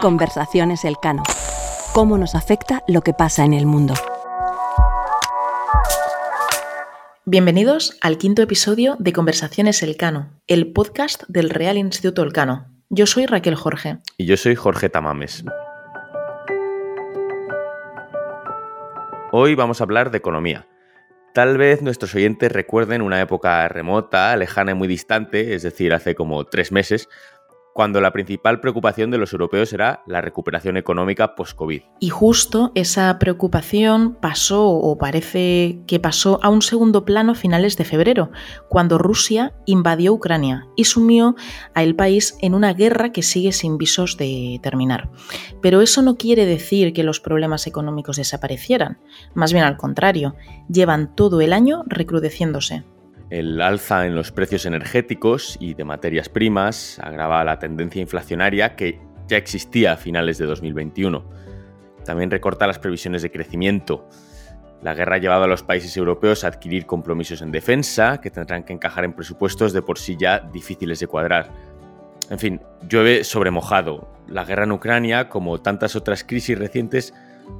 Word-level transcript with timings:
Conversaciones 0.00 0.84
Elcano. 0.84 1.24
¿Cómo 1.92 2.16
nos 2.16 2.36
afecta 2.36 2.84
lo 2.86 3.00
que 3.00 3.14
pasa 3.14 3.44
en 3.44 3.52
el 3.52 3.66
mundo? 3.66 3.94
Bienvenidos 7.24 7.98
al 8.00 8.16
quinto 8.18 8.42
episodio 8.42 8.94
de 9.00 9.12
Conversaciones 9.12 9.82
Elcano, 9.82 10.30
el 10.46 10.72
podcast 10.72 11.24
del 11.26 11.50
Real 11.50 11.78
Instituto 11.78 12.22
Elcano. 12.22 12.68
Yo 12.90 13.06
soy 13.06 13.26
Raquel 13.26 13.56
Jorge. 13.56 13.98
Y 14.18 14.26
yo 14.26 14.36
soy 14.36 14.54
Jorge 14.54 14.88
Tamames. 14.88 15.44
Hoy 19.32 19.56
vamos 19.56 19.80
a 19.80 19.84
hablar 19.84 20.12
de 20.12 20.18
economía. 20.18 20.68
Tal 21.32 21.56
vez 21.56 21.80
nuestros 21.80 22.14
oyentes 22.14 22.52
recuerden 22.52 23.00
una 23.00 23.18
época 23.18 23.66
remota, 23.66 24.36
lejana 24.36 24.72
y 24.72 24.74
muy 24.74 24.86
distante, 24.86 25.54
es 25.54 25.62
decir, 25.62 25.94
hace 25.94 26.14
como 26.14 26.44
tres 26.44 26.72
meses, 26.72 27.08
cuando 27.74 28.00
la 28.00 28.12
principal 28.12 28.60
preocupación 28.60 29.10
de 29.10 29.18
los 29.18 29.32
europeos 29.32 29.72
era 29.72 30.02
la 30.06 30.20
recuperación 30.20 30.76
económica 30.76 31.34
post-COVID. 31.34 31.82
Y 32.00 32.08
justo 32.10 32.72
esa 32.74 33.18
preocupación 33.18 34.14
pasó, 34.20 34.68
o 34.68 34.98
parece 34.98 35.80
que 35.86 36.00
pasó, 36.00 36.38
a 36.42 36.48
un 36.48 36.62
segundo 36.62 37.04
plano 37.04 37.32
a 37.32 37.34
finales 37.34 37.76
de 37.76 37.84
febrero, 37.84 38.30
cuando 38.68 38.98
Rusia 38.98 39.54
invadió 39.66 40.12
Ucrania 40.12 40.66
y 40.76 40.84
sumió 40.84 41.34
a 41.74 41.82
el 41.82 41.96
país 41.96 42.36
en 42.40 42.54
una 42.54 42.74
guerra 42.74 43.12
que 43.12 43.22
sigue 43.22 43.52
sin 43.52 43.78
visos 43.78 44.16
de 44.16 44.60
terminar. 44.62 45.10
Pero 45.60 45.80
eso 45.80 46.02
no 46.02 46.16
quiere 46.16 46.46
decir 46.46 46.92
que 46.92 47.04
los 47.04 47.20
problemas 47.20 47.66
económicos 47.66 48.16
desaparecieran, 48.16 48.98
más 49.34 49.52
bien 49.52 49.64
al 49.64 49.76
contrario, 49.76 50.34
llevan 50.68 51.14
todo 51.14 51.40
el 51.40 51.52
año 51.52 51.82
recrudeciéndose. 51.86 52.84
El 53.32 53.62
alza 53.62 54.04
en 54.04 54.14
los 54.14 54.30
precios 54.30 54.66
energéticos 54.66 55.56
y 55.58 55.72
de 55.72 55.84
materias 55.86 56.28
primas 56.28 56.98
agrava 56.98 57.42
la 57.44 57.58
tendencia 57.58 58.02
inflacionaria 58.02 58.76
que 58.76 59.00
ya 59.26 59.38
existía 59.38 59.92
a 59.92 59.96
finales 59.96 60.36
de 60.36 60.44
2021. 60.44 61.24
También 62.04 62.30
recorta 62.30 62.66
las 62.66 62.78
previsiones 62.78 63.22
de 63.22 63.30
crecimiento. 63.30 64.06
La 64.82 64.92
guerra 64.92 65.16
ha 65.16 65.18
llevado 65.18 65.44
a 65.44 65.46
los 65.46 65.62
países 65.62 65.96
europeos 65.96 66.44
a 66.44 66.48
adquirir 66.48 66.84
compromisos 66.84 67.40
en 67.40 67.52
defensa 67.52 68.20
que 68.20 68.30
tendrán 68.30 68.64
que 68.64 68.74
encajar 68.74 69.06
en 69.06 69.14
presupuestos 69.14 69.72
de 69.72 69.80
por 69.80 69.98
sí 69.98 70.18
ya 70.20 70.40
difíciles 70.40 71.00
de 71.00 71.06
cuadrar. 71.06 71.50
En 72.28 72.38
fin, 72.38 72.60
llueve 72.86 73.24
sobre 73.24 73.50
mojado. 73.50 74.12
La 74.28 74.44
guerra 74.44 74.64
en 74.64 74.72
Ucrania, 74.72 75.30
como 75.30 75.58
tantas 75.62 75.96
otras 75.96 76.22
crisis 76.22 76.58
recientes, 76.58 77.14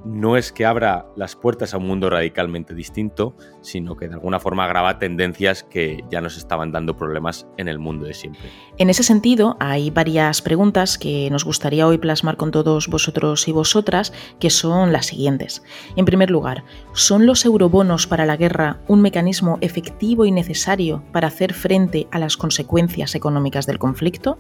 no 0.05 0.37
es 0.37 0.53
que 0.53 0.67
abra 0.67 1.07
las 1.17 1.37
puertas 1.37 1.75
a 1.75 1.79
un 1.79 1.87
mundo 1.87 2.11
radicalmente 2.11 2.75
distinto, 2.75 3.37
sino 3.61 3.97
que 3.97 4.09
de 4.09 4.15
alguna 4.15 4.41
forma 4.41 4.65
agrava 4.65 4.99
tendencias 4.99 5.63
que 5.63 6.05
ya 6.11 6.21
nos 6.21 6.37
estaban 6.37 6.73
dando 6.73 6.97
problemas 6.97 7.47
en 7.57 7.69
el 7.69 7.79
mundo 7.79 8.07
de 8.07 8.15
siempre. 8.15 8.43
En 8.79 8.91
ese 8.91 9.03
sentido, 9.03 9.57
hay 9.61 9.91
varias 9.91 10.43
preguntas 10.43 10.99
que 10.99 11.29
nos 11.31 11.45
gustaría 11.45 11.87
hoy 11.87 11.99
plasmar 11.99 12.37
con 12.37 12.51
todos 12.51 12.89
vosotros 12.89 13.47
y 13.49 13.53
vosotras, 13.53 14.13
que 14.41 14.51
son 14.51 14.93
las 14.93 15.07
siguientes. 15.07 15.63
En 15.97 16.05
primer 16.05 16.31
lugar, 16.31 16.65
¿son 16.93 17.27
los 17.27 17.45
eurobonos 17.45 18.07
para 18.07 18.27
la 18.27 18.37
guerra 18.37 18.81
un 18.89 19.01
mecanismo 19.01 19.59
efectivo 19.61 20.25
y 20.25 20.33
necesario 20.33 21.05
para 21.13 21.29
hacer 21.29 21.55
frente 21.55 22.09
a 22.11 22.19
las 22.19 22.37
consecuencias 22.37 23.15
económicas 23.15 23.67
del 23.67 23.79
conflicto? 23.79 24.39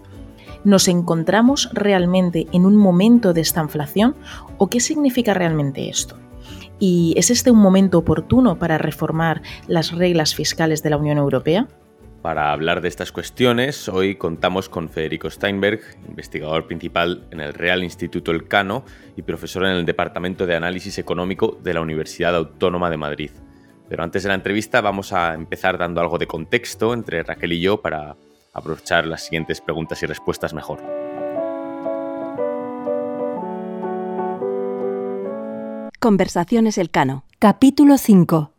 ¿Nos 0.64 0.86
encontramos 0.86 1.70
realmente 1.72 2.46
en 2.52 2.66
un 2.66 2.76
momento 2.76 3.32
de 3.32 3.40
esta 3.40 3.60
inflación 3.60 4.14
o 4.58 4.68
qué 4.68 4.78
significa 4.78 5.34
realmente 5.34 5.88
esto? 5.88 6.16
¿Y 6.78 7.14
es 7.16 7.30
este 7.30 7.50
un 7.50 7.58
momento 7.58 7.98
oportuno 7.98 8.58
para 8.58 8.78
reformar 8.78 9.42
las 9.66 9.92
reglas 9.92 10.34
fiscales 10.34 10.82
de 10.82 10.90
la 10.90 10.96
Unión 10.96 11.18
Europea? 11.18 11.68
Para 12.22 12.52
hablar 12.52 12.80
de 12.80 12.88
estas 12.88 13.10
cuestiones, 13.10 13.88
hoy 13.88 14.14
contamos 14.14 14.68
con 14.68 14.88
Federico 14.88 15.28
Steinberg, 15.28 15.80
investigador 16.08 16.68
principal 16.68 17.26
en 17.32 17.40
el 17.40 17.52
Real 17.52 17.82
Instituto 17.82 18.30
Elcano 18.30 18.84
y 19.16 19.22
profesor 19.22 19.64
en 19.64 19.72
el 19.72 19.84
Departamento 19.84 20.46
de 20.46 20.54
Análisis 20.54 20.98
Económico 20.98 21.58
de 21.60 21.74
la 21.74 21.80
Universidad 21.80 22.36
Autónoma 22.36 22.90
de 22.90 22.96
Madrid. 22.96 23.30
Pero 23.88 24.04
antes 24.04 24.22
de 24.22 24.28
la 24.28 24.36
entrevista 24.36 24.80
vamos 24.80 25.12
a 25.12 25.34
empezar 25.34 25.76
dando 25.78 26.00
algo 26.00 26.18
de 26.18 26.28
contexto 26.28 26.94
entre 26.94 27.24
Raquel 27.24 27.54
y 27.54 27.60
yo 27.60 27.82
para 27.82 28.14
aprovechar 28.52 29.06
las 29.06 29.24
siguientes 29.24 29.60
preguntas 29.60 30.02
y 30.02 30.06
respuestas 30.06 30.52
mejor. 30.54 30.82
Conversaciones 35.98 36.78
Elcano. 36.78 37.24
Capítulo 37.38 37.96
5. 37.96 38.52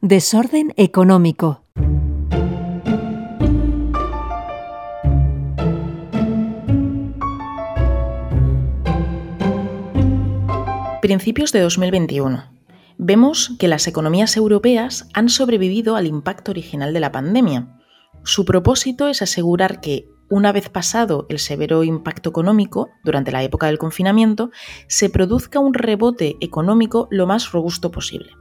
Desorden 0.00 0.72
económico. 0.76 1.62
Principios 11.02 11.52
de 11.52 11.60
2021. 11.60 12.44
Vemos 12.98 13.54
que 13.58 13.68
las 13.68 13.86
economías 13.86 14.36
europeas 14.36 15.08
han 15.12 15.28
sobrevivido 15.28 15.94
al 15.96 16.06
impacto 16.06 16.50
original 16.50 16.92
de 16.92 17.00
la 17.00 17.12
pandemia 17.12 17.75
su 18.26 18.44
propósito 18.44 19.06
es 19.06 19.22
asegurar 19.22 19.80
que, 19.80 20.08
una 20.28 20.50
vez 20.50 20.68
pasado 20.68 21.26
el 21.28 21.38
severo 21.38 21.84
impacto 21.84 22.30
económico 22.30 22.90
durante 23.04 23.30
la 23.30 23.44
época 23.44 23.68
del 23.68 23.78
confinamiento, 23.78 24.50
se 24.88 25.08
produzca 25.08 25.60
un 25.60 25.74
rebote 25.74 26.36
económico 26.40 27.06
lo 27.12 27.28
más 27.28 27.52
robusto 27.52 27.92
posible. 27.92 28.32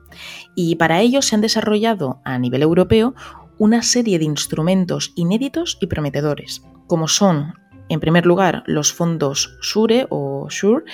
Y 0.55 0.75
para 0.77 1.01
ello 1.01 1.21
se 1.21 1.35
han 1.35 1.41
desarrollado 1.41 2.19
a 2.25 2.39
nivel 2.39 2.63
europeo 2.63 3.13
una 3.59 3.83
serie 3.83 4.17
de 4.17 4.25
instrumentos 4.25 5.13
inéditos 5.15 5.77
y 5.79 5.85
prometedores, 5.85 6.63
como 6.87 7.07
son 7.07 7.53
en 7.89 7.99
primer 7.99 8.25
lugar, 8.25 8.63
los 8.65 8.93
fondos 8.93 9.57
SURE 9.61 10.07
o 10.09 10.47
SURE, 10.49 10.85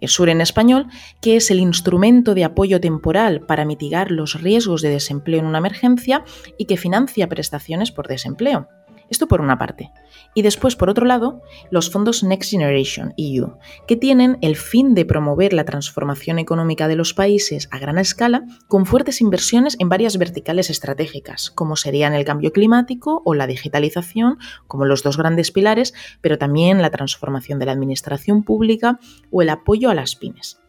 eh, 0.00 0.08
SURE 0.08 0.32
en 0.32 0.40
español, 0.40 0.86
que 1.20 1.36
es 1.36 1.50
el 1.50 1.60
instrumento 1.60 2.34
de 2.34 2.44
apoyo 2.44 2.80
temporal 2.80 3.40
para 3.40 3.64
mitigar 3.64 4.10
los 4.10 4.40
riesgos 4.40 4.82
de 4.82 4.90
desempleo 4.90 5.40
en 5.40 5.46
una 5.46 5.58
emergencia 5.58 6.24
y 6.58 6.66
que 6.66 6.76
financia 6.76 7.28
prestaciones 7.28 7.90
por 7.90 8.08
desempleo. 8.08 8.68
Esto 9.08 9.28
por 9.28 9.40
una 9.40 9.58
parte. 9.58 9.92
Y 10.34 10.42
después, 10.42 10.74
por 10.74 10.90
otro 10.90 11.06
lado, 11.06 11.42
los 11.70 11.90
fondos 11.90 12.24
Next 12.24 12.50
Generation 12.50 13.14
EU, 13.16 13.56
que 13.86 13.96
tienen 13.96 14.38
el 14.42 14.56
fin 14.56 14.94
de 14.94 15.04
promover 15.04 15.52
la 15.52 15.64
transformación 15.64 16.38
económica 16.38 16.88
de 16.88 16.96
los 16.96 17.14
países 17.14 17.68
a 17.70 17.78
gran 17.78 17.98
escala 17.98 18.44
con 18.68 18.84
fuertes 18.84 19.20
inversiones 19.20 19.76
en 19.78 19.88
varias 19.88 20.18
verticales 20.18 20.70
estratégicas, 20.70 21.50
como 21.50 21.76
serían 21.76 22.14
el 22.14 22.24
cambio 22.24 22.52
climático 22.52 23.22
o 23.24 23.34
la 23.34 23.46
digitalización, 23.46 24.38
como 24.66 24.84
los 24.84 25.02
dos 25.02 25.16
grandes 25.16 25.52
pilares, 25.52 25.94
pero 26.20 26.38
también 26.38 26.82
la 26.82 26.90
transformación 26.90 27.58
de 27.58 27.66
la 27.66 27.72
administración 27.72 28.42
pública 28.42 28.98
o 29.30 29.42
el 29.42 29.50
apoyo 29.50 29.90
a 29.90 29.94
las 29.94 30.16
pymes. 30.16 30.60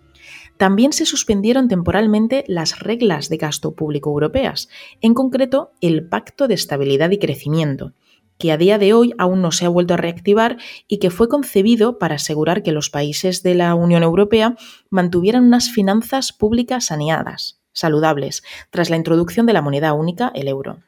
También 0.58 0.92
se 0.92 1.06
suspendieron 1.06 1.68
temporalmente 1.68 2.44
las 2.48 2.80
reglas 2.80 3.30
de 3.30 3.38
gasto 3.38 3.76
público 3.76 4.10
europeas, 4.10 4.70
en 5.02 5.14
concreto 5.14 5.72
el 5.82 6.08
Pacto 6.08 6.48
de 6.48 6.56
Estabilidad 6.56 7.12
y 7.12 7.20
Crecimiento, 7.20 7.94
que 8.38 8.52
a 8.52 8.58
día 8.58 8.78
de 8.78 8.94
hoy 8.94 9.14
aún 9.18 9.42
no 9.42 9.52
se 9.52 9.66
ha 9.66 9.70
vuelto 9.70 9.94
a 9.94 9.98
reactivar 9.98 10.58
y 10.88 11.00
que 11.00 11.10
fue 11.10 11.30
concebido 11.30 12.00
para 12.00 12.16
asegurar 12.16 12.64
que 12.64 12.72
los 12.72 12.90
países 12.90 13.44
de 13.44 13.56
la 13.56 13.76
Unión 13.76 14.04
Europea 14.04 14.56
mantuvieran 14.90 15.44
unas 15.44 15.70
finanzas 15.72 16.32
públicas 16.34 16.86
saneadas, 16.86 17.62
saludables, 17.74 18.44
tras 18.70 18.90
la 18.90 18.98
introducción 18.98 19.46
de 19.46 19.54
la 19.54 19.62
moneda 19.62 19.94
única, 19.94 20.32
el 20.34 20.48
euro. 20.48 20.80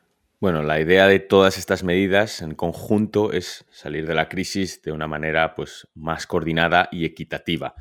Bueno, 0.41 0.63
la 0.63 0.79
idea 0.79 1.07
de 1.07 1.19
todas 1.19 1.57
estas 1.57 1.83
medidas 1.83 2.41
en 2.41 2.55
conjunto 2.55 3.33
es 3.33 3.65
salir 3.71 4.07
de 4.07 4.15
la 4.15 4.29
crisis 4.29 4.81
de 4.81 4.93
una 4.93 5.05
manera 5.05 5.53
pues, 5.53 5.87
más 5.95 6.27
coordinada 6.27 6.87
y 6.93 7.03
equitativa. 7.03 7.75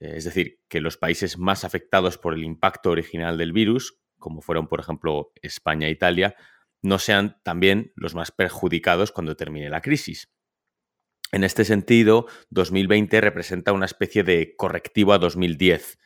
Eh, 0.00 0.14
es 0.16 0.24
decir, 0.24 0.60
que 0.68 0.80
los 0.80 0.96
países 0.96 1.36
más 1.36 1.64
afectados 1.64 2.16
por 2.16 2.32
el 2.32 2.44
impacto 2.44 2.90
original 2.90 3.36
del 3.36 3.52
virus, 3.52 3.98
como 4.18 4.40
fueron 4.40 4.68
por 4.68 4.80
ejemplo 4.80 5.32
España 5.42 5.86
e 5.86 5.90
Italia, 5.90 6.34
no 6.82 6.98
sean 6.98 7.40
también 7.42 7.92
los 7.94 8.14
más 8.14 8.32
perjudicados 8.32 9.12
cuando 9.12 9.36
termine 9.36 9.70
la 9.70 9.80
crisis. 9.80 10.30
En 11.30 11.44
este 11.44 11.64
sentido, 11.64 12.26
2020 12.50 13.20
representa 13.20 13.72
una 13.72 13.86
especie 13.86 14.22
de 14.22 14.54
correctivo 14.56 15.14
a 15.14 15.18
2010. 15.18 15.98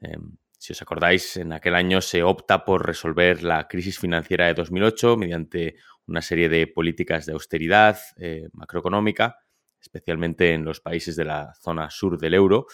Em, 0.00 0.36
si 0.58 0.72
os 0.72 0.82
acordáis, 0.82 1.36
en 1.36 1.52
aquel 1.52 1.74
año 1.74 2.00
se 2.00 2.22
opta 2.22 2.64
por 2.64 2.86
resolver 2.86 3.42
la 3.42 3.66
crisis 3.68 3.98
financiera 3.98 4.46
de 4.46 4.54
2008 4.54 5.16
mediante 5.16 5.76
una 6.06 6.20
serie 6.20 6.48
de 6.48 6.66
políticas 6.66 7.24
de 7.26 7.32
austeridad 7.32 7.98
eh, 8.16 8.48
macroeconómica, 8.52 9.38
especialmente 9.80 10.52
en 10.52 10.64
los 10.64 10.80
países 10.80 11.16
de 11.16 11.24
la 11.24 11.54
zona 11.54 11.90
sur 11.90 12.18
del 12.18 12.34
euro, 12.34 12.66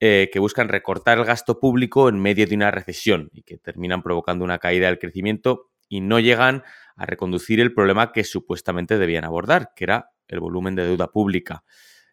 eh, 0.00 0.28
que 0.32 0.38
buscan 0.38 0.68
recortar 0.68 1.18
el 1.18 1.24
gasto 1.24 1.60
público 1.60 2.08
en 2.08 2.20
medio 2.20 2.46
de 2.46 2.54
una 2.54 2.70
recesión 2.70 3.30
y 3.32 3.42
que 3.42 3.58
terminan 3.58 4.02
provocando 4.02 4.44
una 4.44 4.58
caída 4.58 4.86
del 4.86 4.98
crecimiento 4.98 5.70
y 5.88 6.00
no 6.00 6.20
llegan 6.20 6.62
a 6.96 7.06
reconducir 7.06 7.60
el 7.60 7.74
problema 7.74 8.12
que 8.12 8.24
supuestamente 8.24 8.98
debían 8.98 9.24
abordar, 9.24 9.70
que 9.74 9.84
era 9.84 10.10
el 10.28 10.40
volumen 10.40 10.74
de 10.74 10.86
deuda 10.86 11.10
pública, 11.10 11.64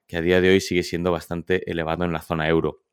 que 0.07 0.17
a 0.17 0.21
día 0.21 0.41
de 0.41 0.49
hoy 0.49 0.61
sigue 0.61 0.83
siendo 0.83 1.11
bastante 1.11 1.69
elevado 1.69 2.03
en 2.03 2.13
la 2.13 2.21
zona 2.21 2.47
euro. 2.47 2.83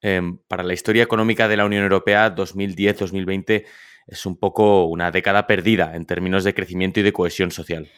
Em, 0.00 0.38
para 0.48 0.62
la 0.62 0.74
historia 0.74 1.02
económica 1.02 1.48
de 1.48 1.56
la 1.56 1.64
Unión 1.64 1.82
Europea, 1.82 2.34
2010-2020 2.34 3.64
es 4.06 4.26
un 4.26 4.38
poco 4.38 4.84
una 4.84 5.10
década 5.10 5.46
perdida 5.46 5.96
en 5.96 6.04
términos 6.04 6.44
de 6.44 6.54
crecimiento 6.54 7.00
y 7.00 7.02
de 7.02 7.12
cohesión 7.12 7.50
social. 7.50 7.88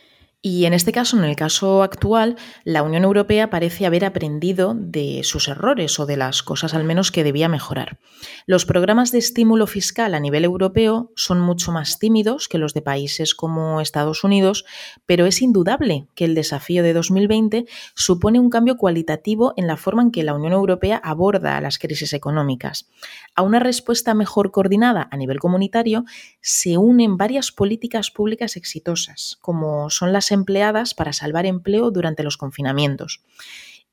Y 0.42 0.66
en 0.66 0.74
este 0.74 0.92
caso, 0.92 1.16
en 1.16 1.24
el 1.24 1.34
caso 1.34 1.82
actual, 1.82 2.36
la 2.62 2.82
Unión 2.82 3.02
Europea 3.02 3.50
parece 3.50 3.84
haber 3.84 4.04
aprendido 4.04 4.74
de 4.76 5.22
sus 5.24 5.48
errores 5.48 5.98
o 5.98 6.06
de 6.06 6.16
las 6.16 6.42
cosas 6.42 6.74
al 6.74 6.84
menos 6.84 7.10
que 7.10 7.24
debía 7.24 7.48
mejorar. 7.48 7.98
Los 8.46 8.64
programas 8.64 9.10
de 9.10 9.18
estímulo 9.18 9.66
fiscal 9.66 10.14
a 10.14 10.20
nivel 10.20 10.44
europeo 10.44 11.10
son 11.16 11.40
mucho 11.40 11.72
más 11.72 11.98
tímidos 11.98 12.48
que 12.48 12.58
los 12.58 12.74
de 12.74 12.82
países 12.82 13.34
como 13.34 13.80
Estados 13.80 14.22
Unidos, 14.22 14.64
pero 15.04 15.26
es 15.26 15.42
indudable 15.42 16.06
que 16.14 16.26
el 16.26 16.34
desafío 16.34 16.84
de 16.84 16.92
2020 16.92 17.66
supone 17.94 18.38
un 18.38 18.50
cambio 18.50 18.76
cualitativo 18.76 19.52
en 19.56 19.66
la 19.66 19.76
forma 19.76 20.02
en 20.02 20.12
que 20.12 20.22
la 20.22 20.34
Unión 20.34 20.52
Europea 20.52 21.00
aborda 21.02 21.60
las 21.60 21.78
crisis 21.78 22.12
económicas. 22.12 22.88
A 23.34 23.42
una 23.42 23.58
respuesta 23.58 24.14
mejor 24.14 24.52
coordinada 24.52 25.08
a 25.10 25.16
nivel 25.16 25.40
comunitario 25.40 26.04
se 26.40 26.78
unen 26.78 27.16
varias 27.16 27.50
políticas 27.50 28.10
públicas 28.10 28.56
exitosas, 28.56 29.38
como 29.40 29.90
son 29.90 30.12
las 30.12 30.25
empleadas 30.32 30.94
para 30.94 31.12
salvar 31.12 31.46
empleo 31.46 31.90
durante 31.90 32.22
los 32.22 32.36
confinamientos. 32.36 33.22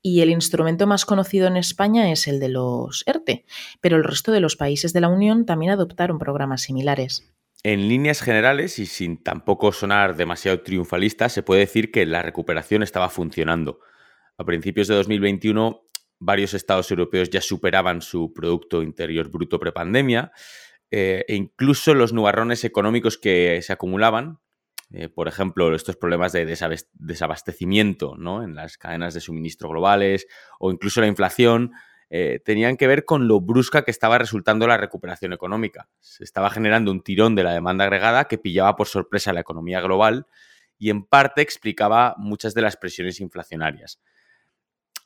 Y 0.02 0.20
el 0.20 0.30
instrumento 0.30 0.86
más 0.86 1.06
conocido 1.06 1.46
en 1.46 1.56
España 1.56 2.12
es 2.12 2.28
el 2.28 2.38
de 2.38 2.50
los 2.50 3.04
ERTE, 3.06 3.46
pero 3.80 3.96
el 3.96 4.04
resto 4.04 4.32
de 4.32 4.40
los 4.40 4.56
países 4.56 4.92
de 4.92 5.00
la 5.00 5.08
Unión 5.08 5.46
también 5.46 5.72
adoptaron 5.72 6.18
programas 6.18 6.62
similares. 6.62 7.32
En 7.62 7.88
líneas 7.88 8.20
generales, 8.20 8.78
y 8.78 8.84
sin 8.84 9.22
tampoco 9.22 9.72
sonar 9.72 10.16
demasiado 10.16 10.60
triunfalista, 10.60 11.30
se 11.30 11.42
puede 11.42 11.60
decir 11.60 11.90
que 11.90 12.04
la 12.04 12.20
recuperación 12.20 12.82
estaba 12.82 13.08
funcionando. 13.08 13.80
A 14.36 14.44
principios 14.44 14.88
de 14.88 14.94
2021, 14.96 15.80
varios 16.18 16.52
estados 16.52 16.90
europeos 16.90 17.30
ya 17.30 17.40
superaban 17.40 18.02
su 18.02 18.34
Producto 18.34 18.82
Interior 18.82 19.30
Bruto 19.30 19.58
prepandemia, 19.58 20.32
eh, 20.90 21.24
e 21.26 21.34
incluso 21.34 21.94
los 21.94 22.12
nubarrones 22.12 22.64
económicos 22.64 23.16
que 23.16 23.60
se 23.62 23.72
acumulaban, 23.72 24.40
eh, 24.96 25.08
por 25.08 25.26
ejemplo, 25.26 25.74
estos 25.74 25.96
problemas 25.96 26.30
de 26.30 26.46
desabastecimiento 26.92 28.14
¿no? 28.16 28.44
en 28.44 28.54
las 28.54 28.78
cadenas 28.78 29.12
de 29.12 29.20
suministro 29.20 29.68
globales 29.68 30.28
o 30.60 30.70
incluso 30.70 31.00
la 31.00 31.08
inflación, 31.08 31.72
eh, 32.10 32.40
tenían 32.44 32.76
que 32.76 32.86
ver 32.86 33.04
con 33.04 33.26
lo 33.26 33.40
brusca 33.40 33.82
que 33.82 33.90
estaba 33.90 34.18
resultando 34.18 34.68
la 34.68 34.76
recuperación 34.76 35.32
económica. 35.32 35.88
Se 35.98 36.22
estaba 36.22 36.48
generando 36.48 36.92
un 36.92 37.02
tirón 37.02 37.34
de 37.34 37.42
la 37.42 37.52
demanda 37.52 37.84
agregada 37.84 38.26
que 38.26 38.38
pillaba 38.38 38.76
por 38.76 38.86
sorpresa 38.86 39.32
la 39.32 39.40
economía 39.40 39.80
global 39.80 40.28
y 40.78 40.90
en 40.90 41.04
parte 41.04 41.42
explicaba 41.42 42.14
muchas 42.16 42.54
de 42.54 42.62
las 42.62 42.76
presiones 42.76 43.20
inflacionarias. 43.20 44.00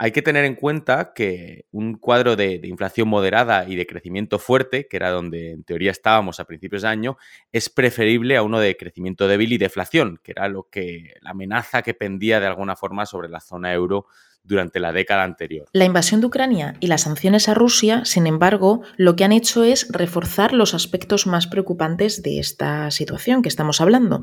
Hay 0.00 0.12
que 0.12 0.22
tener 0.22 0.44
en 0.44 0.54
cuenta 0.54 1.12
que 1.12 1.66
un 1.72 1.94
cuadro 1.94 2.36
de, 2.36 2.60
inflación 2.62 3.08
moderada 3.08 3.68
y 3.68 3.74
de 3.74 3.84
crecimiento 3.84 4.38
fuerte, 4.38 4.86
que 4.86 4.96
era 4.96 5.10
donde 5.10 5.50
en 5.50 5.64
teoría 5.64 5.90
estábamos 5.90 6.38
a 6.38 6.44
principios 6.44 6.82
de 6.82 6.88
año, 6.88 7.16
es 7.50 7.68
preferible 7.68 8.36
a 8.36 8.44
uno 8.44 8.60
de 8.60 8.76
crecimiento 8.76 9.26
débil 9.26 9.52
y 9.52 9.58
deflación, 9.58 10.20
que 10.22 10.30
era 10.30 10.46
lo 10.48 10.68
que 10.70 11.14
la 11.20 11.30
amenaza 11.30 11.82
que 11.82 11.94
pendía 11.94 12.38
de 12.38 12.46
alguna 12.46 12.76
forma 12.76 13.06
sobre 13.06 13.28
la 13.28 13.40
zona 13.40 13.72
euro 13.72 14.06
durante 14.48 14.80
la 14.80 14.92
década 14.92 15.22
anterior. 15.22 15.68
La 15.72 15.84
invasión 15.84 16.20
de 16.20 16.26
Ucrania 16.26 16.74
y 16.80 16.86
las 16.86 17.02
sanciones 17.02 17.48
a 17.48 17.54
Rusia, 17.54 18.04
sin 18.04 18.26
embargo, 18.26 18.82
lo 18.96 19.14
que 19.14 19.24
han 19.24 19.32
hecho 19.32 19.62
es 19.62 19.86
reforzar 19.90 20.54
los 20.54 20.74
aspectos 20.74 21.26
más 21.26 21.46
preocupantes 21.46 22.22
de 22.22 22.38
esta 22.40 22.90
situación 22.90 23.42
que 23.42 23.48
estamos 23.48 23.80
hablando. 23.80 24.22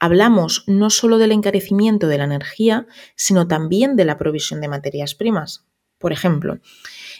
Hablamos 0.00 0.64
no 0.68 0.90
solo 0.90 1.18
del 1.18 1.32
encarecimiento 1.32 2.06
de 2.06 2.18
la 2.18 2.24
energía, 2.24 2.86
sino 3.16 3.48
también 3.48 3.96
de 3.96 4.04
la 4.04 4.16
provisión 4.16 4.60
de 4.60 4.68
materias 4.68 5.14
primas. 5.14 5.66
Por 5.98 6.12
ejemplo, 6.12 6.60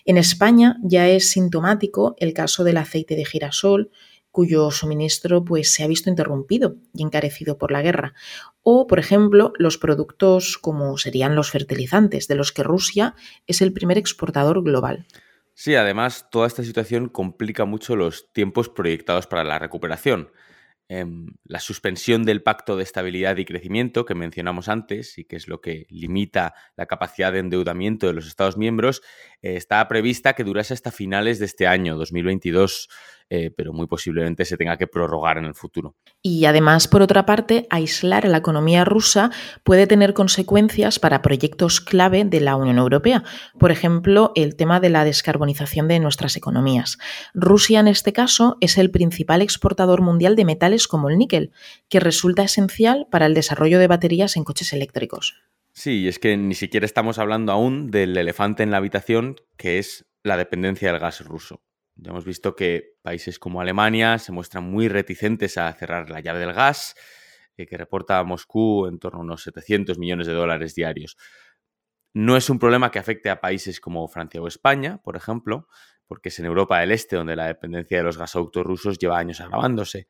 en 0.05 0.17
España 0.17 0.77
ya 0.83 1.09
es 1.09 1.31
sintomático 1.31 2.15
el 2.19 2.35
caso 2.35 2.65
del 2.65 2.77
aceite 2.77 3.17
de 3.17 3.25
girasol, 3.25 3.91
cuyo 4.35 4.73
suministro 4.73 5.45
pues, 5.45 5.73
se 5.73 5.85
ha 5.85 5.87
visto 5.87 6.11
interrumpido 6.11 6.75
y 6.93 7.05
encarecido 7.05 7.57
por 7.57 7.71
la 7.71 7.83
guerra. 7.83 8.15
O, 8.65 8.89
por 8.89 8.99
ejemplo, 8.99 9.53
los 9.59 9.79
productos 9.79 10.59
como 10.59 10.99
serían 10.99 11.37
los 11.37 11.53
fertilizantes, 11.53 12.27
de 12.27 12.35
los 12.35 12.51
que 12.51 12.65
Rusia 12.65 13.15
es 13.47 13.63
el 13.63 13.73
primer 13.73 13.97
exportador 13.97 14.65
global. 14.65 15.07
Sí, 15.55 15.77
además, 15.77 16.27
toda 16.33 16.49
esta 16.49 16.65
situación 16.65 17.09
complica 17.09 17.65
mucho 17.65 17.95
los 17.95 18.33
tiempos 18.33 18.69
proyectados 18.69 19.29
para 19.29 19.45
la 19.45 19.61
recuperación. 19.61 20.33
Em, 20.89 21.29
la 21.45 21.61
suspensión 21.61 22.25
del 22.25 22.43
pacto 22.43 22.77
de 22.77 22.83
estabilidad 22.83 23.39
y 23.39 23.47
crecimiento 23.47 24.05
que 24.05 24.15
mencionamos 24.15 24.69
antes 24.69 25.17
y 25.17 25.25
que 25.25 25.37
es 25.37 25.49
lo 25.49 25.63
que 25.63 25.87
limita 25.89 26.53
la 26.77 26.85
capacidad 26.85 27.33
de 27.33 27.39
endeudamiento 27.39 28.07
de 28.07 28.13
los 28.13 28.27
Estados 28.27 28.59
miembros, 28.59 29.01
eh, 29.41 29.57
está 29.57 29.89
prevista 29.89 30.35
que 30.35 30.45
durase 30.45 30.75
hasta 30.75 30.91
finales 30.91 31.39
de 31.39 31.47
este 31.47 31.67
año, 31.67 31.97
2022. 31.97 32.91
Eh, 33.31 33.51
pero 33.57 33.73
muy 33.73 33.87
posiblemente 33.87 34.45
se 34.45 34.57
tenga 34.57 34.77
que 34.77 34.87
prorrogar 34.87 35.39
en 35.39 35.47
el 35.47 35.55
futuro. 35.55 35.97
Y 36.23 36.45
además, 36.45 36.87
por 36.89 37.01
otra 37.01 37.25
parte, 37.25 37.67
aislar 37.71 38.27
a 38.27 38.29
la 38.29 38.39
economía 38.39 38.85
rusa 38.85 39.31
puede 39.63 39.87
tener 39.87 40.13
consecuencias 40.13 40.99
para 40.99 41.23
proyectos 41.23 41.81
clave 41.81 42.25
de 42.25 42.41
la 42.41 42.55
Unión 42.57 42.77
Europea. 42.77 43.25
Por 43.59 43.71
ejemplo, 43.71 44.33
el 44.35 44.57
tema 44.57 44.79
de 44.79 44.91
la 44.91 45.05
descarbonización 45.05 45.89
de 45.89 46.01
nuestras 46.01 46.37
economías. 46.37 46.99
Rusia, 47.33 47.81
en 47.81 47.89
este 47.89 48.13
caso, 48.13 48.59
es 48.61 48.77
el 48.77 48.91
principal 48.91 49.41
exportador 49.41 50.03
mundial 50.03 50.37
de 50.37 50.45
metales 50.45 50.87
como 50.87 51.09
el 51.09 51.17
níquel, 51.17 51.51
que 51.89 52.01
resulta 52.01 52.45
esencial 52.45 53.07
para 53.11 53.27
el 53.27 53.35
desarrollo 53.35 53.79
de 53.79 53.89
baterías 53.89 54.37
en 54.37 54.45
coches 54.45 54.73
eléctricos. 54.75 55.35
Sí, 55.73 56.07
es 56.07 56.19
que 56.19 56.37
ni 56.37 56.55
siquiera 56.55 56.87
estamos 56.87 57.19
hablando 57.19 57.53
aún 57.53 57.91
del 57.91 58.17
elefante 58.17 58.63
en 58.63 58.71
la 58.71 58.77
habitación, 58.77 59.37
que 59.57 59.79
es 59.79 60.07
la 60.23 60.37
dependencia 60.37 60.93
del 60.93 61.01
gas 61.01 61.25
ruso. 61.25 61.63
Ya 61.97 62.11
hemos 62.11 62.25
visto 62.25 62.57
que 62.57 62.97
países 63.03 63.39
como 63.39 63.61
Alemania 63.61 64.19
se 64.19 64.33
muestran 64.33 64.65
muy 64.65 64.89
reticentes 64.89 65.59
a 65.59 65.73
cerrar 65.73 66.11
la 66.11 66.21
llave 66.21 66.41
del 66.41 66.53
gas, 66.53 66.95
eh, 67.57 67.67
que 67.67 67.77
reporta 67.77 68.23
Moscú 68.25 68.87
en 68.87 68.99
torno 68.99 69.21
a 69.21 69.23
unos 69.23 69.43
700 69.43 69.99
millones 69.99 70.27
de 70.27 70.33
dólares 70.33 70.75
diarios. 70.75 71.17
No 72.13 72.37
es 72.37 72.51
un 72.51 72.59
problema 72.59 72.91
que 72.91 72.99
afecte 72.99 73.31
a 73.31 73.41
países 73.41 73.81
como 73.81 74.07
Francia 74.09 74.41
o 74.41 74.49
España, 74.49 75.01
por 75.03 75.17
ejemplo, 75.17 75.69
porque 76.07 76.29
es 76.29 76.39
en 76.39 76.47
Europa 76.47 76.81
del 76.81 76.93
Este 76.93 77.17
donde 77.17 77.37
la 77.37 77.47
dependencia 77.47 77.99
de 77.99 78.05
los 78.05 78.19
gasoductos 78.19 78.65
rusos 78.65 78.99
lleva 78.99 79.19
años 79.19 79.41
agravándose. 79.41 80.09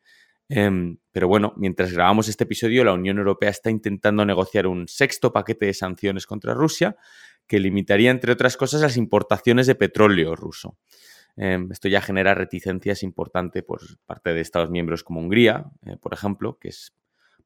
Em, 0.49 0.99
pero 1.11 1.29
bueno, 1.29 1.55
mientras 1.57 1.93
grabamos 1.93 2.29
este 2.29 2.45
episodio, 2.45 2.85
la 2.85 2.93
Unión 2.93 3.19
Europea 3.19 3.51
está 3.51 3.71
intentando 3.71 4.25
negociar 4.27 4.67
un 4.67 4.89
sexto 4.89 5.33
paquete 5.33 5.67
de 5.67 5.75
sanciones 5.75 6.27
contra 6.27 6.53
Rusia 6.53 6.97
que 7.47 7.61
limitaría, 7.61 8.11
entre 8.11 8.33
otras 8.33 8.57
cosas, 8.57 8.83
las 8.83 8.97
importaciones 8.97 9.67
de 9.67 9.75
petróleo 9.75 10.37
ruso. 10.37 10.79
Em, 11.37 11.69
esto 11.73 11.89
ya 11.89 12.01
genera 12.01 12.35
reticencias 12.35 13.03
importantes 13.03 13.63
por 13.65 13.81
parte 14.07 14.33
de 14.33 14.41
Estados 14.41 14.71
miembros 14.71 15.03
como 15.03 15.21
Hungría, 15.21 15.67
eh, 15.87 15.97
por 16.01 16.15
ejemplo, 16.15 16.59
que 16.59 16.69
es 16.69 16.95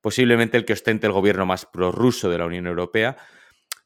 posiblemente 0.00 0.56
el 0.56 0.64
que 0.64 0.74
ostente 0.74 1.06
el 1.06 1.12
gobierno 1.12 1.46
más 1.46 1.66
prorruso 1.66 2.28
de 2.30 2.38
la 2.38 2.46
Unión 2.46 2.66
Europea. 2.66 3.16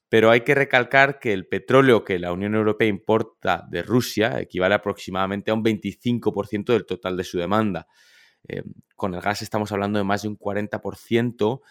Pero 0.08 0.30
hay 0.30 0.42
que 0.42 0.54
recalcar 0.54 1.18
que 1.18 1.32
el 1.32 1.46
petróleo 1.46 2.04
que 2.04 2.18
la 2.18 2.32
Unión 2.32 2.54
Europea 2.54 2.88
importa 2.88 3.66
de 3.70 3.82
Rusia 3.82 4.40
equivale 4.40 4.74
aproximadamente 4.74 5.50
a 5.50 5.54
un 5.54 5.64
25% 5.64 6.72
del 6.72 6.84
total 6.84 7.16
de 7.16 7.24
su 7.24 7.38
demanda. 7.38 7.86
Em, 8.46 8.64
con 8.96 9.14
el 9.14 9.20
gas 9.20 9.42
estamos 9.42 9.72
hablando 9.72 9.98
de 9.98 10.04
más 10.04 10.22
de 10.22 10.28
un 10.28 10.36
40% 10.36 11.62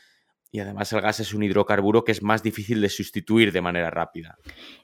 y 0.52 0.60
además 0.60 0.92
el 0.92 1.02
gas 1.02 1.20
es 1.22 1.34
un 1.34 1.44
hidrocarburo 1.44 2.04
que 2.04 2.12
es 2.12 2.22
más 2.22 2.44
difícil 2.44 2.82
de 2.82 2.90
sustituir 2.90 3.52
de 3.52 3.62
manera 3.62 3.90
rápida. 3.90 4.38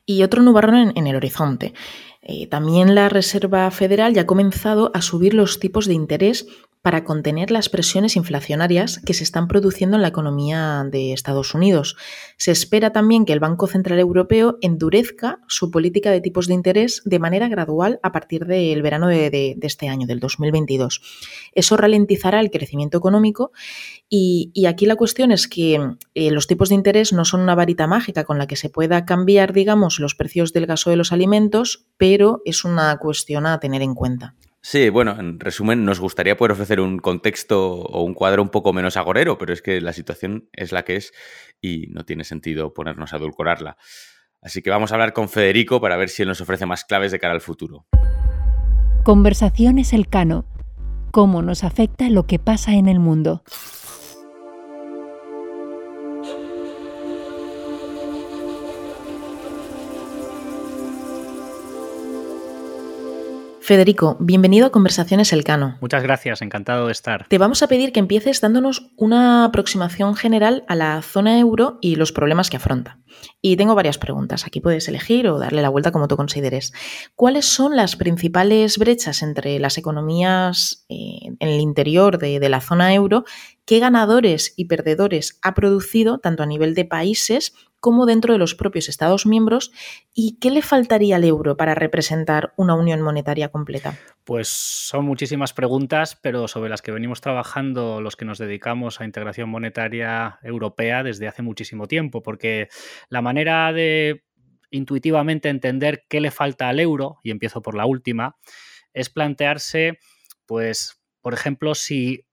Y 0.05 0.23
otro 0.23 0.41
nubarrón 0.41 0.93
en, 0.95 1.07
el 1.07 1.15
horizonte. 1.15 1.73
Eh, 2.21 2.47
también 2.47 2.95
la 2.95 3.09
Reserva 3.09 3.69
Federal 3.71 4.13
ya 4.13 4.21
ha 4.21 4.25
comenzado 4.25 4.91
a 4.93 5.01
subir 5.01 5.33
los 5.33 5.59
tipos 5.59 5.85
de 5.85 5.93
interés 5.93 6.47
para 6.87 7.03
contener 7.03 7.51
las 7.51 7.67
presiones 7.67 8.15
inflacionarias 8.15 9.01
que 9.05 9.13
se 9.13 9.25
están 9.25 9.49
produciendo 9.49 9.97
en 9.97 10.01
la 10.01 10.07
economía 10.07 10.87
de 10.89 11.11
Estados 11.11 11.53
Unidos. 11.53 11.97
Se 12.37 12.51
espera 12.51 12.93
también 12.93 13.25
que 13.25 13.33
el 13.33 13.41
Banco 13.41 13.67
Central 13.67 13.99
Europeo 13.99 14.57
endurezca 14.61 15.41
su 15.49 15.69
política 15.69 16.11
de 16.11 16.21
tipos 16.21 16.47
de 16.47 16.53
interés 16.53 17.01
de 17.03 17.19
manera 17.19 17.49
gradual 17.49 17.99
a 18.03 18.13
partir 18.13 18.45
del 18.45 18.81
verano 18.83 19.09
de, 19.09 19.57
este 19.63 19.89
año, 19.89 20.07
del 20.07 20.21
2022. 20.21 21.01
Eso 21.51 21.75
ralentizará 21.75 22.39
el 22.39 22.51
crecimiento 22.51 22.97
económico 22.97 23.51
y, 24.07 24.53
aquí 24.65 24.85
la 24.85 24.95
cuestión 24.95 25.33
es 25.33 25.49
que 25.49 25.97
eh, 26.13 26.31
los 26.31 26.47
tipos 26.47 26.69
de 26.69 26.75
interés 26.75 27.11
no 27.11 27.25
son 27.25 27.41
una 27.41 27.55
varita 27.55 27.85
mágica 27.87 28.23
con 28.23 28.37
la 28.37 28.47
que 28.47 28.55
se 28.55 28.69
pueda 28.69 29.03
cambiar, 29.03 29.51
digamos, 29.51 29.99
los 29.99 30.15
precios 30.15 30.53
del 30.53 30.67
gaso 30.67 30.89
de 30.89 30.95
los 30.95 31.11
alimentos, 31.11 31.85
pero 31.97 32.41
es 32.45 32.63
una 32.63 32.95
cuestión 32.95 33.45
a 33.45 33.59
tener 33.59 33.81
en 33.81 33.93
cuenta. 33.93 34.35
Sí, 34.61 34.89
bueno, 34.89 35.15
en 35.19 35.39
resumen, 35.39 35.85
nos 35.85 35.99
gustaría 35.99 36.35
poder 36.35 36.51
ofrecer 36.51 36.79
un 36.79 36.99
contexto 36.99 37.73
o 37.73 38.03
un 38.03 38.13
cuadro 38.13 38.41
un 38.41 38.49
poco 38.49 38.73
menos 38.73 38.97
agorero, 38.97 39.37
pero 39.37 39.53
es 39.53 39.61
que 39.61 39.79
la 39.79 39.93
situación 39.93 40.49
es 40.51 40.71
la 40.71 40.83
que 40.83 40.97
es 40.97 41.13
y 41.61 41.87
no 41.87 42.03
tiene 42.03 42.23
sentido 42.23 42.73
ponernos 42.73 43.13
a 43.13 43.17
edulcorarla. 43.17 43.77
Así 44.41 44.61
que 44.61 44.69
vamos 44.69 44.91
a 44.91 44.95
hablar 44.95 45.13
con 45.13 45.29
Federico 45.29 45.79
para 45.79 45.97
ver 45.97 46.09
si 46.09 46.23
él 46.23 46.27
nos 46.27 46.41
ofrece 46.41 46.65
más 46.65 46.85
claves 46.85 47.11
de 47.11 47.19
cara 47.19 47.33
al 47.33 47.41
futuro. 47.41 47.85
Conversaciones 49.03 49.93
Elcano. 49.93 50.45
¿Cómo 51.11 51.41
nos 51.41 51.63
afecta 51.63 52.09
lo 52.09 52.27
que 52.27 52.39
pasa 52.39 52.73
en 52.73 52.87
el 52.87 52.99
mundo? 52.99 53.43
Federico, 63.67 64.15
bienvenido 64.21 64.65
a 64.65 64.71
Conversaciones 64.71 65.33
Elcano. 65.33 65.77
Muchas 65.81 66.01
gracias, 66.01 66.41
encantado 66.41 66.85
de 66.85 66.93
estar. 66.93 67.27
Te 67.27 67.37
vamos 67.37 67.61
a 67.61 67.67
pedir 67.67 67.91
que 67.91 67.99
empieces 67.99 68.39
dándonos 68.39 68.93
una 68.95 69.43
aproximación 69.43 70.15
general 70.15 70.63
a 70.69 70.75
la 70.75 71.01
zona 71.01 71.37
euro 71.37 71.77
y 71.81 71.97
los 71.97 72.13
problemas 72.13 72.49
que 72.49 72.55
afronta. 72.55 73.01
Y 73.41 73.57
tengo 73.57 73.75
varias 73.75 73.97
preguntas, 73.97 74.45
aquí 74.45 74.61
puedes 74.61 74.87
elegir 74.87 75.27
o 75.27 75.37
darle 75.37 75.61
la 75.61 75.67
vuelta 75.67 75.91
como 75.91 76.07
tú 76.07 76.15
consideres. 76.15 76.71
¿Cuáles 77.13 77.43
son 77.43 77.75
las 77.75 77.97
principales 77.97 78.77
brechas 78.77 79.21
entre 79.21 79.59
las 79.59 79.77
economías 79.77 80.85
eh, 80.87 81.35
en 81.37 81.49
el 81.49 81.59
interior 81.59 82.19
de, 82.19 82.39
de 82.39 82.47
la 82.47 82.61
zona 82.61 82.93
euro? 82.93 83.25
¿Qué 83.65 83.79
ganadores 83.79 84.53
y 84.55 84.65
perdedores 84.65 85.39
ha 85.41 85.53
producido 85.53 86.19
tanto 86.19 86.41
a 86.41 86.45
nivel 86.45 86.73
de 86.73 86.85
países 86.85 87.53
como 87.87 88.05
dentro 88.05 88.33
de 88.33 88.37
los 88.37 88.53
propios 88.53 88.89
Estados 88.89 89.25
miembros 89.25 89.71
y 90.13 90.37
qué 90.41 90.51
le 90.51 90.61
faltaría 90.61 91.15
al 91.15 91.23
euro 91.23 91.55
para 91.55 91.73
representar 91.73 92.51
una 92.57 92.75
unión 92.75 93.01
monetaria 93.01 93.47
completa? 93.47 93.97
Pues 94.25 94.49
son 94.49 95.05
muchísimas 95.05 95.53
preguntas, 95.53 96.19
pero 96.21 96.49
sobre 96.49 96.69
las 96.69 96.81
que 96.81 96.91
venimos 96.91 97.21
trabajando 97.21 98.01
los 98.01 98.17
que 98.17 98.25
nos 98.25 98.39
dedicamos 98.39 98.99
a 98.99 99.05
integración 99.05 99.47
monetaria 99.47 100.37
europea 100.43 101.01
desde 101.01 101.29
hace 101.29 101.43
muchísimo 101.43 101.87
tiempo, 101.87 102.21
porque 102.21 102.67
la 103.07 103.21
manera 103.21 103.71
de 103.71 104.25
intuitivamente 104.69 105.47
entender 105.47 106.03
qué 106.09 106.19
le 106.19 106.29
falta 106.29 106.67
al 106.67 106.81
euro, 106.81 107.19
y 107.23 107.31
empiezo 107.31 107.61
por 107.61 107.73
la 107.73 107.85
última, 107.85 108.35
es 108.93 109.09
plantearse, 109.09 109.97
pues, 110.45 111.01
por 111.21 111.33
ejemplo, 111.33 111.73
si 111.73 112.26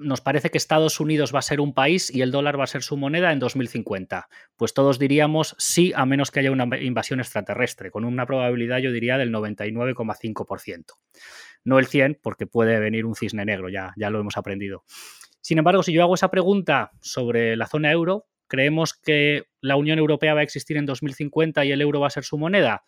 nos 0.00 0.22
parece 0.22 0.50
que 0.50 0.58
Estados 0.58 0.98
Unidos 0.98 1.32
va 1.34 1.40
a 1.40 1.42
ser 1.42 1.60
un 1.60 1.74
país 1.74 2.12
y 2.12 2.22
el 2.22 2.30
dólar 2.30 2.58
va 2.58 2.64
a 2.64 2.68
ser 2.68 2.82
su 2.82 2.96
moneda 2.96 3.32
en 3.32 3.38
2050. 3.38 4.28
Pues 4.56 4.74
todos 4.74 4.98
diríamos 4.98 5.54
sí, 5.58 5.92
a 5.94 6.06
menos 6.06 6.30
que 6.30 6.40
haya 6.40 6.50
una 6.50 6.66
invasión 6.80 7.20
extraterrestre, 7.20 7.90
con 7.90 8.04
una 8.04 8.26
probabilidad, 8.26 8.78
yo 8.78 8.92
diría, 8.92 9.18
del 9.18 9.30
99,5%. 9.30 10.84
No 11.64 11.78
el 11.78 11.86
100, 11.86 12.18
porque 12.22 12.46
puede 12.46 12.80
venir 12.80 13.04
un 13.04 13.14
cisne 13.14 13.44
negro, 13.44 13.68
ya, 13.68 13.92
ya 13.96 14.10
lo 14.10 14.18
hemos 14.20 14.38
aprendido. 14.38 14.84
Sin 15.42 15.58
embargo, 15.58 15.82
si 15.82 15.92
yo 15.92 16.02
hago 16.02 16.14
esa 16.14 16.30
pregunta 16.30 16.90
sobre 17.00 17.56
la 17.56 17.66
zona 17.66 17.92
euro, 17.92 18.26
¿creemos 18.46 18.94
que 18.94 19.44
la 19.60 19.76
Unión 19.76 19.98
Europea 19.98 20.34
va 20.34 20.40
a 20.40 20.44
existir 20.44 20.78
en 20.78 20.86
2050 20.86 21.64
y 21.66 21.72
el 21.72 21.82
euro 21.82 22.00
va 22.00 22.06
a 22.06 22.10
ser 22.10 22.24
su 22.24 22.38
moneda? 22.38 22.84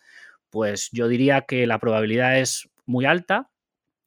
Pues 0.49 0.89
yo 0.91 1.07
diría 1.07 1.41
que 1.41 1.67
la 1.67 1.79
probabilidad 1.79 2.39
es 2.39 2.69
muy 2.85 3.05
alta, 3.05 3.51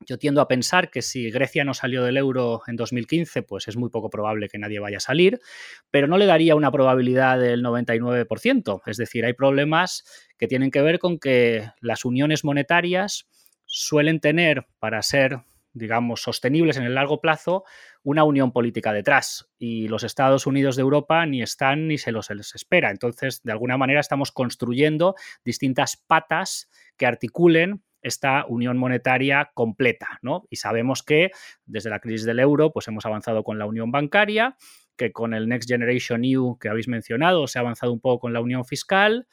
yo 0.01 0.19
tiendo 0.19 0.41
a 0.41 0.49
pensar 0.49 0.91
que 0.91 1.03
si 1.03 1.31
Grecia 1.31 1.65
no 1.65 1.75
salió 1.75 2.05
del 2.05 2.17
euro 2.17 2.63
en 2.67 2.77
2015, 2.77 3.43
pues 3.43 3.69
es 3.69 3.77
muy 3.77 3.89
poco 3.89 4.11
probable 4.11 4.49
que 4.49 4.59
nadie 4.59 4.79
vaya 4.79 4.99
a 4.99 5.01
salir, 5.01 5.41
pero 5.91 6.07
no 6.07 6.19
le 6.19 6.27
daría 6.27 6.55
una 6.55 6.71
probabilidad 6.71 7.39
del 7.39 7.63
99%. 7.65 8.83
Es 8.87 8.97
decir, 8.97 9.25
hay 9.25 9.33
problemas 9.33 10.05
que 10.39 10.49
tienen 10.49 10.71
que 10.71 10.83
ver 10.83 10.99
con 10.99 11.19
que 11.19 11.71
las 11.81 12.05
uniones 12.05 12.45
monetarias 12.45 13.27
suelen 13.65 14.21
tener, 14.21 14.67
para 14.79 15.03
ser, 15.03 15.41
digamos, 15.73 16.23
sostenibles 16.23 16.77
en 16.77 16.85
el 16.85 16.95
largo 16.95 17.21
plazo, 17.21 17.65
una 18.03 18.23
unión 18.25 18.53
política 18.53 18.93
detrás. 18.93 19.49
Y 19.59 19.89
los 19.89 20.05
Estados 20.05 20.47
Unidos 20.47 20.77
de 20.77 20.83
Europa 20.83 21.25
ni 21.27 21.43
están 21.43 21.89
ni 21.89 21.99
se 21.99 22.13
los 22.13 22.31
espera. 22.31 22.91
Entonces, 22.91 23.43
de 23.43 23.53
alguna 23.53 23.77
manera, 23.77 24.01
estamos 24.01 24.31
construyendo 24.31 25.17
distintas 25.45 25.97
patas 25.97 26.71
que 26.97 27.07
articulen 27.07 27.83
esta 28.07 28.47
unión 28.47 28.79
monetaria 28.79 29.51
completa, 29.55 30.19
¿no? 30.23 30.45
Y 30.51 30.57
sabemos 30.57 31.03
que 31.03 31.31
desde 31.65 31.91
la 31.91 32.01
crisis 32.01 32.25
del 32.25 32.39
euro, 32.39 32.73
pues 32.73 32.89
hemos 32.89 33.05
avanzado 33.05 33.43
con 33.43 33.59
la 33.59 33.67
unión 33.67 33.91
bancaria, 33.91 34.57
que 34.97 35.13
con 35.13 35.35
el 35.35 35.49
Next 35.49 35.69
Generation 35.69 36.25
EU 36.25 36.59
que 36.59 36.69
habéis 36.69 36.89
mencionado 36.89 37.47
se 37.47 37.59
ha 37.59 37.63
avanzado 37.63 37.93
un 37.93 38.01
poco 38.01 38.21
con 38.21 38.33
la 38.33 38.41
unión 38.41 38.65
fiscal, 38.65 39.27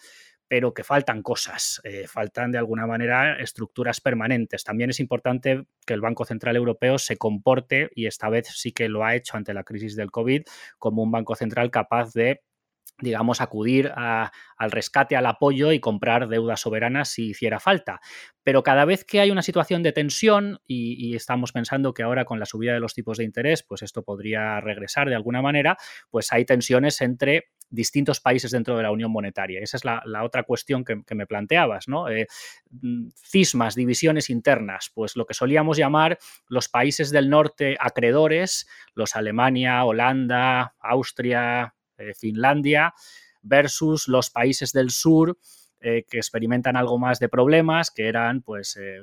pero 0.48 0.74
que 0.74 0.84
faltan 0.84 1.24
cosas, 1.24 1.82
eh, 1.84 2.06
faltan 2.08 2.52
de 2.52 2.58
alguna 2.58 2.86
manera 2.86 3.38
estructuras 3.40 4.02
permanentes. 4.02 4.64
También 4.64 4.90
es 4.90 5.00
importante 5.00 5.66
que 5.86 5.94
el 5.94 6.02
Banco 6.02 6.26
Central 6.26 6.56
Europeo 6.56 6.98
se 6.98 7.18
comporte, 7.18 7.90
y 7.96 8.08
esta 8.08 8.30
vez 8.30 8.48
sí 8.54 8.72
que 8.72 8.90
lo 8.90 9.04
ha 9.04 9.16
hecho 9.16 9.38
ante 9.38 9.54
la 9.54 9.64
crisis 9.64 9.96
del 9.96 10.12
COVID, 10.12 10.44
como 10.78 11.02
un 11.02 11.12
Banco 11.12 11.36
Central 11.36 11.72
capaz 11.72 12.14
de 12.14 12.42
digamos, 13.00 13.42
acudir 13.42 13.92
al 13.96 14.72
rescate, 14.72 15.16
al 15.16 15.26
apoyo 15.26 15.72
y 15.72 15.80
comprar 15.80 16.28
deuda 16.28 16.58
soberana 16.58 17.06
si 17.06 17.30
hiciera 17.30 17.60
falta. 17.60 18.00
Pero 18.44 18.64
cada 18.64 18.86
vez 18.86 19.04
que 19.04 19.20
hay 19.20 19.32
una 19.32 19.42
situación 19.42 19.84
de 19.84 19.92
tensión 19.92 20.60
y, 20.66 21.16
estamos 21.16 21.52
pensando 21.52 21.94
que 21.94 22.04
ahora 22.04 22.26
con 22.26 22.40
la 22.40 22.46
subida 22.46 22.74
de 22.74 22.80
los 22.80 22.94
tipos 22.94 23.18
de 23.18 23.24
interés, 23.24 23.64
pues 23.64 23.82
esto 23.82 24.04
podría 24.04 24.60
regresar 24.62 25.10
de 25.10 25.16
alguna 25.16 25.42
manera, 25.42 25.78
pues 26.10 26.32
hay 26.32 26.46
tensiones 26.46 27.02
entre 27.02 27.50
distintos 27.70 28.20
países 28.20 28.52
dentro 28.52 28.78
de 28.78 28.84
la 28.84 28.92
Unión 28.92 29.12
Monetaria. 29.12 29.60
Esa 29.62 29.78
es 29.78 29.86
la, 29.86 30.24
otra 30.24 30.44
cuestión 30.44 30.84
que, 30.84 31.16
me 31.16 31.26
planteabas, 31.26 31.88
¿no? 31.88 32.10
Eh, 32.10 32.28
mm, 32.70 33.10
cismas, 33.16 33.76
divisiones 33.76 34.30
internas, 34.30 34.92
pues 34.94 35.16
lo 35.16 35.26
que 35.26 35.34
solíamos 35.34 35.78
llamar 35.78 36.20
los 36.48 36.70
países 36.70 37.12
del 37.12 37.30
norte 37.30 37.76
acreedores, 37.80 38.68
los 38.94 39.16
Alemania, 39.16 39.84
Holanda, 39.86 40.76
Austria, 40.80 41.74
eh, 41.98 42.14
Finlandia 42.14 42.94
versus 43.42 44.08
los 44.08 44.30
países 44.30 44.72
del 44.72 44.90
sur 44.90 45.38
eh, 45.80 46.06
que 46.10 46.18
experimentan 46.18 46.78
algo 46.78 46.98
más 46.98 47.20
de 47.20 47.28
problemas, 47.28 47.92
que 47.92 48.08
eran 48.08 48.42
pues 48.42 48.78
eh, 48.78 49.02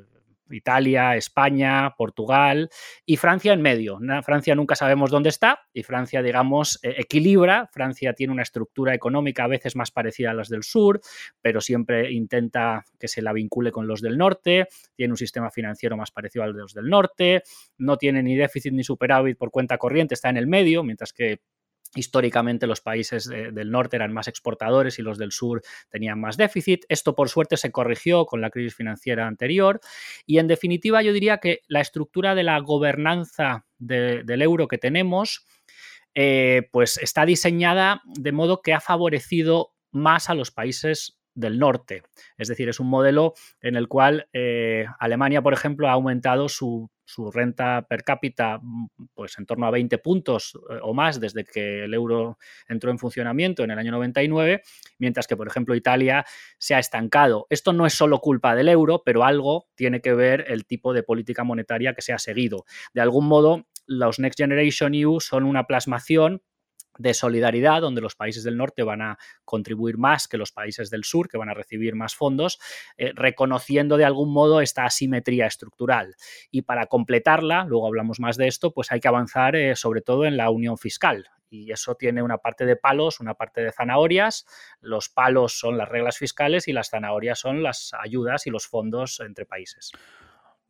Italia, 0.50 1.16
España, 1.16 1.94
Portugal 1.97 2.70
y 3.04 3.16
Francia 3.16 3.52
en 3.52 3.62
medio. 3.62 3.99
Francia 4.25 4.54
nunca 4.54 4.75
sabemos 4.75 5.11
dónde 5.11 5.28
está 5.28 5.61
y 5.73 5.82
Francia, 5.82 6.23
digamos, 6.23 6.78
equilibra. 6.82 7.68
Francia 7.73 8.14
tiene 8.14 8.32
una 8.32 8.42
estructura 8.42 8.94
económica 8.94 9.44
a 9.44 9.49
veces 9.49 9.76
más 9.76 9.90
parecida 9.90 10.30
a 10.30 10.35
las 10.35 10.49
del 10.49 10.62
sur, 10.62 11.00
pero 11.40 11.61
siempre 11.61 12.11
intenta 12.12 12.85
que 12.99 13.09
se 13.09 13.23
la 13.23 13.32
vincule 13.32 13.70
con 13.70 13.87
los 13.87 14.00
del 14.00 14.18
norte. 14.18 14.66
Tiene 14.97 15.12
un 15.12 15.18
sistema 15.18 15.50
financiero 15.50 15.97
más 15.97 16.11
parecido 16.11 16.44
al 16.44 16.54
de 16.54 16.61
los 16.61 16.75
del 16.75 16.88
norte. 16.88 17.42
No 17.78 17.97
tiene 17.97 18.23
ni 18.23 18.37
déficit 18.37 18.73
ni 18.73 18.85
superávit 18.85 19.37
por 19.37 19.50
cuenta 19.50 19.78
corriente, 19.78 20.14
está 20.14 20.30
en 20.30 20.37
el 20.37 20.47
medio, 20.47 20.82
mientras 20.82 21.12
que 21.12 21.40
Históricamente 21.94 22.68
los 22.68 22.80
países 22.80 23.28
del 23.28 23.70
norte 23.70 23.97
eran 23.97 24.12
más 24.12 24.28
exportadores 24.28 24.99
y 24.99 25.02
los 25.02 25.18
del 25.18 25.32
sur 25.32 25.62
tenían 25.88 26.20
más 26.20 26.37
déficit. 26.37 26.85
Esto 26.88 27.16
por 27.16 27.28
suerte 27.28 27.56
se 27.56 27.73
corrigió 27.73 28.26
con 28.26 28.40
la 28.40 28.50
crisis 28.50 28.76
financiera 28.76 29.26
anterior 29.26 29.80
y 30.25 30.38
en 30.38 30.47
definitiva 30.47 31.02
yo 31.02 31.12
diría 31.12 31.38
que 31.38 31.62
la 31.66 31.80
estructura 31.80 32.35
de 32.35 32.44
la 32.44 32.59
gobernanza 32.61 33.66
del 33.78 34.42
euro 34.42 34.68
que 34.68 34.78
tenemos 34.78 35.47
eh, 36.14 36.68
pues 36.73 36.99
está 36.99 37.25
diseñada 37.25 38.02
de 38.04 38.32
modo 38.32 38.62
que 38.62 38.73
ha 38.73 38.80
favorecido 38.80 39.75
más 39.92 40.30
a 40.30 40.35
los 40.35 40.50
países 40.50 41.19
del 41.40 41.59
norte. 41.59 42.02
Es 42.38 42.49
decir, 42.49 42.68
es 42.68 42.80
un 42.80 42.88
modelo 42.88 43.35
en 43.61 43.76
el 43.76 43.88
cual 43.88 44.28
eh, 44.32 44.87
Alemania, 44.99 45.42
por 45.42 45.52
ejemplo, 45.52 45.88
ha 45.88 45.92
aumentado 45.92 46.49
su, 46.49 46.90
renta 47.35 47.87
per 47.88 48.04
cápita 48.04 48.61
mm, 48.62 48.87
pues 49.14 49.37
en 49.38 49.44
torno 49.44 49.66
a 49.66 49.73
20 49.73 49.99
puntos 49.99 50.52
eh, 50.70 50.78
o 50.82 50.94
más 50.94 51.18
desde 51.18 51.44
que 51.44 51.85
el 51.85 51.92
euro 51.92 52.38
entró 52.68 52.92
en 52.92 53.00
funcionamiento 53.00 53.64
en 53.64 53.73
el 53.73 53.78
año 53.78 53.90
99, 53.90 54.62
mientras 54.99 55.26
que, 55.26 55.37
por 55.37 55.49
ejemplo, 55.49 55.75
Italia 55.75 56.25
se 56.59 56.75
ha 56.75 56.78
estancado. 56.78 57.47
Esto 57.50 57.73
no 57.73 57.87
es 57.87 57.94
solo 57.94 58.20
culpa 58.20 58.54
del 58.54 58.68
euro, 58.68 59.02
pero 59.04 59.25
algo 59.25 59.66
tiene 59.75 60.00
que 60.00 60.14
ver 60.14 60.44
el 60.49 60.66
tipo 60.66 60.92
de 60.92 61.02
política 61.02 61.42
monetaria 61.42 61.94
que 61.94 62.02
se 62.02 62.12
ha 62.12 62.18
seguido. 62.18 62.64
De 62.94 63.00
algún 63.00 63.26
modo, 63.26 63.66
los 63.87 64.20
Next 64.20 64.38
Generation 64.38 64.94
EU 64.94 65.18
son 65.18 65.44
una 65.44 65.66
plasmación 65.66 66.42
de 67.00 67.14
solidaridad, 67.14 67.80
donde 67.80 68.00
los 68.00 68.14
países 68.14 68.45
del 68.45 68.57
norte 68.57 68.83
van 68.83 69.00
a 69.00 69.19
contribuir 69.45 69.97
más 69.97 70.28
que 70.28 70.37
los 70.37 70.52
países 70.52 70.90
del 70.90 71.04
sur, 71.04 71.28
que 71.28 71.38
van 71.38 71.49
a 71.49 71.54
recibir 71.54 71.95
más 71.95 72.14
fondos, 72.14 72.61
eh, 72.99 73.12
reconociendo 73.14 73.97
de 73.97 74.04
algún 74.04 74.33
modo 74.33 74.61
esta 74.61 74.85
asimetría 74.85 75.47
estructural. 75.47 76.14
Y 76.50 76.62
para 76.62 76.87
completarla, 76.87 77.64
luego 77.64 77.87
hablamos 77.87 78.21
más 78.21 78.37
de 78.37 78.49
esto, 78.49 78.73
pues 78.73 78.92
hay 78.92 79.00
que 79.00 79.09
avanzar 79.09 79.57
eh, 79.57 79.76
sobre 79.76 80.02
todo 80.02 80.26
en 80.26 80.37
la 80.37 80.50
unión 80.50 80.76
fiscal. 80.76 81.28
Y 81.49 81.73
eso 81.73 81.97
tiene 81.97 82.23
una 82.23 82.38
parte 82.38 82.64
de 82.64 82.76
palos, 82.76 83.19
una 83.19 83.35
parte 83.35 83.62
de 83.62 83.73
zanahorias. 83.73 84.47
Los 84.80 85.09
palos 85.09 85.59
son 85.59 85.78
las 85.78 85.88
reglas 85.88 86.19
fiscales 86.19 86.69
y 86.69 86.73
las 86.73 86.90
zanahorias 86.90 87.40
son 87.40 87.62
las 87.62 87.92
ayudas 87.99 88.47
y 88.47 88.50
los 88.50 88.69
fondos 88.69 89.19
entre 89.21 89.47
países. 89.47 89.90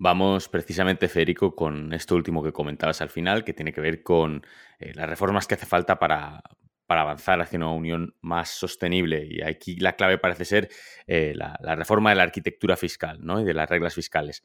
Vamos 0.02 0.48
precisamente, 0.48 1.08
Federico, 1.08 1.54
con 1.54 1.92
esto 1.92 2.16
último 2.16 2.42
que 2.42 2.54
comentabas 2.54 3.02
al 3.02 3.10
final, 3.10 3.44
que 3.44 3.52
tiene 3.52 3.70
que 3.70 3.82
ver 3.82 4.02
con 4.02 4.42
eh, 4.78 4.92
las 4.94 5.06
reformas 5.06 5.46
que 5.46 5.56
hace 5.56 5.66
falta 5.66 5.98
para, 5.98 6.42
avanzar 6.88 7.38
hacia 7.42 7.58
una 7.58 7.68
unión 7.68 8.14
más 8.22 8.48
sostenible. 8.48 9.26
Y 9.28 9.42
aquí 9.42 9.76
la 9.76 9.96
clave 9.96 10.16
parece 10.16 10.46
ser 10.46 10.70
eh, 11.06 11.34
la, 11.36 11.54
reforma 11.76 12.08
de 12.08 12.16
la 12.16 12.22
arquitectura 12.22 12.78
fiscal 12.78 13.18
¿no? 13.20 13.42
y 13.42 13.44
de 13.44 13.52
las 13.52 13.68
reglas 13.68 13.94
fiscales. 13.94 14.42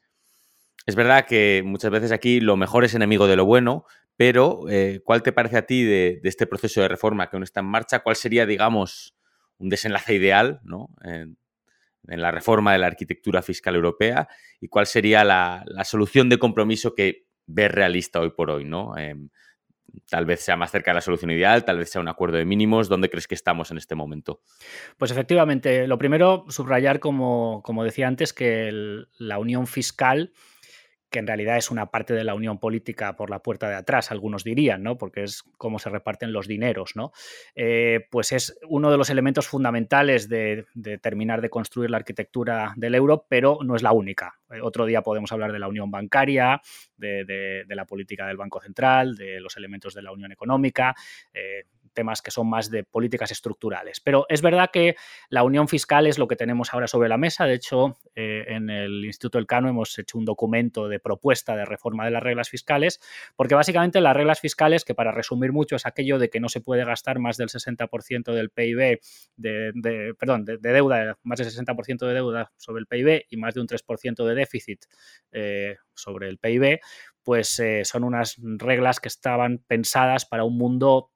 Es 0.84 0.94
verdad 0.94 1.24
que 1.24 1.62
muchas 1.64 1.90
veces 1.90 2.12
aquí 2.12 2.40
lo 2.40 2.58
mejor 2.58 2.84
es 2.84 2.94
enemigo 2.94 3.26
de 3.26 3.36
lo 3.36 3.46
bueno, 3.46 3.86
pero 4.14 4.68
eh, 4.68 5.00
¿cuál 5.06 5.22
te 5.22 5.32
parece 5.32 5.56
a 5.56 5.64
ti 5.64 5.84
de, 5.84 6.20
este 6.24 6.46
proceso 6.46 6.82
de 6.82 6.88
reforma 6.88 7.30
que 7.30 7.36
aún 7.36 7.44
está 7.44 7.60
en 7.60 7.66
marcha? 7.66 8.00
¿Cuál 8.00 8.16
sería, 8.16 8.44
digamos, 8.44 9.16
un 9.56 9.70
desenlace 9.70 10.12
ideal 10.16 10.60
¿no? 10.64 10.90
En 12.08 12.22
la 12.22 12.30
reforma 12.30 12.72
de 12.72 12.78
la 12.78 12.86
arquitectura 12.86 13.42
fiscal 13.42 13.74
europea 13.74 14.28
y 14.60 14.68
cuál 14.68 14.86
sería 14.86 15.24
la, 15.24 15.64
solución 15.84 16.28
de 16.28 16.38
compromiso 16.38 16.94
que 16.94 17.26
ves 17.46 17.70
realista 17.70 18.20
hoy 18.20 18.30
por 18.30 18.50
hoy, 18.50 18.64
¿no? 18.64 18.96
Em, 18.96 19.28
tal 20.08 20.26
vez 20.26 20.40
sea 20.40 20.56
más 20.56 20.70
cerca 20.70 20.90
de 20.90 20.96
la 20.96 21.00
solución 21.00 21.30
ideal, 21.30 21.64
tal 21.64 21.78
vez 21.78 21.90
sea 21.90 22.00
un 22.00 22.08
acuerdo 22.08 22.36
de 22.36 22.44
mínimos. 22.44 22.88
¿Dónde 22.88 23.08
crees 23.08 23.26
que 23.26 23.34
estamos 23.34 23.70
en 23.70 23.78
este 23.78 23.94
momento? 23.94 24.40
Pues 24.98 25.10
efectivamente, 25.10 25.86
lo 25.86 25.98
primero, 25.98 26.44
subrayar, 26.48 27.00
como, 27.00 27.62
como 27.64 27.84
decía 27.84 28.08
antes, 28.08 28.32
que 28.32 29.04
la 29.18 29.38
unión 29.38 29.66
fiscal 29.66 30.32
que 31.10 31.18
en 31.18 31.26
realidad 31.26 31.56
es 31.56 31.70
una 31.70 31.86
parte 31.86 32.14
de 32.14 32.24
la 32.24 32.34
unión 32.34 32.58
política 32.58 33.16
por 33.16 33.30
la 33.30 33.42
puerta 33.42 33.68
de 33.68 33.76
atrás, 33.76 34.10
algunos 34.10 34.44
dirían, 34.44 34.82
¿no? 34.82 34.98
Porque 34.98 35.22
es 35.22 35.44
cómo 35.56 35.78
se 35.78 35.90
reparten 35.90 36.32
los 36.32 36.46
dineros, 36.46 36.96
¿no? 36.96 37.12
Eh, 37.54 38.06
pues 38.10 38.32
es 38.32 38.58
uno 38.68 38.90
de 38.90 38.96
los 38.96 39.10
elementos 39.10 39.46
fundamentales 39.46 40.28
de, 40.28 40.66
terminar 41.00 41.40
de 41.40 41.50
construir 41.50 41.90
la 41.90 41.98
arquitectura 41.98 42.72
del 42.76 42.94
euro, 42.94 43.26
pero 43.28 43.58
no 43.62 43.76
es 43.76 43.82
la 43.82 43.92
única. 43.92 44.38
Eh, 44.50 44.60
otro 44.60 44.86
día 44.86 45.02
podemos 45.02 45.30
hablar 45.32 45.52
de 45.52 45.58
la 45.58 45.68
unión 45.68 45.90
bancaria, 45.90 46.60
de, 46.96 47.64
la 47.68 47.84
política 47.84 48.26
del 48.26 48.36
Banco 48.36 48.60
Central, 48.60 49.16
de 49.16 49.40
los 49.40 49.56
elementos 49.56 49.94
de 49.94 50.02
la 50.02 50.12
unión 50.12 50.32
económica. 50.32 50.94
Eh, 51.32 51.64
temas 51.96 52.22
que 52.22 52.30
son 52.30 52.48
más 52.48 52.70
de 52.70 52.84
políticas 52.84 53.32
estructurales. 53.32 53.98
Pero 53.98 54.26
es 54.28 54.42
verdad 54.42 54.70
que 54.72 54.94
la 55.30 55.42
unión 55.42 55.66
fiscal 55.66 56.06
es 56.06 56.18
lo 56.18 56.28
que 56.28 56.36
tenemos 56.36 56.72
ahora 56.72 56.86
sobre 56.86 57.08
la 57.08 57.16
mesa. 57.16 57.46
De 57.46 57.54
hecho, 57.54 57.98
eh, 58.14 58.44
en 58.48 58.70
el 58.70 59.04
Instituto 59.04 59.38
Elcano 59.38 59.68
hemos 59.68 59.98
hecho 59.98 60.18
un 60.18 60.24
documento 60.24 60.88
de 60.88 61.00
propuesta 61.00 61.56
de 61.56 61.64
reforma 61.64 62.04
de 62.04 62.12
las 62.12 62.22
reglas 62.22 62.50
fiscales, 62.50 63.00
porque 63.34 63.56
básicamente 63.56 64.00
las 64.00 64.14
reglas 64.14 64.40
fiscales, 64.40 64.84
que 64.84 64.94
para 64.94 65.10
resumir 65.10 65.52
mucho 65.52 65.74
es 65.74 65.86
aquello 65.86 66.20
de 66.20 66.30
que 66.30 66.38
no 66.38 66.48
se 66.48 66.60
puede 66.60 66.84
gastar 66.84 67.18
más 67.18 67.36
del 67.36 67.48
60% 67.48 68.32
del 68.32 68.50
PIB, 68.50 69.00
de, 69.36 70.14
perdón, 70.18 70.44
de, 70.44 70.58
deuda, 70.58 71.18
más 71.22 71.38
del 71.38 71.48
60% 71.48 72.06
de 72.06 72.14
deuda 72.14 72.52
sobre 72.56 72.80
el 72.80 72.86
PIB 72.86 73.26
y 73.30 73.36
más 73.38 73.54
de 73.54 73.62
un 73.62 73.66
3% 73.66 74.24
de 74.24 74.34
déficit 74.34 74.84
eh, 75.32 75.76
sobre 75.94 76.28
el 76.28 76.38
PIB, 76.38 76.78
pues 77.22 77.58
eh, 77.58 77.84
son 77.84 78.04
unas 78.04 78.36
reglas 78.40 79.00
que 79.00 79.08
estaban 79.08 79.58
pensadas 79.66 80.26
para 80.26 80.44
un 80.44 80.56
mundo 80.56 81.10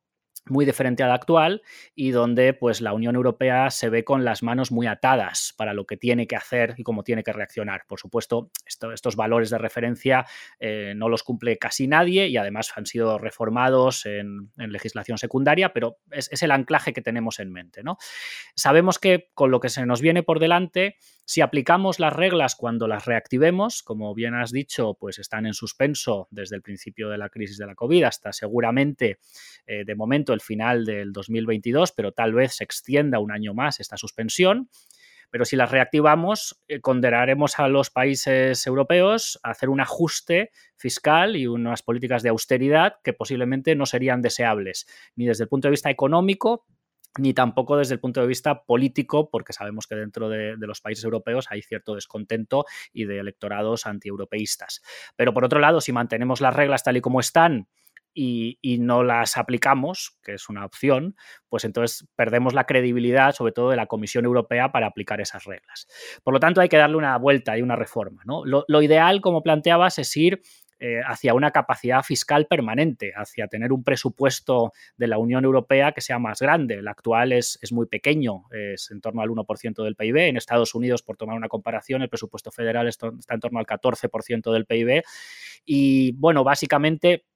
muy 0.47 0.65
diferente 0.65 1.03
al 1.03 1.13
actual 1.13 1.63
y 1.95 2.11
donde 2.11 2.55
pues 2.55 2.81
la 2.81 2.93
Unión 2.93 3.15
Europea 3.15 3.71
se 3.71 3.89
ve 3.89 4.05
con 4.05 4.25
las 4.25 4.43
manos 4.43 4.73
muy 4.73 4.87
atadas 4.87 5.55
para 5.57 5.75
lo 5.75 5.87
que 5.87 5.97
tiene 5.97 6.27
que 6.27 6.37
hacer 6.37 6.75
y 6.77 6.83
cómo 6.83 7.05
tiene 7.05 7.23
que 7.23 7.33
reaccionar. 7.33 7.83
Por 7.87 8.01
supuesto, 8.01 8.51
estos 8.67 9.17
valores 9.17 9.51
de 9.51 9.59
referencia 9.59 10.27
eh, 10.59 10.95
no 10.97 11.09
los 11.09 11.23
cumple 11.23 11.59
casi 11.59 11.87
nadie 11.87 12.29
y 12.29 12.37
además 12.37 12.73
han 12.77 12.87
sido 12.87 13.19
reformados 13.19 14.07
en, 14.07 14.51
legislación 14.57 15.19
secundaria, 15.19 15.73
pero 15.73 15.99
es, 16.11 16.31
es, 16.33 16.43
el 16.43 16.51
anclaje 16.53 16.93
que 16.93 17.03
tenemos 17.03 17.39
en 17.39 17.53
mente. 17.53 17.83
¿no? 17.83 17.97
Sabemos 18.55 18.99
que 18.99 19.31
con 19.35 19.51
lo 19.51 19.61
que 19.61 19.69
se 19.69 19.85
nos 19.87 20.01
viene 20.01 20.23
por 20.23 20.39
delante 20.39 20.97
si 21.31 21.43
aplicamos 21.43 22.01
las 22.01 22.13
reglas 22.13 22.57
cuando 22.57 22.89
las 22.89 23.05
reactivemos, 23.05 23.85
como 23.85 24.13
bien 24.17 24.35
has 24.35 24.51
dicho, 24.51 24.95
pues 24.99 25.21
están 25.21 25.47
en 25.47 25.55
suspenso 25.55 26.27
desde 26.33 26.57
el 26.57 26.63
principio 26.63 27.09
de 27.09 27.19
la 27.19 27.29
crisis 27.29 27.57
de 27.57 27.67
la 27.67 27.77
COVID 27.77 28.03
hasta 28.03 28.33
seguramente 28.33 29.21
eh, 29.65 29.85
de 29.85 29.95
momento 29.95 30.33
el 30.33 30.41
final 30.41 30.85
del 30.85 31.13
2022, 31.13 31.93
pero 31.93 32.11
tal 32.11 32.35
vez 32.35 32.57
se 32.57 32.65
extienda 32.65 33.21
un 33.21 33.31
año 33.31 33.55
más 33.55 33.79
esta 33.79 33.97
suspensión. 33.97 34.71
Pero 35.31 35.45
si 35.45 35.55
las 35.55 35.71
reactivamos, 35.71 36.61
eh, 36.67 36.81
condenaremos 36.81 37.61
a 37.61 37.69
los 37.69 37.91
países 37.91 38.67
europeos 38.67 39.39
a 39.45 39.51
hacer 39.51 39.69
un 39.69 39.81
ajuste 39.81 40.51
fiscal 40.75 41.37
y 41.37 41.47
unas 41.47 41.83
políticas 41.85 42.25
de 42.25 42.31
austeridad 42.31 42.95
que 43.05 43.13
posiblemente 43.13 43.77
no 43.77 43.87
serían 43.87 44.21
deseables, 44.21 44.89
ni 45.15 45.27
desde 45.27 45.45
el 45.45 45.49
punto 45.49 45.69
de 45.69 45.71
vista 45.71 45.91
económico, 45.91 46.67
ni 47.19 47.35
tampoco 47.35 47.77
desde 47.77 47.95
el 47.95 48.01
punto 48.01 48.21
de 48.21 48.27
vista 48.27 48.63
político, 48.63 49.31
porque 49.31 49.53
sabemos 49.53 49.87
que 49.87 49.97
dentro 49.97 50.29
de, 50.29 50.57
los 50.59 50.81
países 50.81 51.05
europeos 51.05 51.47
hay 51.51 51.63
cierto 51.63 51.95
descontento 51.95 52.65
y 52.93 53.05
de 53.05 53.19
electorados 53.19 53.87
antieuropeístas. 53.87 54.83
Pero 55.17 55.35
por 55.35 55.45
otro 55.45 55.61
lado, 55.61 55.81
si 55.81 55.93
mantenemos 55.93 56.41
las 56.41 56.55
reglas 56.55 56.85
tal 56.85 56.97
y 56.97 57.01
como 57.01 57.21
están, 57.21 57.69
y, 58.13 58.59
no 58.81 59.05
las 59.05 59.37
aplicamos, 59.37 60.19
que 60.23 60.35
es 60.35 60.49
una 60.49 60.65
opción, 60.65 61.15
pues 61.49 61.65
entonces 61.65 62.09
perdemos 62.17 62.55
la 62.55 62.65
credibilidad, 62.65 63.33
sobre 63.33 63.53
todo 63.53 63.71
de 63.71 63.77
la 63.77 63.87
Comisión 63.87 64.25
Europea, 64.25 64.73
para 64.73 64.89
aplicar 64.89 65.21
esas 65.21 65.45
reglas. 65.45 65.87
Por 66.25 66.35
lo 66.35 66.41
tanto, 66.41 66.61
hay 66.61 66.69
que 66.69 66.77
darle 66.77 66.97
una 66.97 67.17
vuelta 67.19 67.57
y 67.57 67.63
una 67.63 67.77
reforma. 67.77 68.23
¿no? 68.25 68.43
lo 68.45 68.83
ideal, 68.83 69.21
como 69.21 69.43
planteabas, 69.43 69.99
es 69.99 70.17
ir 70.17 70.43
eh, 70.83 71.03
hacia 71.07 71.35
una 71.35 71.51
capacidad 71.51 72.03
fiscal 72.03 72.47
permanente, 72.47 73.13
hacia 73.15 73.49
tener 73.49 73.71
un 73.71 73.85
presupuesto 73.85 74.73
de 74.97 75.09
la 75.09 75.19
Unión 75.19 75.45
Europea 75.45 75.93
que 75.93 76.01
sea 76.01 76.19
más 76.19 76.41
grande. 76.41 76.77
El 76.77 76.89
actual 76.89 77.33
es, 77.33 77.59
es 77.61 77.71
muy 77.71 77.85
pequeño, 77.85 78.45
es 78.51 78.91
en 78.91 79.03
torno 79.03 79.21
al 79.21 79.29
1% 79.29 79.85
del 79.85 79.95
PIB. 79.95 80.17
En 80.17 80.39
Estados 80.39 80.75
Unidos, 80.75 81.03
por 81.03 81.19
tomar 81.19 81.37
una 81.37 81.49
comparación, 81.49 82.01
el 82.01 82.09
presupuesto 82.09 82.51
federal 82.51 82.89
está 82.89 83.09
en 83.29 83.41
torno 83.41 83.59
al 83.59 83.67
14% 83.67 84.51
del 84.53 84.65
PIB. 84.65 85.03
Y 85.67 86.13
bueno, 86.13 86.45
básicamente 86.45 87.27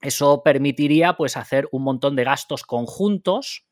eso 0.00 0.42
permitiría 0.44 1.14
pues 1.14 1.36
hacer 1.36 1.68
un 1.72 1.82
montón 1.82 2.14
de 2.14 2.22
gastos 2.22 2.62
conjuntos 2.62 3.66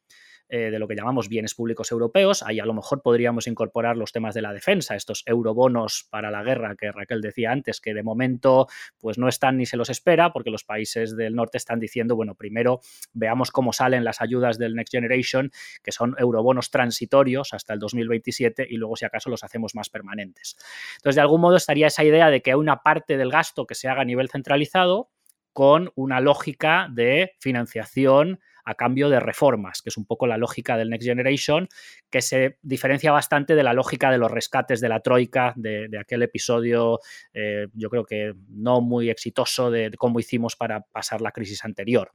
eh, 0.52 0.70
de 0.70 0.78
lo 0.80 0.88
que 0.88 0.96
llamamos 0.96 1.28
bienes 1.28 1.54
públicos 1.54 1.92
europeos. 1.92 2.42
Ahí 2.42 2.58
a 2.58 2.66
lo 2.66 2.74
mejor 2.74 3.02
podríamos 3.02 3.46
incorporar 3.46 3.96
los 3.96 4.10
temas 4.10 4.34
de 4.34 4.42
la 4.42 4.52
defensa, 4.52 4.96
estos 4.96 5.22
eurobonos 5.24 6.08
para 6.10 6.32
la 6.32 6.42
guerra 6.42 6.74
que 6.76 6.90
Raquel 6.90 7.20
decía 7.20 7.52
antes, 7.52 7.80
que 7.80 7.94
de 7.94 8.02
momento 8.02 8.66
pues 8.98 9.16
no 9.16 9.28
están 9.28 9.58
ni 9.58 9.66
se 9.66 9.76
los 9.76 9.90
espera, 9.90 10.32
porque 10.32 10.50
los 10.50 10.64
países 10.64 11.16
del 11.16 11.36
norte 11.36 11.56
están 11.56 11.78
diciendo, 11.78 12.16
bueno, 12.16 12.34
primero 12.34 12.80
veamos 13.12 13.52
cómo 13.52 13.72
salen 13.72 14.02
las 14.02 14.20
ayudas 14.20 14.58
del 14.58 14.74
Next 14.74 14.92
Generation, 14.92 15.52
que 15.84 15.92
son 15.92 16.16
eurobonos 16.18 16.70
transitorios 16.70 17.54
hasta 17.54 17.72
el 17.74 17.78
2027, 17.78 18.66
y 18.68 18.76
luego 18.76 18.96
si 18.96 19.04
acaso 19.04 19.30
los 19.30 19.44
hacemos 19.44 19.76
más 19.76 19.88
permanentes. 19.88 20.56
Entonces, 20.96 21.14
de 21.14 21.22
algún 21.22 21.40
modo 21.40 21.56
estaría 21.56 21.86
esa 21.86 22.02
idea 22.02 22.28
de 22.28 22.42
que 22.42 22.50
hay 22.50 22.56
una 22.56 22.82
parte 22.82 23.16
del 23.16 23.30
gasto 23.30 23.66
que 23.66 23.76
se 23.76 23.88
haga 23.88 24.02
a 24.02 24.04
nivel 24.04 24.28
centralizado 24.28 25.10
con 25.52 25.92
una 25.94 26.20
lógica 26.20 26.88
de 26.90 27.32
financiación 27.38 28.40
a 28.64 28.74
cambio 28.74 29.08
de 29.08 29.20
reformas, 29.20 29.82
que 29.82 29.90
es 29.90 29.96
un 29.96 30.06
poco 30.06 30.26
la 30.26 30.36
lógica 30.36 30.76
del 30.76 30.90
Next 30.90 31.06
Generation, 31.06 31.68
que 32.10 32.22
se 32.22 32.58
diferencia 32.62 33.12
bastante 33.12 33.54
de 33.54 33.62
la 33.62 33.72
lógica 33.72 34.10
de 34.10 34.18
los 34.18 34.30
rescates 34.30 34.80
de 34.80 34.88
la 34.88 35.00
Troika, 35.00 35.52
de, 35.56 35.88
aquel 35.98 36.22
episodio, 36.22 37.00
eh, 37.32 37.66
yo 37.74 37.90
creo 37.90 38.04
que 38.04 38.34
no 38.48 38.80
muy 38.80 39.10
exitoso 39.10 39.70
de 39.70 39.90
cómo 39.96 40.20
hicimos 40.20 40.56
para 40.56 40.80
pasar 40.80 41.20
la 41.20 41.32
crisis 41.32 41.64
anterior. 41.64 42.12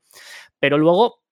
Pero 0.59 0.77
luego 0.77 1.24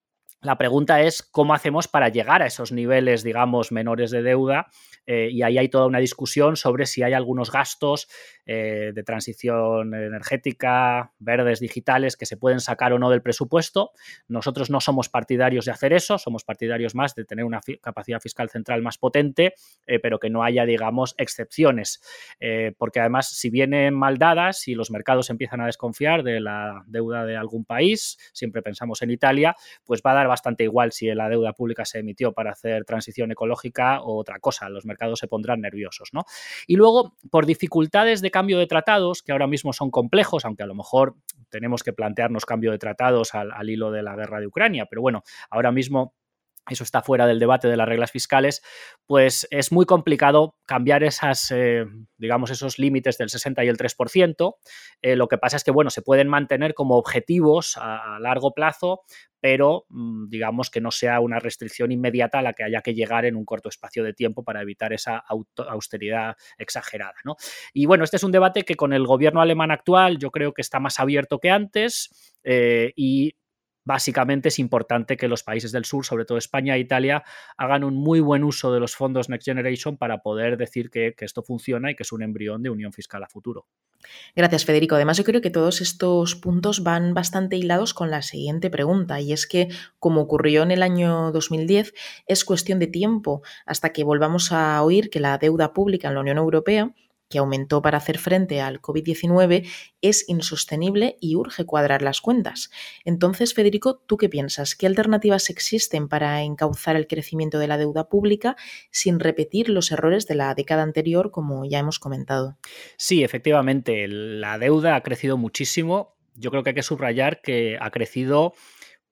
la 0.44 0.58
pregunta 0.58 1.00
es 1.00 1.22
cómo 1.22 1.54
hacemos 1.54 1.88
para 1.88 2.10
llegar 2.10 2.42
a 2.42 2.46
esos 2.46 2.70
niveles, 2.70 3.22
digamos, 3.22 3.72
menores 3.72 4.10
de 4.10 4.22
deuda. 4.22 4.68
Eh, 5.06 5.28
y 5.30 5.42
ahí 5.42 5.56
hay 5.56 5.68
toda 5.68 5.86
una 5.86 5.98
discusión 5.98 6.56
sobre 6.56 6.84
si 6.84 7.02
hay 7.02 7.14
algunos 7.14 7.50
gastos 7.50 8.08
eh, 8.44 8.92
de 8.94 9.02
transición 9.02 9.94
energética, 9.94 11.12
verdes, 11.18 11.60
digitales, 11.60 12.16
que 12.16 12.26
se 12.26 12.36
pueden 12.36 12.60
sacar 12.60 12.92
o 12.92 12.98
no 12.98 13.08
del 13.08 13.22
presupuesto. 13.22 13.92
Nosotros 14.28 14.68
no 14.68 14.80
somos 14.80 15.08
partidarios 15.08 15.64
de 15.64 15.72
hacer 15.72 15.94
eso, 15.94 16.18
somos 16.18 16.44
partidarios 16.44 16.94
más 16.94 17.14
de 17.14 17.24
tener 17.24 17.46
una 17.46 17.60
capacidad 17.80 18.20
fiscal 18.20 18.50
central 18.50 18.82
más 18.82 18.98
potente, 18.98 19.54
eh, 19.86 19.98
pero 19.98 20.18
que 20.18 20.28
no 20.28 20.42
haya, 20.42 20.66
digamos, 20.66 21.14
excepciones. 21.16 22.02
porque 22.76 23.00
además, 23.00 23.28
si 23.28 23.48
vienen 23.48 23.94
mal 23.94 24.18
dadas 24.18 24.68
y 24.68 24.74
los 24.74 24.90
mercados 24.90 25.30
empiezan 25.30 25.60
a 25.60 25.66
desconfiar 25.66 26.22
de 26.22 26.40
la 26.40 26.84
deuda 26.86 27.24
de 27.24 27.36
algún 27.36 27.64
país, 27.64 28.18
siempre 28.32 28.60
pensamos 28.60 29.00
en 29.02 29.10
Italia, 29.10 29.56
pues 29.84 30.02
va 30.04 30.12
a 30.12 30.14
dar 30.14 30.26
bastante 30.34 30.64
igual 30.64 30.92
si 30.92 31.06
la 31.14 31.28
deuda 31.28 31.52
pública 31.52 31.84
se 31.84 32.00
emitió 32.00 32.32
para 32.32 32.50
hacer 32.50 32.84
transición 32.84 33.30
ecológica 33.30 34.02
o 34.02 34.18
otra 34.18 34.40
cosa. 34.40 34.68
Los 34.68 34.84
mercados 34.84 35.20
se 35.20 35.28
pondrán 35.28 35.60
nerviosos, 35.60 36.10
¿no? 36.12 36.24
Y 36.66 36.74
luego, 36.76 37.14
por 37.30 37.46
dificultades 37.46 38.20
de 38.20 38.30
cambio 38.30 38.58
de 38.58 38.66
tratados, 38.66 39.22
que 39.22 39.32
ahora 39.32 39.46
mismo 39.46 39.72
son 39.72 39.90
complejos, 39.90 40.44
aunque 40.44 40.64
a 40.64 40.66
lo 40.66 40.74
mejor 40.74 41.14
tenemos 41.50 41.82
que 41.82 41.92
plantearnos 41.92 42.44
cambio 42.44 42.72
de 42.72 42.78
tratados 42.78 43.34
al, 43.34 43.52
al 43.52 43.70
hilo 43.70 43.92
de 43.92 44.02
la 44.02 44.16
guerra 44.16 44.40
de 44.40 44.48
Ucrania, 44.48 44.86
pero 44.86 45.02
bueno, 45.02 45.22
ahora 45.50 45.70
mismo 45.70 46.14
eso 46.70 46.84
está 46.84 47.02
fuera 47.02 47.26
del 47.26 47.38
debate 47.38 47.68
de 47.68 47.76
las 47.76 47.88
reglas 47.88 48.10
fiscales, 48.10 48.62
pues 49.06 49.46
es 49.50 49.70
muy 49.70 49.84
complicado 49.84 50.56
cambiar 50.64 51.04
esas, 51.04 51.50
eh, 51.50 51.84
digamos, 52.16 52.50
esos 52.50 52.78
límites 52.78 53.18
del 53.18 53.28
60 53.28 53.64
y 53.64 53.68
el 53.68 53.76
3%. 53.76 54.56
Eh, 55.02 55.16
lo 55.16 55.28
que 55.28 55.36
pasa 55.36 55.58
es 55.58 55.64
que, 55.64 55.70
bueno, 55.70 55.90
se 55.90 56.00
pueden 56.00 56.28
mantener 56.28 56.72
como 56.74 56.96
objetivos 56.96 57.76
a, 57.76 58.18
largo 58.18 58.54
plazo, 58.54 59.02
pero 59.40 59.84
mm, 59.90 60.28
digamos 60.30 60.70
que 60.70 60.80
no 60.80 60.90
sea 60.90 61.20
una 61.20 61.38
restricción 61.38 61.92
inmediata 61.92 62.38
a 62.38 62.42
la 62.42 62.54
que 62.54 62.64
haya 62.64 62.80
que 62.80 62.94
llegar 62.94 63.26
en 63.26 63.36
un 63.36 63.44
corto 63.44 63.68
espacio 63.68 64.02
de 64.02 64.14
tiempo 64.14 64.42
para 64.42 64.62
evitar 64.62 64.94
esa 64.94 65.22
austeridad 65.68 66.36
exagerada. 66.56 67.16
¿no? 67.24 67.36
Y 67.74 67.84
bueno, 67.84 68.04
este 68.04 68.16
es 68.16 68.24
un 68.24 68.32
debate 68.32 68.62
que 68.62 68.76
con 68.76 68.94
el 68.94 69.06
gobierno 69.06 69.42
alemán 69.42 69.70
actual 69.70 70.18
yo 70.18 70.30
creo 70.30 70.54
que 70.54 70.62
está 70.62 70.80
más 70.80 70.98
abierto 70.98 71.40
que 71.40 71.50
antes 71.50 72.38
eh, 72.42 72.92
y 72.96 73.34
básicamente 73.84 74.48
es 74.48 74.58
importante 74.58 75.16
que 75.16 75.28
los 75.28 75.42
países 75.42 75.72
del 75.72 75.84
sur, 75.84 76.04
sobre 76.04 76.24
todo 76.24 76.38
España 76.38 76.76
e 76.76 76.80
Italia, 76.80 77.22
hagan 77.56 77.84
un 77.84 77.94
muy 77.94 78.20
buen 78.20 78.44
uso 78.44 78.72
de 78.72 78.80
los 78.80 78.96
fondos 78.96 79.28
Next 79.28 79.46
Generation 79.46 79.96
para 79.96 80.18
poder 80.18 80.56
decir 80.56 80.90
que, 80.90 81.14
esto 81.24 81.42
funciona 81.42 81.90
y 81.90 81.94
que 81.94 82.02
es 82.02 82.12
un 82.12 82.22
embrión 82.22 82.62
de 82.62 82.68
unión 82.68 82.92
fiscal 82.92 83.22
a 83.22 83.28
futuro. 83.28 83.66
Gracias, 84.36 84.66
Federico. 84.66 84.94
Además, 84.94 85.16
yo 85.16 85.24
creo 85.24 85.40
que 85.40 85.48
todos 85.48 85.80
estos 85.80 86.34
puntos 86.34 86.82
van 86.82 87.14
bastante 87.14 87.56
hilados 87.56 87.94
con 87.94 88.10
la 88.10 88.20
siguiente 88.20 88.68
pregunta, 88.68 89.20
y 89.22 89.32
es 89.32 89.46
que, 89.46 89.68
como 89.98 90.20
ocurrió 90.20 90.62
en 90.62 90.70
el 90.70 90.82
año 90.82 91.32
2010, 91.32 91.94
es 92.26 92.44
cuestión 92.44 92.78
de 92.78 92.88
tiempo 92.88 93.42
hasta 93.64 93.92
que 93.92 94.04
volvamos 94.04 94.52
a 94.52 94.82
oír 94.82 95.08
que 95.08 95.20
la 95.20 95.38
deuda 95.38 95.72
pública 95.72 96.08
en 96.08 96.14
la 96.14 96.20
Unión 96.20 96.36
Europea 96.36 96.92
que 97.28 97.38
aumentó 97.38 97.82
para 97.82 97.98
hacer 97.98 98.18
frente 98.18 98.60
al 98.60 98.80
COVID-19, 98.80 99.68
es 100.00 100.28
insostenible 100.28 101.16
y 101.20 101.36
urge 101.36 101.64
cuadrar 101.64 102.02
las 102.02 102.20
cuentas. 102.20 102.70
Entonces, 103.04 103.54
Federico, 103.54 103.96
¿tú 104.06 104.16
qué 104.16 104.28
piensas? 104.28 104.74
¿Qué 104.74 104.86
alternativas 104.86 105.50
existen 105.50 106.08
para 106.08 106.42
encauzar 106.42 106.96
el 106.96 107.06
crecimiento 107.06 107.58
de 107.58 107.68
la 107.68 107.78
deuda 107.78 108.08
pública 108.08 108.56
sin 108.90 109.20
repetir 109.20 109.68
los 109.68 109.90
errores 109.90 110.26
de 110.26 110.34
la 110.34 110.54
década 110.54 110.82
anterior, 110.82 111.30
como 111.30 111.64
ya 111.64 111.78
hemos 111.78 111.98
comentado? 111.98 112.56
Sí, 112.96 113.24
efectivamente, 113.24 114.06
la 114.08 114.58
deuda 114.58 114.96
ha 114.96 115.02
crecido 115.02 115.36
muchísimo. 115.36 116.14
Yo 116.36 116.50
creo 116.50 116.62
que 116.62 116.70
hay 116.70 116.74
que 116.74 116.82
subrayar 116.82 117.40
que 117.42 117.78
ha 117.80 117.90
crecido 117.90 118.54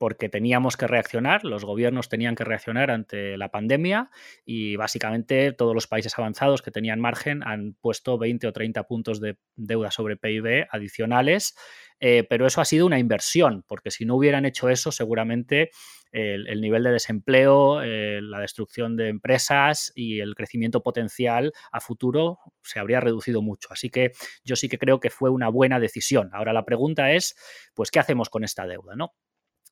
porque 0.03 0.29
teníamos 0.29 0.77
que 0.77 0.89
reaccionar, 0.89 1.45
los 1.45 1.65
gobiernos 1.65 2.09
tenían 2.09 2.35
que 2.35 2.43
reaccionar 2.43 2.91
ante 2.91 3.37
la 3.37 3.53
pandemia 3.53 4.11
y 4.45 4.75
básicamente 4.75 5.53
todos 5.53 5.77
los 5.77 5.87
países 5.87 6.19
avanzados 6.19 6.61
que 6.61 6.73
tenían 6.73 6.99
margen 6.99 7.45
han 7.45 7.75
puesto 7.81 8.19
20 8.19 8.49
o 8.49 8.53
30 8.53 8.83
puntos 8.89 9.21
de 9.21 9.39
deuda 9.55 9.93
sobre 9.93 10.17
PIB 10.17 10.67
adicionales, 10.73 11.55
eh, 12.01 12.27
pero 12.29 12.49
eso 12.49 12.61
ha 12.61 12.65
sido 12.65 12.85
una 12.85 12.99
inversión, 12.99 13.65
porque 13.69 13.93
si 13.93 14.05
no 14.05 14.17
hubieran 14.17 14.45
hecho 14.45 14.69
eso 14.71 14.91
seguramente 14.91 15.71
el, 16.11 16.61
nivel 16.61 16.83
de 16.83 16.91
desempleo, 16.91 17.81
eh, 17.81 18.19
la 18.23 18.41
destrucción 18.41 18.97
de 18.97 19.07
empresas 19.09 19.93
y 19.95 20.19
el 20.19 20.35
crecimiento 20.35 20.83
potencial 20.83 21.53
a 21.71 21.81
futuro 21.81 22.41
se 22.61 22.81
habría 22.81 22.99
reducido 22.99 23.41
mucho. 23.41 23.69
Así 23.71 23.89
que 23.89 24.11
yo 24.43 24.57
sí 24.57 24.69
que 24.69 24.79
creo 24.79 24.99
que 24.99 25.11
fue 25.11 25.31
una 25.31 25.49
buena 25.49 25.79
decisión. 25.79 26.31
Ahora 26.33 26.53
la 26.53 26.65
pregunta 26.65 27.13
es, 27.13 27.37
pues, 27.73 27.93
¿qué 27.93 28.01
hacemos 28.01 28.31
con 28.31 28.43
esta 28.43 28.67
deuda? 28.67 28.97
¿no? 28.97 29.15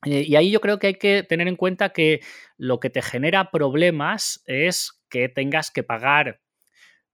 Eh, 0.05 0.25
y 0.27 0.35
ahí 0.35 0.51
yo 0.51 0.61
creo 0.61 0.79
que 0.79 0.87
hay 0.87 0.95
que 0.95 1.23
tener 1.23 1.47
en 1.47 1.55
cuenta 1.55 1.89
que 1.89 2.21
lo 2.57 2.79
que 2.79 2.89
te 2.89 3.01
genera 3.01 3.51
problemas 3.51 4.43
es 4.45 5.01
que 5.09 5.29
tengas 5.29 5.71
que 5.71 5.83
pagar 5.83 6.41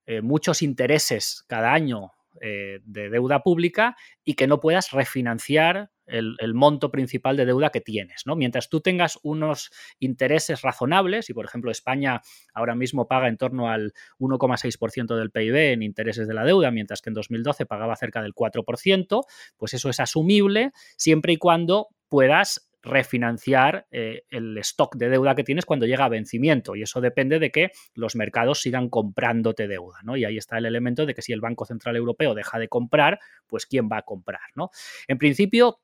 eh, 0.06 0.22
muchos 0.22 0.62
intereses 0.62 1.44
cada 1.48 1.74
año 1.74 2.12
eh, 2.42 2.80
de 2.84 3.10
deuda 3.10 3.42
pública 3.42 3.96
y 4.24 4.36
que 4.36 4.48
no 4.48 4.60
puedas 4.60 4.92
refinanciar 4.92 5.90
el, 6.06 6.54
monto 6.54 6.92
principal 6.92 7.36
de 7.36 7.46
deuda 7.46 7.70
que 7.70 7.82
tienes. 7.82 8.24
¿no? 8.26 8.36
Mientras 8.36 8.70
tú 8.70 8.80
tengas 8.80 9.20
unos 9.24 9.72
intereses 10.00 10.62
razonables, 10.62 11.30
y 11.30 11.34
por 11.34 11.46
ejemplo 11.46 11.72
España 11.72 12.22
ahora 12.54 12.76
mismo 12.76 13.08
paga 13.08 13.28
en 13.28 13.38
torno 13.38 13.70
al 13.70 13.94
1,6% 14.20 15.18
del 15.18 15.32
PIB 15.32 15.74
en 15.74 15.84
intereses 15.84 16.28
de 16.28 16.34
la 16.34 16.46
deuda, 16.46 16.72
mientras 16.72 17.02
que 17.02 17.10
en 17.10 17.16
2012 17.16 17.66
pagaba 17.66 17.96
cerca 17.96 18.22
del 18.22 18.34
4%, 18.34 19.26
pues 19.58 19.74
eso 19.74 19.90
es 19.90 20.00
asumible 20.00 20.72
siempre 20.96 21.34
y 21.34 21.38
cuando 21.38 21.88
puedas 22.08 22.67
refinanciar 22.82 23.88
eh, 23.92 24.24
el 24.30 24.58
stock 24.60 24.96
de 24.96 25.10
deuda 25.10 25.36
que 25.36 25.44
tienes 25.44 25.66
cuando 25.66 25.86
llega 25.86 26.06
a 26.06 26.10
vencimiento. 26.10 26.76
Y 26.76 26.84
eso 26.84 27.02
depende 27.02 27.40
de 27.40 27.52
que 27.52 27.72
los 27.94 28.16
mercados 28.16 28.62
sigan 28.62 28.90
comprándote 28.90 29.68
deuda. 29.68 29.98
¿no? 30.04 30.18
Y 30.18 30.26
ahí 30.26 30.38
está 30.38 30.58
el 30.58 30.66
elemento 30.66 31.06
de 31.06 31.14
que 31.14 31.22
si 31.22 31.34
el 31.34 31.42
Banco 31.42 31.66
Central 31.66 31.96
Europeo 31.96 32.34
deja 32.34 32.60
de 32.60 32.68
comprar, 32.68 33.20
pues 33.48 33.66
¿quién 33.66 33.90
va 33.92 33.98
a 33.98 34.02
comprar? 34.04 34.50
¿no? 34.56 34.70
En 35.08 35.18
principio, 35.18 35.80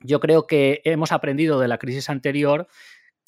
yo 0.00 0.20
creo 0.20 0.46
que 0.46 0.80
hemos 0.84 1.12
aprendido 1.12 1.60
de 1.60 1.68
la 1.68 1.78
crisis 1.78 2.10
anterior 2.10 2.66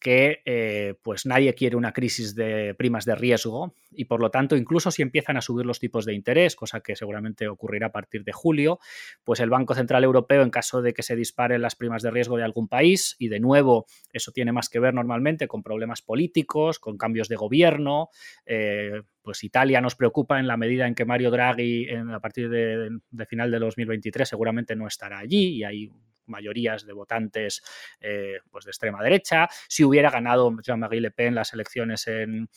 que 0.05 0.43
eh, 0.45 0.97
pues 1.01 1.25
nadie 1.25 1.55
quiere 1.55 1.77
una 1.77 1.95
crisis 1.95 2.35
de 2.35 2.75
primas 2.75 3.07
de 3.07 3.15
riesgo 3.15 3.75
y 3.91 4.05
por 4.05 4.21
lo 4.21 4.31
tanto 4.31 4.55
incluso 4.55 4.91
si 4.91 5.01
empiezan 5.01 5.39
a 5.39 5.41
subir 5.41 5.65
los 5.65 5.81
tipos 5.81 6.05
de 6.05 6.13
interés, 6.13 6.57
cosa 6.57 6.81
que 6.81 6.95
seguramente 6.95 7.49
ocurrirá 7.49 7.87
a 7.87 7.93
partir 7.93 8.23
de 8.23 8.33
julio, 8.33 8.81
pues 9.25 9.41
el 9.41 9.49
Banco 9.49 9.75
Central 9.75 10.05
Europeo 10.05 10.43
en 10.43 10.51
caso 10.51 10.83
de 10.83 10.93
que 10.93 11.03
se 11.03 11.17
disparen 11.17 11.63
las 11.63 11.75
primas 11.75 12.03
de 12.03 12.11
riesgo 12.11 12.37
de 12.37 12.45
algún 12.45 12.69
país 12.69 13.17
y 13.19 13.29
de 13.29 13.41
nuevo 13.41 13.87
eso 14.13 14.31
tiene 14.31 14.53
más 14.53 14.69
que 14.69 14.79
ver 14.79 14.93
normalmente 14.93 15.49
con 15.49 15.63
problemas 15.63 16.03
políticos, 16.03 16.79
con 16.79 16.99
cambios 16.99 17.29
de 17.29 17.37
gobierno, 17.37 18.11
eh, 18.45 19.01
pues 19.23 19.43
Italia 19.43 19.81
nos 19.81 19.95
preocupa 19.95 20.39
en 20.39 20.47
la 20.47 20.59
medida 20.59 20.87
en 20.87 20.95
que 20.95 21.07
Mario 21.07 21.31
Draghi 21.31 21.89
a 21.91 22.21
partir 22.21 22.51
de, 22.51 22.91
de 23.11 23.25
final 23.27 23.51
de 23.51 23.59
2023 23.59 24.29
seguramente 24.29 24.77
no 24.77 24.87
estará 24.87 25.21
allí 25.21 25.47
y 25.57 25.65
hay 25.65 25.91
mayorías 26.27 26.87
de 26.87 26.93
votantes 26.93 27.63
eh, 28.01 28.39
pues 28.51 28.65
de 28.65 28.71
extrema 28.71 29.03
derecha. 29.03 29.49
Si 29.69 29.85
hubiera 29.85 30.11
ganado 30.11 30.53
Jean-Marie 30.63 31.01
Le 31.01 31.11
Pen 31.11 31.35
las 31.35 31.53
elecciones 31.53 32.07
en, 32.07 32.49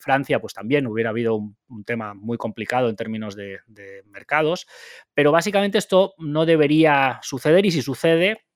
Francia, 0.00 0.40
pues 0.40 0.54
también 0.54 0.86
hubiera 0.86 1.10
habido 1.10 1.36
un, 1.36 1.84
tema 1.84 2.14
muy 2.14 2.38
complicado 2.38 2.88
en 2.88 2.96
términos 2.96 3.36
de, 3.36 3.60
de 3.66 4.02
mercados. 4.06 4.66
Pero 5.12 5.30
básicamente 5.30 5.76
esto 5.76 6.14
no 6.16 6.46
debería 6.46 7.18
suceder 7.22 7.66
y 7.66 7.70
si 7.70 7.82
sucede, 7.82 8.46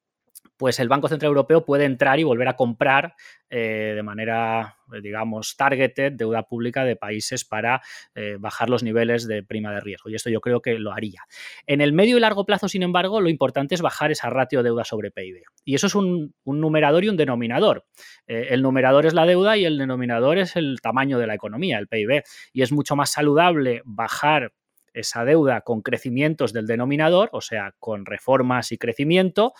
pues 0.56 0.80
el 0.80 0.88
Banco 0.88 1.08
Central 1.08 1.28
Europeo 1.28 1.64
puede 1.64 1.84
entrar 1.84 2.18
y 2.18 2.24
volver 2.24 2.48
a 2.48 2.56
comprar 2.56 3.14
eh, 3.48 3.92
de 3.94 4.02
manera, 4.02 4.76
eh, 4.92 5.00
digamos, 5.00 5.56
targeted 5.56 6.12
deuda 6.12 6.42
pública 6.42 6.84
de 6.84 6.96
países 6.96 7.44
para 7.44 7.80
eh, 8.14 8.36
bajar 8.40 8.68
los 8.70 8.82
niveles 8.82 9.28
de 9.28 9.42
prima 9.42 9.72
de 9.72 9.80
riesgo. 9.80 10.10
Y 10.10 10.14
esto 10.14 10.30
yo 10.30 10.40
creo 10.40 10.60
que 10.60 10.78
lo 10.78 10.92
haría. 10.92 11.22
En 11.66 11.80
el 11.80 11.92
medio 11.92 12.16
y 12.16 12.20
largo 12.20 12.44
plazo, 12.44 12.68
sin 12.68 12.82
embargo, 12.82 13.20
lo 13.20 13.28
importante 13.28 13.74
es 13.74 13.82
bajar 13.82 14.10
esa 14.10 14.30
ratio 14.30 14.62
deuda 14.62 14.84
sobre 14.84 15.10
PIB. 15.10 15.42
Y 15.64 15.74
eso 15.74 15.86
es 15.86 15.94
un, 15.94 16.34
un 16.44 16.60
numerador 16.60 17.04
y 17.04 17.08
un 17.08 17.16
denominador. 17.16 17.84
el 18.26 18.62
numerador 18.62 19.06
es 19.06 19.14
la 19.14 19.26
deuda 19.26 19.56
y 19.56 19.64
el 19.64 19.78
denominador 19.78 20.38
es 20.38 20.56
el 20.56 20.80
tamaño 20.80 21.18
de 21.18 21.26
la 21.26 21.34
economía, 21.34 21.78
el 21.78 21.88
PIB. 21.88 22.22
Y 22.52 22.62
es 22.62 22.72
mucho 22.72 22.96
más 22.96 23.10
saludable 23.10 23.82
bajar 23.84 24.52
esa 24.96 25.24
deuda 25.24 25.61
con 25.61 25.82
crecimientos 25.82 26.52
del 26.52 26.66
denominador, 26.66 27.28
o 27.32 27.40
sea, 27.40 27.74
con 27.78 28.06
reformas 28.06 28.72
y 28.72 28.78
crecimiento, 28.78 29.52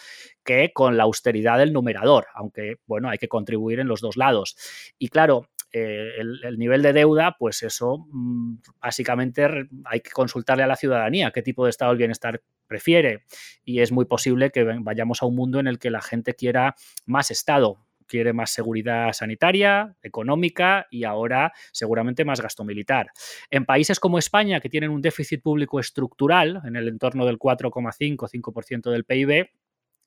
que 0.45 0.73
con 0.73 0.97
la 0.97 1.05
austeridad 1.05 1.59
del 1.59 1.73
numerador, 1.73 2.27
aunque, 2.35 2.77
bueno, 2.87 3.09
hay 3.09 3.19
que 3.19 3.29
contribuir 3.29 3.81
en 3.81 3.89
los 3.89 4.01
dos 4.01 4.17
lados. 4.17 4.57
Y 4.99 5.09
claro, 5.09 5.49
eh, 5.73 6.15
el, 6.19 6.59
nivel 6.59 6.81
de 6.81 6.93
deuda, 6.93 7.37
pues 7.39 7.63
eso 7.63 8.07
mm, 8.11 8.57
básicamente 8.81 9.47
hay 9.85 10.01
que 10.01 10.11
consultarle 10.11 10.63
a 10.63 10.67
la 10.67 10.77
ciudadanía 10.77 11.33
qué 11.33 11.43
tipo 11.43 11.65
de 11.65 11.71
estado 11.71 11.91
del 11.91 11.99
bienestar 11.99 12.43
prefiere. 12.67 13.25
Y 13.65 13.81
es 13.81 13.93
muy 13.93 14.07
posible 14.07 14.51
que 14.51 14.65
vayamos 14.65 15.23
a 15.23 15.27
un 15.27 15.37
mundo 15.37 15.61
en 15.61 15.67
el 15.67 15.79
que 15.79 15.91
la 15.91 16.01
gente 16.01 16.35
quiera 16.35 16.77
más 17.05 17.31
Estado, 17.31 17.86
quiere 18.07 18.33
más 18.33 18.51
seguridad 18.51 19.13
sanitaria, 19.13 19.97
económica 20.03 20.87
y 20.91 21.05
ahora 21.05 21.53
seguramente 21.73 22.25
más 22.25 22.41
gasto 22.41 22.65
militar. 22.65 23.11
En 23.51 23.65
países 23.65 24.01
como 24.01 24.19
España, 24.19 24.61
que 24.61 24.69
tienen 24.69 24.91
un 24.91 25.03
déficit 25.03 25.43
público 25.43 25.81
estructural 25.81 26.63
en 26.65 26.77
el 26.77 26.89
entorno 26.89 27.27
del 27.27 27.39
4,5-5% 27.39 28.91
del 28.91 29.05
PIB, 29.05 29.51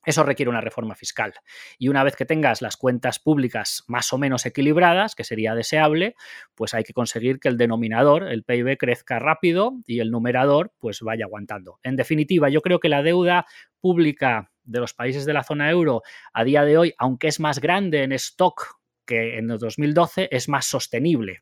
eso 0.06 0.24
requiere 0.24 0.50
una 0.50 0.62
reforma 0.62 0.96
fiscal. 0.96 1.34
Y 1.78 1.90
una 1.90 2.04
vez 2.04 2.16
que 2.16 2.26
tengas 2.26 2.62
las 2.62 2.78
cuentas 2.78 3.20
públicas 3.20 3.84
más 3.88 4.14
o 4.14 4.18
menos 4.18 4.46
equilibradas, 4.46 5.14
que 5.14 5.26
sería 5.26 5.56
deseable, 5.56 6.16
pues 6.56 6.74
hay 6.74 6.84
que 6.84 6.94
conseguir 6.94 7.40
que 7.40 7.50
el 7.50 7.58
denominador, 7.58 8.24
el 8.24 8.44
PIB, 8.44 8.78
crezca 8.78 9.20
rápido 9.20 9.74
y 9.86 10.00
el 10.00 10.10
numerador 10.10 10.72
pues 10.80 11.02
vaya 11.02 11.26
aguantando. 11.26 11.80
En 11.84 11.98
definitiva, 11.98 12.50
yo 12.50 12.62
creo 12.62 12.80
que 12.80 12.90
la 12.90 13.04
deuda 13.04 13.46
pública 13.82 14.52
de 14.70 14.80
los 14.80 14.94
países 14.94 15.26
de 15.26 15.34
la 15.34 15.44
zona 15.44 15.70
euro 15.70 16.04
a 16.34 16.44
día 16.44 16.64
de 16.64 16.78
hoy, 16.78 16.94
aunque 16.98 17.28
es 17.28 17.40
más 17.40 17.60
grande 17.60 18.04
en 18.04 18.12
stock 18.14 18.80
que 19.06 19.38
en 19.38 19.50
el 19.50 19.58
2012, 19.58 20.30
es 20.32 20.48
más 20.48 20.66
sostenible. 20.66 21.42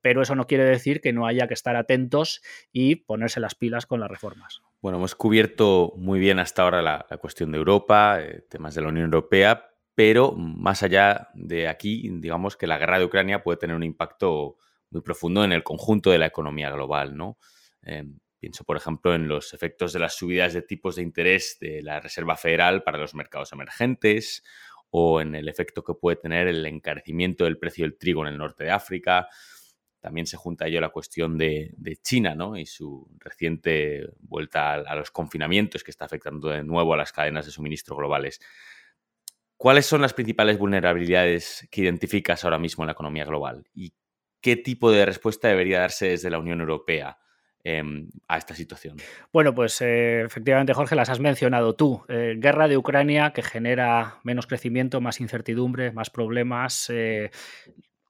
Pero 0.00 0.20
eso 0.20 0.34
no 0.34 0.46
quiere 0.46 0.64
decir 0.64 1.00
que 1.00 1.12
no 1.12 1.26
haya 1.26 1.46
que 1.46 1.54
estar 1.54 1.76
atentos 1.76 2.42
y 2.72 2.96
ponerse 2.96 3.40
las 3.40 3.54
pilas 3.54 3.86
con 3.86 4.00
las 4.00 4.10
reformas. 4.10 4.60
Bueno, 4.82 4.98
hemos 4.98 5.14
cubierto 5.14 5.94
muy 5.96 6.18
bien 6.18 6.38
hasta 6.38 6.62
ahora 6.62 6.82
la, 6.82 7.06
cuestión 7.18 7.52
de 7.52 7.58
Europa, 7.58 8.20
eh, 8.20 8.44
temas 8.50 8.74
de 8.74 8.82
la 8.82 8.88
Unión 8.88 9.04
Europea, 9.04 9.70
pero 9.94 10.32
más 10.32 10.82
allá 10.82 11.28
de 11.34 11.68
aquí, 11.68 12.10
digamos 12.10 12.56
que 12.56 12.66
la 12.66 12.78
guerra 12.78 12.98
de 12.98 13.06
Ucrania 13.06 13.42
puede 13.42 13.58
tener 13.58 13.76
un 13.76 13.84
impacto 13.84 14.56
muy 14.90 15.00
profundo 15.00 15.44
en 15.44 15.52
el 15.52 15.62
conjunto 15.62 16.10
de 16.10 16.18
la 16.18 16.26
economía 16.26 16.70
global, 16.70 17.16
¿no? 17.16 17.38
Em, 17.82 18.18
Pienso, 18.44 18.64
por 18.64 18.76
ejemplo, 18.76 19.14
en 19.14 19.26
los 19.26 19.54
efectos 19.54 19.94
de 19.94 20.00
las 20.00 20.16
subidas 20.16 20.52
de 20.52 20.60
tipos 20.60 20.96
de 20.96 21.02
interés 21.02 21.56
de 21.62 21.80
la 21.80 21.98
Reserva 21.98 22.36
Federal 22.36 22.82
para 22.82 22.98
los 22.98 23.14
mercados 23.14 23.54
emergentes 23.54 24.44
o 24.90 25.22
en 25.22 25.34
el 25.34 25.48
efecto 25.48 25.82
que 25.82 25.94
puede 25.94 26.16
tener 26.16 26.46
el 26.46 26.66
encarecimiento 26.66 27.44
del 27.44 27.56
precio 27.56 27.86
del 27.86 27.96
trigo 27.96 28.20
en 28.20 28.34
el 28.34 28.36
norte 28.36 28.64
de 28.64 28.70
África. 28.70 29.28
También 29.98 30.26
se 30.26 30.36
junta 30.36 30.66
a 30.66 30.68
ello 30.68 30.82
la 30.82 30.90
cuestión 30.90 31.38
de, 31.38 31.72
China 32.02 32.34
¿no? 32.34 32.58
y 32.58 32.66
su 32.66 33.08
reciente 33.18 34.10
vuelta 34.18 34.74
a, 34.74 34.94
los 34.94 35.10
confinamientos 35.10 35.82
que 35.82 35.90
está 35.90 36.04
afectando 36.04 36.50
de 36.50 36.62
nuevo 36.62 36.92
a 36.92 36.98
las 36.98 37.12
cadenas 37.12 37.46
de 37.46 37.50
suministro 37.50 37.96
globales. 37.96 38.42
¿Cuáles 39.56 39.86
son 39.86 40.02
las 40.02 40.12
principales 40.12 40.58
vulnerabilidades 40.58 41.66
que 41.70 41.80
identificas 41.80 42.44
ahora 42.44 42.58
mismo 42.58 42.84
en 42.84 42.88
la 42.88 42.92
economía 42.92 43.24
global? 43.24 43.64
¿Y 43.72 43.94
qué 44.42 44.56
tipo 44.56 44.92
de 44.92 45.06
respuesta 45.06 45.48
debería 45.48 45.80
darse 45.80 46.08
desde 46.08 46.28
la 46.28 46.38
Unión 46.38 46.60
Europea 46.60 47.16
Em, 47.66 48.10
a 48.28 48.36
esta 48.36 48.54
situación? 48.54 48.98
Bueno, 49.32 49.54
pues 49.54 49.80
eh, 49.80 50.20
efectivamente, 50.20 50.74
Jorge, 50.74 50.94
las 50.94 51.08
has 51.08 51.18
mencionado 51.18 51.74
tú. 51.74 52.04
Eh, 52.10 52.34
guerra 52.36 52.68
de 52.68 52.76
Ucrania 52.76 53.32
que 53.32 53.42
genera 53.42 54.20
menos 54.22 54.46
crecimiento, 54.46 55.00
más 55.00 55.18
incertidumbre, 55.18 55.90
más 55.90 56.10
problemas. 56.10 56.90
Eh, 56.90 57.30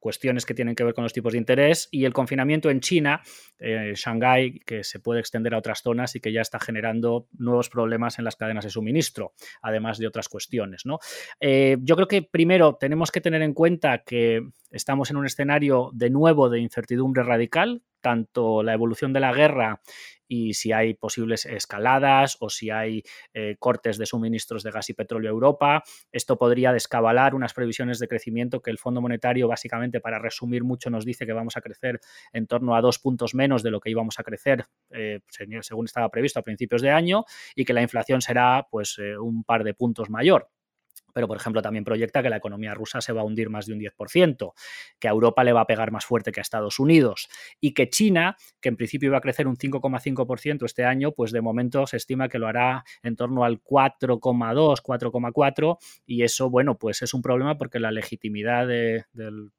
cuestiones 0.01 0.45
que 0.45 0.55
tienen 0.55 0.75
que 0.75 0.83
ver 0.83 0.93
con 0.93 1.05
los 1.05 1.13
tipos 1.13 1.33
de 1.33 1.39
interés 1.39 1.89
y 1.93 2.05
el 2.05 2.13
confinamiento 2.13 2.69
en 2.69 2.81
China, 2.81 3.23
Shanghái, 3.59 4.59
que 4.67 4.85
se 4.85 4.99
puede 4.99 5.21
extender 5.21 5.55
a 5.55 5.59
otras 5.59 5.81
zonas 5.81 6.15
y 6.15 6.21
que 6.21 6.31
ya 6.31 6.43
está 6.43 6.61
generando 6.61 7.29
nuevos 7.33 7.71
problemas 7.71 8.19
en 8.19 8.27
las 8.27 8.37
cadenas 8.37 8.65
de 8.65 8.71
suministro, 8.71 9.33
además 9.63 9.97
de 9.97 10.07
otras 10.07 10.29
cuestiones. 10.29 10.85
¿no? 10.85 10.99
yo 11.41 11.97
creo 11.97 12.07
que 12.07 12.21
primero 12.21 12.77
tenemos 12.79 13.11
que 13.11 13.23
tener 13.23 13.41
en 13.41 13.55
cuenta 13.55 14.03
que 14.05 14.43
estamos 14.71 15.11
en 15.11 15.17
un 15.17 15.25
escenario 15.25 15.89
de 15.95 16.11
nuevo 16.11 16.51
de 16.51 16.61
incertidumbre 16.61 17.23
radical, 17.23 17.81
tanto 18.05 18.63
la 18.63 18.75
evolución 18.75 19.15
de 19.15 19.21
la 19.21 19.33
guerra 19.33 19.81
y 20.29 20.53
si 20.53 20.73
hay 20.73 20.93
posibles 20.93 21.47
escaladas 21.47 22.37
o 22.41 22.51
si 22.51 22.69
hay 22.69 23.03
eh, 23.33 23.57
cortes 23.59 23.97
de 23.97 24.05
suministros 24.05 24.63
de 24.63 24.71
gas 24.71 24.91
y 24.91 24.93
petróleo 24.93 25.31
a 25.31 25.33
Europa. 25.33 25.83
Esto 26.13 26.37
podría 26.37 26.71
descabalar 26.73 27.35
unas 27.35 27.55
previsiones 27.55 27.99
de 27.99 28.07
crecimiento 28.07 28.61
que 28.61 28.71
el 28.71 28.79
Fondo 28.79 29.01
Monetario, 29.01 29.49
básicamente, 29.49 30.01
para 30.01 30.19
resumir 30.19 30.65
mucho, 30.65 30.91
nos 30.91 31.07
dice 31.07 31.25
que 31.25 31.33
vamos 31.33 31.57
a 31.57 31.63
crecer 31.63 31.99
en 32.35 32.47
torno 32.47 32.77
a 32.77 32.83
dos 32.83 32.99
puntos 32.99 33.35
menos 33.35 33.63
de 33.63 33.71
lo 33.71 33.81
que 33.81 33.89
íbamos 33.89 34.19
a 34.19 34.23
crecer 34.23 34.67
eh, 34.91 35.21
según 35.63 35.87
estaba 35.87 36.11
previsto 36.11 36.41
a 36.41 36.43
principios 36.43 36.83
de 36.83 36.91
año 36.91 37.25
y 37.55 37.65
que 37.65 37.73
la 37.73 37.81
inflación 37.81 38.21
será 38.21 38.67
pues 38.71 38.99
eh, 38.99 39.17
un 39.17 39.45
par 39.45 39.65
de 39.65 39.73
puntos 39.73 40.11
mayor 40.11 40.51
pero 41.15 41.27
por 41.27 41.39
ejemplo 41.39 41.63
también 41.63 41.85
proyecta 41.85 42.23
que 42.23 42.29
la 42.29 42.37
economía 42.37 42.75
rusa 42.75 43.01
se 43.01 43.15
va 43.15 43.23
a 43.23 43.25
hundir 43.25 43.49
más 43.49 43.65
de 43.65 43.73
un 43.73 43.81
10%, 43.81 44.53
que 44.99 45.09
a 45.09 45.13
Europa 45.13 45.43
le 45.45 45.55
va 45.55 45.63
a 45.63 45.67
pegar 45.67 45.91
más 45.91 46.05
fuerte 46.05 46.33
que 46.33 46.41
a 46.41 46.43
Estados 46.43 46.79
Unidos 46.79 47.29
y 47.61 47.73
que 47.73 47.89
China, 47.89 48.37
que 48.61 48.69
en 48.69 48.77
principio 48.77 49.07
iba 49.07 49.19
a 49.19 49.23
crecer 49.23 49.47
un 49.49 49.57
5,5% 49.57 50.67
este 50.67 50.85
año, 50.85 51.13
pues 51.13 51.33
de 51.33 51.41
momento 51.41 51.87
se 51.87 51.97
estima 51.97 52.29
que 52.29 52.39
lo 52.39 52.49
hará 52.49 52.85
en 53.03 53.17
torno 53.17 53.45
al 53.45 53.63
4,2, 53.63 54.83
4,4 54.83 55.79
y 56.05 56.23
eso, 56.23 56.51
bueno, 56.51 56.77
pues 56.77 57.01
es 57.03 57.15
un 57.15 57.23
problema 57.23 57.57
porque 57.57 57.79
la 57.79 57.91
legitimidad 57.91 58.67
del 58.67 59.53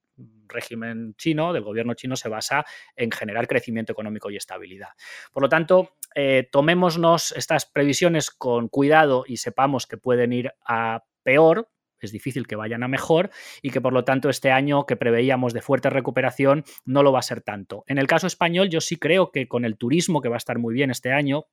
régimen 0.48 1.16
chino, 1.18 1.54
del 1.54 1.64
gobierno 1.64 1.94
chino, 1.94 2.16
se 2.16 2.30
basa 2.30 2.66
en 2.96 3.12
generar 3.12 3.48
crecimiento 3.48 3.92
económico 3.92 4.30
y 4.30 4.38
estabilidad. 4.38 4.90
Por 5.34 5.44
lo 5.44 5.50
tanto, 5.50 5.96
eh, 6.14 6.48
tomémonos 6.52 7.34
estas 7.34 7.66
previsiones 7.66 8.32
con 8.32 8.70
cuidado 8.70 9.26
y 9.28 9.38
sepamos 9.38 9.88
que 9.88 9.98
pueden 9.98 10.34
ir 10.34 10.54
a 10.66 11.04
peor, 11.26 11.70
es 12.00 12.12
difícil 12.12 12.46
que 12.46 12.56
vayan 12.56 12.84
a 12.84 12.88
mejor 12.88 13.32
y 13.62 13.72
que 13.72 13.82
por 13.82 13.92
lo 13.92 14.04
tanto 14.04 14.30
este 14.30 14.52
año 14.52 14.86
que 14.86 14.96
preveíamos 14.96 15.54
de 15.54 15.62
fuerte 15.62 15.90
recuperación 15.90 16.64
no 16.86 17.04
lo 17.04 17.12
va 17.12 17.20
a 17.20 17.24
ser 17.24 17.42
tanto. 17.42 17.84
En 17.88 17.98
el 17.98 18.08
caso 18.08 18.28
español 18.28 18.70
yo 18.70 18.80
sí 18.80 18.96
creo 18.98 19.32
que 19.32 19.48
con 19.48 19.66
el 19.66 19.78
turismo 19.78 20.22
que 20.22 20.30
va 20.30 20.36
a 20.36 20.38
estar 20.38 20.60
muy 20.60 20.74
bien 20.74 20.92
este 20.92 21.12
año, 21.12 21.46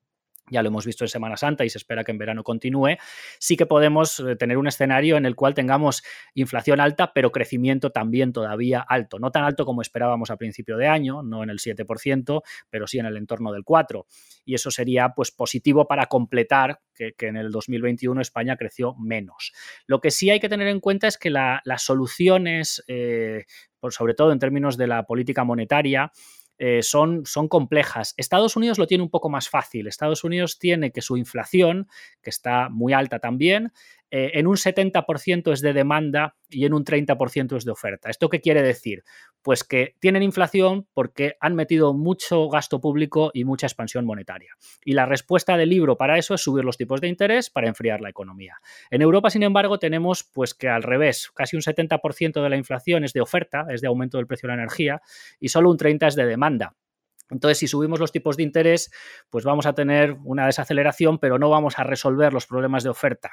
ya 0.50 0.62
lo 0.62 0.68
hemos 0.68 0.84
visto 0.84 1.04
en 1.04 1.08
Semana 1.08 1.36
Santa 1.36 1.64
y 1.64 1.70
se 1.70 1.78
espera 1.78 2.04
que 2.04 2.10
en 2.10 2.18
verano 2.18 2.42
continúe, 2.42 2.96
sí 3.38 3.56
que 3.56 3.66
podemos 3.66 4.20
eh, 4.20 4.36
tener 4.36 4.58
un 4.58 4.66
escenario 4.66 5.16
en 5.16 5.24
el 5.24 5.36
cual 5.36 5.54
tengamos 5.54 6.02
inflación 6.34 6.80
alta, 6.80 7.12
pero 7.12 7.32
crecimiento 7.32 7.90
también 7.90 8.32
todavía 8.32 8.80
alto. 8.80 9.18
No 9.18 9.30
tan 9.30 9.44
alto 9.44 9.64
como 9.64 9.82
esperábamos 9.82 10.30
a 10.30 10.36
principio 10.36 10.76
de 10.76 10.88
año, 10.88 11.22
no 11.22 11.42
en 11.42 11.50
el 11.50 11.58
7%, 11.58 12.42
pero 12.70 12.86
sí 12.86 12.98
en 12.98 13.06
el 13.06 13.16
entorno 13.16 13.52
del 13.52 13.64
4%. 13.64 14.04
Y 14.44 14.54
eso 14.54 14.70
sería 14.70 15.10
pues, 15.14 15.30
positivo 15.30 15.86
para 15.86 16.06
completar 16.06 16.80
que, 16.94 17.14
en 17.20 17.36
el 17.36 17.50
2021 17.50 18.20
España 18.20 18.56
creció 18.56 18.94
menos. 18.96 19.52
Lo 19.86 20.00
que 20.00 20.10
sí 20.10 20.30
hay 20.30 20.40
que 20.40 20.48
tener 20.48 20.68
en 20.68 20.80
cuenta 20.80 21.06
es 21.06 21.18
que 21.18 21.30
las 21.30 21.82
soluciones, 21.82 22.82
eh, 22.88 23.44
sobre 23.90 24.14
todo 24.14 24.32
en 24.32 24.38
términos 24.38 24.76
de 24.76 24.86
la 24.86 25.04
política 25.04 25.44
monetaria, 25.44 26.12
eh, 26.64 26.80
son, 26.84 27.26
son 27.26 27.48
complejas. 27.48 28.14
Estados 28.16 28.54
Unidos 28.54 28.78
lo 28.78 28.86
tiene 28.86 29.02
un 29.02 29.10
poco 29.10 29.28
más 29.28 29.48
fácil. 29.48 29.88
Estados 29.88 30.22
Unidos 30.22 30.60
tiene 30.60 30.92
que 30.92 31.02
su 31.02 31.16
inflación, 31.16 31.88
que 32.22 32.30
está 32.30 32.68
muy 32.68 32.92
alta 32.92 33.18
también, 33.18 33.72
eh, 34.14 34.38
en 34.38 34.46
un 34.46 34.56
70% 34.56 35.52
es 35.54 35.62
de 35.62 35.72
demanda 35.72 36.36
y 36.50 36.66
en 36.66 36.74
un 36.74 36.84
30% 36.84 37.56
es 37.56 37.64
de 37.64 37.70
oferta. 37.70 38.10
¿Esto 38.10 38.28
qué 38.28 38.42
quiere 38.42 38.60
decir? 38.62 39.04
Pues 39.40 39.64
que 39.64 39.96
tienen 40.00 40.22
inflación 40.22 40.86
porque 40.92 41.36
han 41.40 41.54
metido 41.54 41.94
mucho 41.94 42.46
gasto 42.50 42.78
público 42.78 43.30
y 43.32 43.44
mucha 43.44 43.66
expansión 43.66 44.04
monetaria. 44.04 44.54
Y 44.84 44.92
la 44.92 45.06
respuesta 45.06 45.56
del 45.56 45.70
libro 45.70 45.96
para 45.96 46.18
eso 46.18 46.34
es 46.34 46.42
subir 46.42 46.62
los 46.62 46.76
tipos 46.76 47.00
de 47.00 47.08
interés 47.08 47.48
para 47.48 47.68
enfriar 47.68 48.02
la 48.02 48.10
economía. 48.10 48.58
En 48.90 49.00
Europa, 49.00 49.30
sin 49.30 49.44
embargo, 49.44 49.78
tenemos 49.78 50.24
pues 50.24 50.52
que 50.52 50.68
al 50.68 50.82
revés, 50.82 51.30
casi 51.34 51.56
un 51.56 51.62
70% 51.62 52.42
de 52.42 52.50
la 52.50 52.58
inflación 52.58 53.04
es 53.04 53.14
de 53.14 53.22
oferta, 53.22 53.64
es 53.70 53.80
de 53.80 53.88
aumento 53.88 54.18
del 54.18 54.26
precio 54.26 54.46
de 54.46 54.56
la 54.56 54.62
energía 54.62 55.00
y 55.40 55.48
solo 55.48 55.70
un 55.70 55.78
30% 55.78 56.08
es 56.08 56.16
de 56.16 56.26
demanda. 56.26 56.76
Entonces, 57.32 57.58
si 57.58 57.66
subimos 57.66 57.98
los 57.98 58.12
tipos 58.12 58.36
de 58.36 58.42
interés, 58.42 58.92
pues 59.30 59.44
vamos 59.44 59.66
a 59.66 59.72
tener 59.72 60.16
una 60.24 60.46
desaceleración, 60.46 61.18
pero 61.18 61.38
no 61.38 61.48
vamos 61.50 61.78
a 61.78 61.84
resolver 61.84 62.32
los 62.32 62.46
problemas 62.46 62.84
de 62.84 62.90
oferta. 62.90 63.30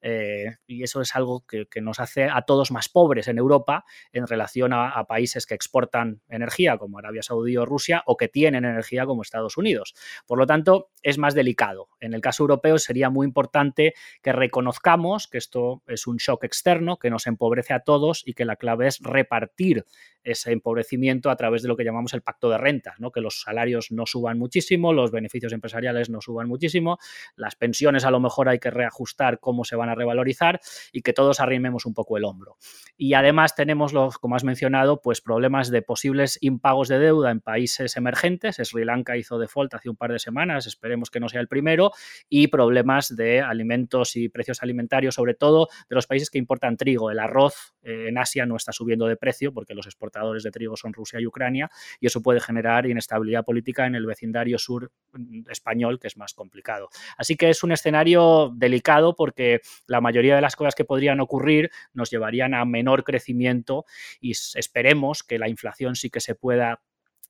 Eh, 0.00 0.56
y 0.66 0.82
eso 0.82 1.00
es 1.00 1.16
algo 1.16 1.44
que, 1.46 1.66
nos 1.80 2.00
hace 2.00 2.24
a 2.24 2.42
todos 2.42 2.72
más 2.72 2.88
pobres 2.88 3.28
en 3.28 3.38
Europa 3.38 3.84
en 4.12 4.26
relación 4.26 4.72
a, 4.72 5.04
países 5.04 5.46
que 5.46 5.54
exportan 5.54 6.20
energía, 6.28 6.76
como 6.76 6.98
Arabia 6.98 7.22
Saudí 7.22 7.56
o 7.56 7.64
Rusia, 7.64 8.02
o 8.04 8.16
que 8.16 8.28
tienen 8.28 8.64
energía, 8.64 9.06
como 9.06 9.22
Estados 9.22 9.56
Unidos. 9.56 9.94
Por 10.26 10.38
lo 10.38 10.46
tanto, 10.46 10.90
es 11.02 11.18
más 11.18 11.34
delicado. 11.34 11.88
En 12.00 12.14
el 12.14 12.20
caso 12.20 12.42
europeo 12.42 12.78
sería 12.78 13.10
muy 13.10 13.26
importante 13.26 13.94
que 14.22 14.32
reconozcamos 14.32 15.28
que 15.28 15.38
esto 15.38 15.82
es 15.86 16.06
un 16.06 16.16
shock 16.16 16.44
externo, 16.44 16.98
que 16.98 17.10
nos 17.10 17.26
empobrece 17.26 17.72
a 17.74 17.80
todos 17.80 18.22
y 18.26 18.34
que 18.34 18.44
la 18.44 18.56
clave 18.56 18.88
es 18.88 18.98
repartir 19.00 19.86
ese 20.24 20.52
empobrecimiento 20.52 21.30
a 21.30 21.36
través 21.36 21.62
de 21.62 21.68
lo 21.68 21.76
que 21.76 21.84
llamamos 21.84 22.12
el 22.12 22.22
pacto 22.22 22.50
de 22.50 22.58
renta, 22.58 22.94
¿no? 22.98 23.10
que 23.12 23.20
los 23.20 23.37
salarios 23.42 23.90
no 23.90 24.06
suban 24.06 24.38
muchísimo, 24.38 24.92
los 24.92 25.10
beneficios 25.10 25.52
empresariales 25.52 26.10
no 26.10 26.20
suban 26.20 26.48
muchísimo, 26.48 26.98
las 27.36 27.56
pensiones 27.56 28.04
a 28.04 28.10
lo 28.10 28.20
mejor 28.20 28.48
hay 28.48 28.58
que 28.58 28.70
reajustar 28.70 29.40
cómo 29.40 29.64
se 29.64 29.76
van 29.76 29.88
a 29.88 29.94
revalorizar 29.94 30.60
y 30.92 31.02
que 31.02 31.12
todos 31.12 31.40
arrimemos 31.40 31.86
un 31.86 31.94
poco 31.94 32.16
el 32.16 32.24
hombro. 32.24 32.56
Y 32.96 33.14
además 33.14 33.54
tenemos, 33.54 33.92
los, 33.92 34.18
como 34.18 34.36
has 34.36 34.44
mencionado, 34.44 35.00
pues 35.00 35.20
problemas 35.20 35.70
de 35.70 35.82
posibles 35.82 36.38
impagos 36.40 36.88
de 36.88 36.98
deuda 36.98 37.30
en 37.30 37.40
países 37.40 37.96
emergentes. 37.96 38.56
Sri 38.56 38.84
Lanka 38.84 39.16
hizo 39.16 39.38
default 39.38 39.74
hace 39.74 39.88
un 39.88 39.96
par 39.96 40.12
de 40.12 40.18
semanas, 40.18 40.66
esperemos 40.66 41.10
que 41.10 41.20
no 41.20 41.28
sea 41.28 41.40
el 41.40 41.48
primero, 41.48 41.92
y 42.28 42.48
problemas 42.48 43.14
de 43.14 43.40
alimentos 43.40 44.16
y 44.16 44.28
precios 44.28 44.62
alimentarios, 44.62 45.14
sobre 45.14 45.34
todo 45.34 45.68
de 45.88 45.94
los 45.94 46.06
países 46.06 46.30
que 46.30 46.38
importan 46.38 46.76
trigo. 46.76 47.10
El 47.10 47.18
arroz 47.18 47.74
eh, 47.82 48.06
en 48.08 48.18
Asia 48.18 48.46
no 48.46 48.56
está 48.56 48.72
subiendo 48.72 49.06
de 49.06 49.16
precio 49.16 49.52
porque 49.52 49.74
los 49.74 49.86
exportadores 49.86 50.42
de 50.42 50.50
trigo 50.50 50.76
son 50.76 50.92
Rusia 50.92 51.20
y 51.20 51.26
Ucrania 51.26 51.70
y 52.00 52.06
eso 52.06 52.22
puede 52.22 52.40
generar 52.40 52.86
inestabilidad 52.86 53.27
política 53.42 53.86
en 53.86 53.94
el 53.94 54.06
vecindario 54.06 54.58
sur 54.58 54.90
mm, 55.12 55.50
español, 55.50 55.98
que 55.98 56.08
es 56.08 56.16
más 56.16 56.34
complicado. 56.34 56.88
Así 57.16 57.36
que 57.36 57.50
es 57.50 57.62
un 57.62 57.72
escenario 57.72 58.52
delicado 58.54 59.14
porque 59.14 59.60
la 59.86 60.00
mayoría 60.00 60.34
de 60.34 60.42
las 60.42 60.56
cosas 60.56 60.74
que 60.74 60.84
podrían 60.84 61.20
ocurrir 61.20 61.70
nos 61.92 62.10
llevarían 62.10 62.54
a 62.54 62.64
menor 62.64 63.04
crecimiento 63.04 63.84
y 64.20 64.32
esperemos 64.32 65.22
que 65.22 65.38
la 65.38 65.48
inflación 65.48 65.96
sí 65.96 66.10
que 66.10 66.20
se 66.20 66.34
pueda 66.34 66.80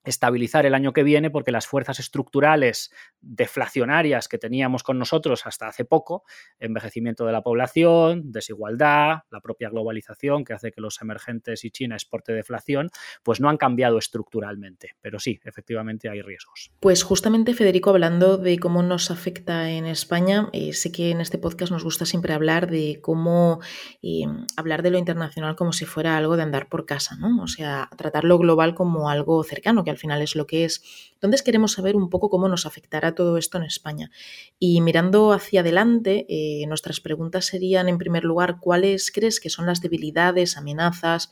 estabilizar 0.08 0.66
el 0.66 0.74
año 0.74 0.92
que 0.92 1.02
viene 1.02 1.30
porque 1.30 1.52
las 1.52 1.66
fuerzas 1.66 1.98
estructurales 1.98 2.90
deflacionarias 3.20 4.28
que 4.28 4.38
teníamos 4.38 4.82
con 4.82 4.98
nosotros 4.98 5.46
hasta 5.46 5.68
hace 5.68 5.84
poco, 5.84 6.24
envejecimiento 6.58 7.26
de 7.26 7.32
la 7.32 7.42
población, 7.42 8.32
desigualdad, 8.32 9.22
la 9.30 9.40
propia 9.40 9.70
globalización 9.70 10.44
que 10.44 10.54
hace 10.54 10.72
que 10.72 10.80
los 10.80 11.00
emergentes 11.00 11.64
y 11.64 11.70
China 11.70 11.94
exporte 11.94 12.32
deflación, 12.32 12.90
pues 13.22 13.40
no 13.40 13.48
han 13.48 13.56
cambiado 13.56 13.98
estructuralmente. 13.98 14.96
Pero 15.00 15.18
sí, 15.18 15.40
efectivamente 15.44 16.08
hay 16.08 16.22
riesgos. 16.22 16.72
Pues 16.80 17.02
justamente, 17.02 17.54
Federico, 17.54 17.90
hablando 17.90 18.38
de 18.38 18.58
cómo 18.58 18.82
nos 18.82 19.10
afecta 19.10 19.70
en 19.70 19.86
España, 19.86 20.48
eh, 20.52 20.72
sé 20.72 20.92
que 20.92 21.10
en 21.10 21.20
este 21.20 21.38
podcast 21.38 21.72
nos 21.72 21.84
gusta 21.84 22.06
siempre 22.06 22.32
hablar 22.32 22.70
de 22.70 23.00
cómo 23.02 23.60
eh, 24.02 24.26
hablar 24.56 24.82
de 24.82 24.90
lo 24.90 24.98
internacional 24.98 25.56
como 25.56 25.72
si 25.72 25.84
fuera 25.84 26.16
algo 26.16 26.36
de 26.36 26.42
andar 26.42 26.68
por 26.68 26.86
casa, 26.86 27.16
¿no? 27.16 27.42
O 27.42 27.48
sea, 27.48 27.88
tratar 27.96 28.24
lo 28.24 28.38
global 28.38 28.74
como 28.74 29.10
algo 29.10 29.42
cercano, 29.44 29.84
que 29.84 29.90
al 29.90 29.97
final 29.98 30.22
es 30.22 30.34
lo 30.34 30.46
que 30.46 30.64
es. 30.64 30.82
Entonces 31.14 31.42
queremos 31.42 31.72
saber 31.72 31.96
un 31.96 32.08
poco 32.08 32.30
cómo 32.30 32.48
nos 32.48 32.64
afectará 32.64 33.14
todo 33.14 33.36
esto 33.36 33.58
en 33.58 33.64
España. 33.64 34.10
Y 34.58 34.80
mirando 34.80 35.32
hacia 35.32 35.60
adelante, 35.60 36.26
eh, 36.28 36.66
nuestras 36.66 37.00
preguntas 37.00 37.44
serían, 37.44 37.88
en 37.88 37.98
primer 37.98 38.24
lugar, 38.24 38.58
¿cuáles 38.60 39.12
crees 39.12 39.40
que 39.40 39.50
son 39.50 39.66
las 39.66 39.80
debilidades, 39.80 40.56
amenazas, 40.56 41.30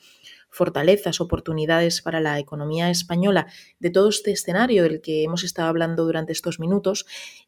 fortalezas, 0.50 1.20
oportunidades 1.20 2.02
para 2.02 2.20
la 2.20 2.38
economía 2.38 2.90
española 2.90 3.46
de 3.78 3.90
todo 3.90 4.08
este 4.08 4.32
escenario 4.32 4.82
del 4.82 5.00
que 5.00 5.22
hemos 5.22 5.44
estado 5.44 5.68
hablando 5.68 6.04
durante 6.04 6.32
estos 6.32 6.60
minutos? 6.60 7.06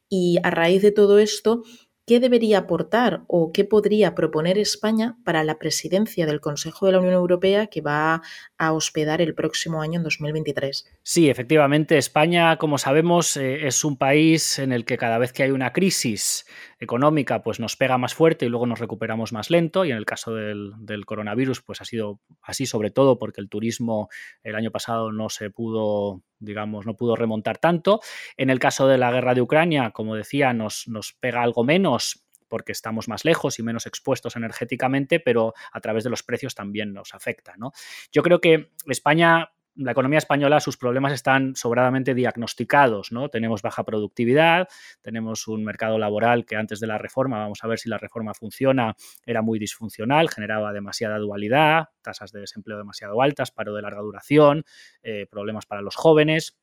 Y 0.09 0.39
a 0.43 0.51
raíz 0.51 0.83
de 0.83 0.93
todo 0.93 1.19
esto, 1.19 1.63
¿Qué 2.09 2.21
debería 2.21 2.61
aportar 2.61 3.25
o 3.27 3.53
qué 3.53 3.67
podría 3.67 4.15
proponer 4.15 4.57
España 4.57 5.19
para 5.27 5.45
la 5.45 5.59
presidencia 5.59 6.25
del 6.25 6.41
Consejo 6.41 6.87
de 6.87 6.93
la 6.93 7.01
Unión 7.01 7.13
Europea 7.13 7.67
que 7.67 7.83
va 7.83 8.23
a 8.57 8.73
hospedar 8.73 9.21
el 9.21 9.35
próximo 9.35 9.83
año 9.83 9.99
en 9.99 10.05
2023? 10.05 10.87
Sí, 11.03 11.29
efectivamente, 11.29 11.99
España, 11.99 12.57
como 12.57 12.79
sabemos, 12.79 13.37
eh, 13.37 13.67
es 13.67 13.85
un 13.85 13.99
país 13.99 14.59
en 14.59 14.73
el 14.73 14.87
que 14.87 14.97
cada 14.97 15.19
vez 15.19 15.35
que 15.35 15.43
hay 15.43 15.51
una 15.51 15.75
crisis 15.75 16.47
económica, 16.81 17.43
pues 17.43 17.61
nos 17.61 17.77
pega 17.77 17.99
más 17.99 18.15
fuerte 18.15 18.47
y 18.47 18.49
luego 18.49 18.65
nos 18.65 18.79
recuperamos 18.79 19.35
más 19.35 19.51
lento. 19.51 19.85
Y 19.85 19.91
en 19.91 19.99
el 19.99 20.07
caso 20.07 20.35
del, 20.35 20.73
del 20.79 21.05
coronavirus, 21.05 21.61
pues 21.61 21.83
ha 21.83 21.85
sido 21.85 22.21
así, 22.41 22.65
sobre 22.65 22.91
todo 22.91 23.19
porque 23.19 23.43
el 23.43 23.51
turismo 23.51 24.09
el 24.43 24.55
año 24.55 24.71
pasado 24.71 25.13
no 25.13 25.29
se 25.29 25.51
pudo 25.51 26.23
digamos, 26.41 26.87
no 26.87 26.95
pudo 26.95 27.17
remontar 27.17 27.59
tanto. 27.59 28.01
En 28.37 28.51
el 28.51 28.59
caso 28.59 28.87
de 28.87 28.99
la 28.99 29.11
guerra 29.11 29.35
de 29.35 29.43
Ucrania, 29.43 29.91
como 29.91 30.15
decía, 30.15 30.53
nos, 30.53 30.87
nos 30.89 31.13
pega 31.13 31.43
algo 31.43 31.65
menos 31.65 31.98
porque 32.49 32.73
estamos 32.73 33.09
más 33.09 33.25
lejos 33.25 33.59
y 33.59 33.63
menos 33.63 33.87
expuestos 33.87 34.37
energéticamente, 34.37 35.21
pero 35.21 35.53
a 35.73 35.81
través 35.81 36.05
de 36.05 36.11
los 36.11 36.23
precios 36.23 36.55
también 36.55 36.93
nos 36.93 37.15
afecta. 37.15 37.55
Yo 38.11 38.23
creo 38.23 38.41
que 38.41 38.73
España 38.87 39.51
la 39.79 39.93
economía 39.93 40.19
española, 40.19 40.59
sus 40.59 40.77
problemas 40.77 41.13
están 41.13 41.55
sobradamente 41.55 42.13
diagnosticados, 42.13 43.13
¿no? 43.13 43.29
Tenemos 43.29 43.63
baja 43.63 43.85
productividad, 43.85 44.69
tenemos 45.03 45.47
un 45.47 45.65
mercado 45.65 45.99
laboral 45.99 46.45
que 46.45 46.57
antes 46.57 46.81
de 46.81 46.89
la 46.89 46.99
reforma, 46.99 47.39
vamos 47.39 47.63
a 47.63 47.69
ver 47.69 47.79
si 47.79 47.89
la 47.89 47.97
reforma 47.97 48.35
funciona, 48.35 48.97
era 49.25 49.41
muy 49.41 49.59
disfuncional, 49.59 50.29
generaba 50.31 50.73
demasiada 50.73 51.19
dualidad, 51.19 51.91
tasas 52.03 52.33
de 52.33 52.41
desempleo 52.41 52.77
demasiado 52.77 53.23
altas, 53.23 53.53
paro 53.53 53.73
de 53.73 53.83
larga 53.83 54.01
duración, 54.01 54.65
eh, 55.03 55.27
problemas 55.31 55.65
para 55.65 55.81
los 55.81 55.95
jóvenes. 55.95 56.59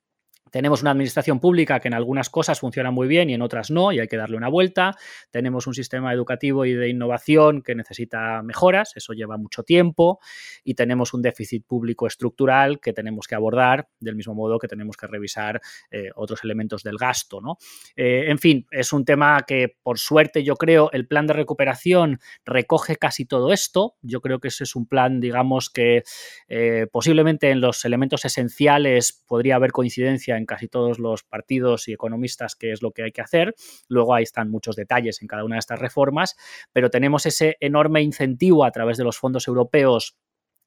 Tenemos 0.52 0.82
una 0.82 0.92
administración 0.92 1.40
pública 1.40 1.80
que 1.80 1.88
en 1.88 1.94
algunas 1.94 2.30
cosas 2.30 2.60
funciona 2.60 2.92
muy 2.92 3.08
bien 3.08 3.30
y 3.30 3.34
en 3.34 3.42
otras 3.42 3.72
no, 3.72 3.92
y 3.92 4.00
hay 4.00 4.08
que 4.08 4.18
darle 4.18 4.38
una 4.38 4.50
vuelta. 4.50 4.96
Tenemos 5.32 5.68
un 5.68 5.74
sistema 5.74 6.14
educativo 6.14 6.66
y 6.66 6.74
de 6.74 6.90
innovación 6.90 7.62
que 7.62 7.76
necesita 7.76 8.42
mejoras, 8.44 8.94
eso 8.96 9.14
lleva 9.14 9.38
mucho 9.38 9.64
tiempo. 9.64 10.20
Y 10.64 10.76
tenemos 10.76 11.14
un 11.14 11.22
déficit 11.22 11.66
público 11.66 12.08
estructural 12.08 12.80
que 12.80 12.94
tenemos 12.94 13.28
que 13.28 13.36
abordar 13.36 13.90
del 14.00 14.16
mismo 14.16 14.34
modo 14.34 14.60
que 14.60 14.68
tenemos 14.68 14.98
que 14.98 15.08
revisar 15.08 15.62
eh, 15.92 16.10
otros 16.16 16.44
elementos 16.44 16.84
del 16.84 16.98
gasto. 16.98 17.42
¿no? 17.42 17.58
Eh, 17.96 18.26
en 18.28 18.38
fin, 18.38 18.66
es 18.72 18.94
un 18.94 19.06
tema 19.06 19.44
que 19.48 19.76
por 19.84 20.00
suerte 20.00 20.44
yo 20.44 20.56
creo 20.56 20.90
el 20.92 21.08
plan 21.08 21.28
de 21.28 21.34
recuperación 21.34 22.20
recoge 22.46 22.96
casi 22.96 23.26
todo 23.26 23.52
esto. 23.52 23.96
Yo 24.02 24.22
creo 24.22 24.40
que 24.40 24.50
ese 24.50 24.64
es 24.64 24.76
un 24.76 24.88
plan, 24.88 25.20
digamos, 25.20 25.70
que 25.70 26.04
eh, 26.48 26.88
posiblemente 26.92 27.50
en 27.50 27.62
los 27.62 27.84
elementos 27.86 28.26
esenciales 28.26 29.24
podría 29.28 29.56
haber 29.56 29.72
coincidencia 29.72 30.35
en 30.38 30.46
casi 30.46 30.68
todos 30.68 31.00
los 31.00 31.24
partidos 31.24 31.88
y 31.88 31.94
economistas 31.94 32.56
qué 32.56 32.72
es 32.72 32.82
lo 32.82 32.92
que 32.92 33.04
hay 33.04 33.12
que 33.12 33.22
hacer. 33.22 33.56
Luego 33.88 34.14
ahí 34.14 34.24
están 34.24 34.50
muchos 34.50 34.76
detalles 34.76 35.22
en 35.22 35.28
cada 35.28 35.44
una 35.44 35.56
de 35.56 35.60
estas 35.60 35.80
reformas, 35.80 36.36
pero 36.72 36.90
tenemos 36.90 37.26
ese 37.26 37.58
enorme 37.60 38.02
incentivo 38.02 38.66
a 38.66 38.72
través 38.72 38.98
de 38.98 39.04
los 39.04 39.18
fondos 39.18 39.48
europeos 39.48 40.16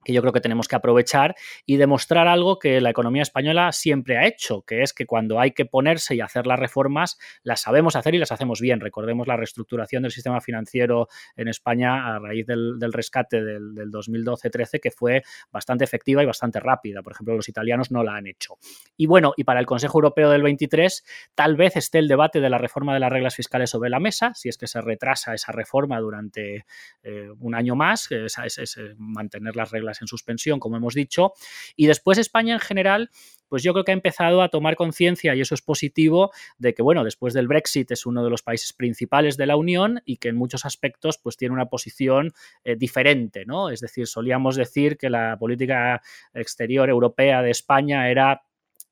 que 0.05 0.13
yo 0.13 0.21
creo 0.21 0.33
que 0.33 0.41
tenemos 0.41 0.69
que 0.69 0.77
aprovechar 0.77 1.35
y 1.67 1.77
demostrar 1.77 2.29
algo 2.29 2.59
que 2.59 2.81
la 2.81 2.91
economía 2.91 3.23
española 3.23 3.73
siempre 3.73 4.17
ha 4.17 4.27
hecho, 4.27 4.63
que 4.63 4.83
es 4.83 4.93
que 4.93 5.07
cuando 5.07 5.41
hay 5.41 5.53
que 5.53 5.67
ponerse 5.67 6.15
y 6.15 6.21
hacer 6.21 6.47
las 6.47 6.59
reformas, 6.59 7.19
las 7.43 7.63
sabemos 7.63 7.97
hacer 7.97 8.15
y 8.15 8.19
las 8.19 8.33
hacemos 8.33 8.61
bien. 8.61 8.81
Recordemos 8.81 9.27
la 9.27 9.37
reestructuración 9.37 10.03
del 10.03 10.13
sistema 10.13 10.41
financiero 10.41 11.09
en 11.37 11.49
España 11.49 12.15
a 12.15 12.19
raíz 12.19 12.47
del, 12.47 12.79
rescate 12.93 13.43
del, 13.43 13.75
2012-13, 13.91 14.81
que 14.81 14.91
fue 14.91 15.23
bastante 15.51 15.85
efectiva 15.85 16.23
y 16.23 16.27
bastante 16.27 16.61
rápida. 16.61 17.03
Por 17.03 17.13
ejemplo, 17.13 17.35
los 17.35 17.49
italianos 17.49 17.91
no 17.91 18.03
la 18.03 18.17
han 18.17 18.27
hecho. 18.27 18.57
Y 18.97 19.07
bueno, 19.07 19.35
y 19.37 19.45
para 19.45 19.61
el 19.61 19.67
Consejo 19.67 19.99
Europeo 19.99 20.31
del 20.31 20.43
23, 20.43 21.05
tal 21.35 21.57
vez 21.57 21.77
esté 21.77 21.99
el 21.99 22.09
debate 22.09 22.41
de 22.41 22.51
la 22.51 22.59
reforma 22.59 22.95
de 22.95 23.01
las 23.01 23.11
reglas 23.11 23.35
fiscales 23.35 23.71
sobre 23.71 23.91
la 23.91 24.01
mesa, 24.01 24.33
si 24.35 24.49
es 24.49 24.57
que 24.57 24.67
se 24.67 24.81
retrasa 24.81 25.35
esa 25.35 25.53
reforma 25.53 25.99
durante 26.01 26.67
eh, 27.03 27.29
un 27.41 27.55
año 27.55 27.75
más, 27.75 28.11
es 28.11 28.79
mantener 28.97 29.57
las 29.57 29.71
reglas 29.71 29.88
en 30.01 30.09
suspensión, 30.09 30.61
como 30.61 30.77
hemos 30.77 30.95
dicho, 30.95 31.33
y 31.77 31.87
después 31.87 32.19
España 32.19 32.55
en 32.55 32.61
general 32.61 33.11
pues 33.49 33.63
yo 33.63 33.73
creo 33.73 33.85
que 33.85 33.93
ha 33.93 33.95
empezado 33.95 34.43
a 34.43 34.49
tomar 34.49 34.77
conciencia, 34.77 35.35
y 35.35 35.41
eso 35.41 35.55
es 35.55 35.63
positivo, 35.63 36.33
de 36.59 36.75
que, 36.75 36.83
bueno, 36.83 37.05
después 37.05 37.35
del 37.35 37.49
Brexit 37.49 37.91
es 37.91 38.07
uno 38.07 38.23
de 38.23 38.31
los 38.31 38.43
países 38.43 38.73
principales 38.73 39.37
de 39.37 39.47
la 39.47 39.57
Unión 39.57 40.03
y 40.05 40.19
que 40.19 40.29
en 40.29 40.37
muchos 40.37 40.65
aspectos 40.65 41.19
pues 41.19 41.37
tiene 41.37 41.55
una 41.55 41.67
posición 41.67 42.33
eh, 42.65 42.77
diferente, 42.77 43.45
¿no? 43.47 43.71
Es 43.71 43.81
decir, 43.81 44.07
solíamos 44.07 44.57
decir 44.57 44.97
que 44.99 45.11
la 45.11 45.37
política 45.39 46.03
exterior 46.35 46.89
europea 46.89 47.43
de 47.43 47.51
España 47.51 48.11
era 48.11 48.43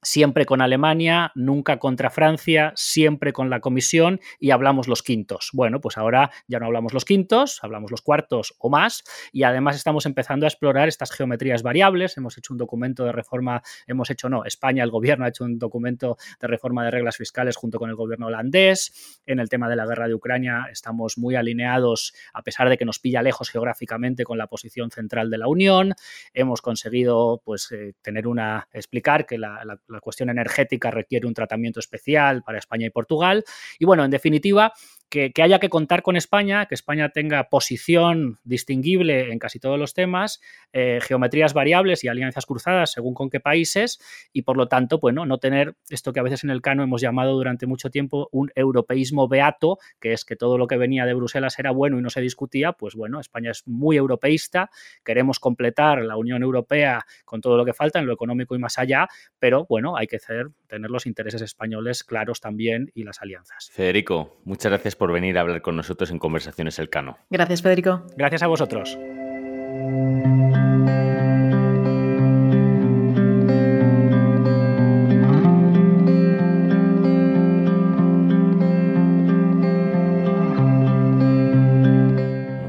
siempre 0.07 0.47
con 0.47 0.61
Alemania, 0.61 1.33
nunca 1.35 1.81
contra 1.81 2.11
Francia, 2.11 2.73
siempre 2.77 3.33
con 3.33 3.51
la 3.51 3.59
Comisión 3.59 4.21
y 4.39 4.53
hablamos 4.53 4.87
los 4.87 5.03
quintos. 5.03 5.51
Bueno, 5.53 5.81
pues 5.81 5.99
ahora 5.99 6.31
ya 6.47 6.61
no 6.61 6.67
hablamos 6.67 6.95
los 6.95 7.05
quintos, 7.05 7.59
hablamos 7.63 7.91
los 7.91 8.03
cuartos 8.03 8.55
o 8.59 8.71
más 8.71 9.03
y 9.33 9.43
además 9.43 9.75
estamos 9.75 10.07
empezando 10.07 10.47
a 10.47 10.49
explorar 10.49 10.87
estas 10.87 11.11
geometrías 11.11 11.65
variables. 11.65 12.17
Hemos 12.17 12.39
hecho 12.39 12.55
un 12.55 12.59
documento 12.59 13.05
de 13.05 13.11
reforma, 13.11 13.63
hemos 13.89 14.09
hecho 14.09 14.29
no, 14.29 14.45
España, 14.45 14.85
el 14.85 14.93
gobierno 14.93 15.25
ha 15.25 15.29
hecho 15.29 15.43
un 15.43 15.59
documento 15.59 16.17
de 16.41 16.47
reforma 16.47 16.85
de 16.85 16.93
reglas 16.93 17.17
fiscales 17.17 17.57
junto 17.57 17.81
con 17.81 17.91
el 17.91 17.97
gobierno 17.97 18.29
holandés. 18.29 19.21
En 19.27 19.41
el 19.41 19.49
tema 19.49 19.69
de 19.69 19.75
la 19.75 19.87
guerra 19.87 20.07
de 20.07 20.15
Ucrania 20.15 20.69
estamos 20.71 21.19
muy 21.19 21.35
alineados, 21.35 22.15
a 22.33 22.43
pesar 22.43 22.69
de 22.69 22.79
que 22.79 22.85
nos 22.85 23.01
pilla 23.01 23.23
lejos 23.23 23.51
geográficamente 23.51 24.23
con 24.23 24.39
la 24.39 24.47
posición 24.47 24.93
central 24.93 25.31
de 25.31 25.39
la 25.39 25.49
Unión. 25.49 25.95
Hemos 26.33 26.63
conseguido 26.63 27.43
pues 27.45 27.73
eh, 27.73 27.95
tener 28.03 28.29
una, 28.29 28.69
explicar 28.73 29.27
que 29.27 29.37
la 29.37 29.65
la 29.96 29.96
cuestión 30.01 30.31
energética 30.31 30.91
requiere 30.91 31.27
un 31.27 31.35
tratamiento 31.35 31.81
especial 31.81 32.43
para 32.43 32.59
España 32.59 32.87
y 32.87 32.91
Portugal. 32.91 33.45
Y 33.79 33.85
bueno, 33.85 34.05
en 34.05 34.11
definitiva, 34.11 34.73
que, 35.09 35.33
haya 35.43 35.59
que 35.59 35.69
contar 35.69 36.03
con 36.03 36.17
España, 36.17 36.67
que 36.67 36.75
España 36.75 37.11
tenga 37.11 37.49
posición 37.49 38.39
distinguible 38.45 39.33
en 39.33 39.39
casi 39.39 39.59
todos 39.59 39.79
los 39.79 39.95
temas, 39.95 40.41
eh, 40.73 40.99
geometrías 41.01 41.55
variables 41.55 42.03
y 42.05 42.09
alianzas 42.09 42.47
cruzadas 42.47 42.93
según 42.93 43.15
con 43.15 43.31
qué 43.31 43.41
países, 43.41 43.99
y 44.33 44.43
por 44.43 44.57
lo 44.57 44.69
tanto, 44.69 44.99
bueno, 44.99 45.25
no 45.27 45.39
tener 45.39 45.77
esto 45.91 46.13
que 46.13 46.21
a 46.21 46.23
veces 46.23 46.45
en 46.45 46.51
el 46.51 46.61
Cano 46.61 46.83
hemos 46.83 47.01
llamado 47.01 47.35
durante 47.35 47.67
mucho 47.67 47.91
tiempo 47.91 48.29
un 48.33 48.51
europeísmo 48.55 49.29
beato, 49.29 49.79
que 50.01 50.13
es 50.13 50.25
que 50.25 50.37
todo 50.37 50.59
lo 50.59 50.67
que 50.67 50.77
venía 50.77 51.07
de 51.07 51.15
Bruselas 51.15 51.59
era 51.59 51.71
bueno 51.71 51.99
y 51.99 52.03
no 52.03 52.11
se 52.11 52.21
discutía, 52.21 52.73
pues 52.73 52.95
bueno, 52.95 53.21
España 53.21 53.51
es 53.51 53.67
muy 53.67 53.97
europeísta, 53.97 54.71
queremos 55.05 55.39
completar 55.39 56.03
la 56.03 56.17
Unión 56.17 56.43
Europea 56.43 57.05
con 57.25 57.41
todo 57.41 57.57
lo 57.57 57.65
que 57.65 57.73
falta 57.73 57.99
en 57.99 58.07
lo 58.07 58.13
económico 58.13 58.55
y 58.55 58.59
más 58.59 58.79
allá, 58.79 59.09
pero 59.39 59.67
bueno, 59.69 59.97
hay 59.97 60.07
que 60.07 60.19
tener 60.19 60.91
los 60.91 61.07
intereses 61.07 61.43
españoles 61.43 62.03
claros 62.03 62.41
también 62.41 62.91
y 62.95 63.05
las 63.05 63.23
alianzas. 63.23 63.71
Federico, 63.73 64.41
muchas 64.45 64.73
gracias 64.73 64.96
por 64.97 65.13
venir 65.13 65.39
a 65.39 65.43
hablar 65.43 65.63
con 65.63 65.77
nosotros 65.77 66.11
en 66.11 66.19
Conversaciones 66.19 66.79
Elcano. 66.79 67.19
Gracias, 67.31 67.63
Federico. 67.63 68.03
Gracias 68.17 68.43
a 68.43 68.47
vosotros. 68.47 68.99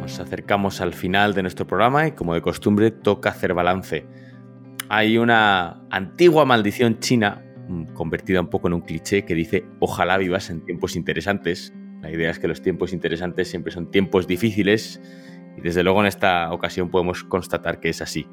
Nos 0.02 0.20
acercamos 0.20 0.82
al 0.82 0.94
final 0.94 1.34
de 1.34 1.42
nuestro 1.42 1.66
programa 1.66 2.08
y 2.08 2.12
como 2.12 2.34
de 2.34 2.42
costumbre 2.42 2.92
toca 2.92 3.30
hacer 3.30 3.54
balance. 3.54 4.06
Hay 4.90 5.18
una 5.18 5.82
antigua 5.90 6.46
maldición 6.46 7.00
china 7.00 7.44
mm, 7.68 7.94
convertida 7.94 8.40
un 8.40 8.48
poco 8.48 8.68
en 8.68 8.76
un 8.76 8.82
cliché 8.82 9.26
que 9.26 9.36
dice 9.36 9.66
ojalá 9.80 10.18
vivas 10.18 10.50
en 10.50 10.64
tiempos 10.64 10.96
interesantes 10.96 11.74
la 12.08 12.14
idea 12.14 12.32
es 12.32 12.40
que 12.40 12.48
los 12.48 12.62
tiempos 12.62 12.94
interesantes 12.94 13.50
siempre 13.50 13.74
son 13.74 13.92
tiempos 13.92 14.28
difíciles 14.28 15.02
y 15.58 15.62
desde 15.62 15.84
luego 15.84 16.00
en 16.00 16.08
esta 16.08 16.54
ocasión 16.54 16.90
podemos 16.90 17.26
constatar 17.26 17.82
que 17.82 17.90
es 17.90 18.02
así. 18.02 18.26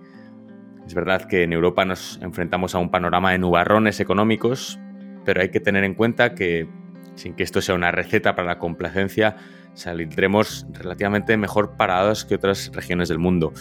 Es 0.86 0.94
verdad 0.94 1.26
que 1.26 1.42
en 1.42 1.52
Europa 1.52 1.84
nos 1.84 2.20
enfrentamos 2.22 2.76
a 2.76 2.78
un 2.78 2.88
panorama 2.88 3.32
de 3.32 3.38
nubarrones 3.38 3.98
económicos, 3.98 4.78
pero 5.24 5.40
hay 5.40 5.48
que 5.48 5.58
tener 5.58 5.82
en 5.82 5.94
cuenta 5.94 6.36
que 6.36 6.68
sin 7.16 7.34
que 7.34 7.42
esto 7.42 7.60
sea 7.60 7.74
una 7.74 7.90
receta 7.90 8.36
para 8.36 8.46
la 8.46 8.58
complacencia, 8.60 9.36
saldremos 9.72 10.68
relativamente 10.70 11.36
mejor 11.36 11.76
parados 11.76 12.24
que 12.24 12.36
otras 12.36 12.70
regiones 12.72 13.08
del 13.08 13.18
mundo. 13.18 13.52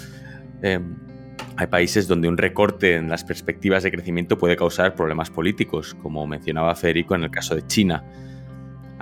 Eh, 0.61 0.79
hay 1.55 1.67
países 1.67 2.07
donde 2.07 2.27
un 2.27 2.37
recorte 2.37 2.97
en 2.97 3.09
las 3.09 3.23
perspectivas 3.23 3.81
de 3.81 3.89
crecimiento 3.89 4.37
puede 4.37 4.55
causar 4.55 4.93
problemas 4.93 5.31
políticos, 5.31 5.95
como 6.03 6.27
mencionaba 6.27 6.75
Federico 6.75 7.15
en 7.15 7.23
el 7.23 7.31
caso 7.31 7.55
de 7.55 7.65
China. 7.65 8.03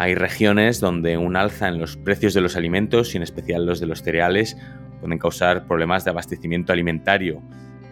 Hay 0.02 0.16
regiones 0.16 0.80
donde 0.80 1.16
un 1.20 1.36
alza 1.36 1.68
en 1.68 1.78
los 1.78 1.96
precios 1.96 2.34
de 2.34 2.42
los 2.42 2.56
alimentos 2.56 3.14
y 3.14 3.18
en 3.18 3.24
especial 3.24 3.68
los 3.68 3.80
de 3.80 3.86
los 3.86 4.02
cereales 4.02 4.58
pueden 5.00 5.20
causar 5.20 5.68
problemas 5.68 6.04
de 6.04 6.10
abastecimiento 6.10 6.74
alimentario. 6.74 7.40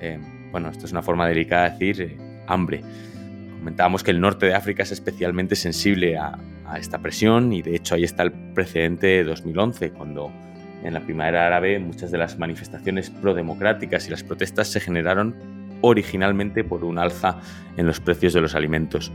Eh, 0.02 0.18
bueno, 0.52 0.70
esto 0.70 0.88
es 0.88 0.92
una 0.92 1.04
forma 1.04 1.28
delicada 1.28 1.70
de 1.70 1.70
decir 1.70 2.02
eh, 2.02 2.18
hambre. 2.48 2.82
Comentábamos 3.60 4.02
que 4.02 4.10
el 4.10 4.20
norte 4.20 4.48
de 4.48 4.56
África 4.56 4.82
es 4.82 4.92
especialmente 4.92 5.56
sensible 5.56 6.18
a, 6.18 6.40
a 6.66 6.80
esta 6.80 6.98
presión 6.98 7.54
y 7.54 7.62
de 7.62 7.76
hecho 7.76 7.94
ahí 7.94 8.06
está 8.06 8.24
el 8.24 8.32
precedente 8.32 9.06
de 9.06 9.24
2011, 9.26 9.92
cuando 9.92 10.32
en 10.84 10.96
la 10.96 11.02
primavera 11.02 11.46
árabe 11.46 11.78
muchas 11.78 12.10
de 12.10 12.18
las 12.18 12.40
manifestaciones 12.40 13.12
prodemocráticas 13.12 14.08
y 14.08 14.10
las 14.10 14.24
protestas 14.24 14.68
se 14.68 14.80
generaron 14.80 15.36
originalmente 15.82 16.64
por 16.64 16.84
un 16.84 16.98
alza 16.98 17.40
en 17.78 17.86
los 17.86 18.00
precios 18.00 18.34
de 18.34 18.42
los 18.42 18.56
alimentos. 18.56 19.12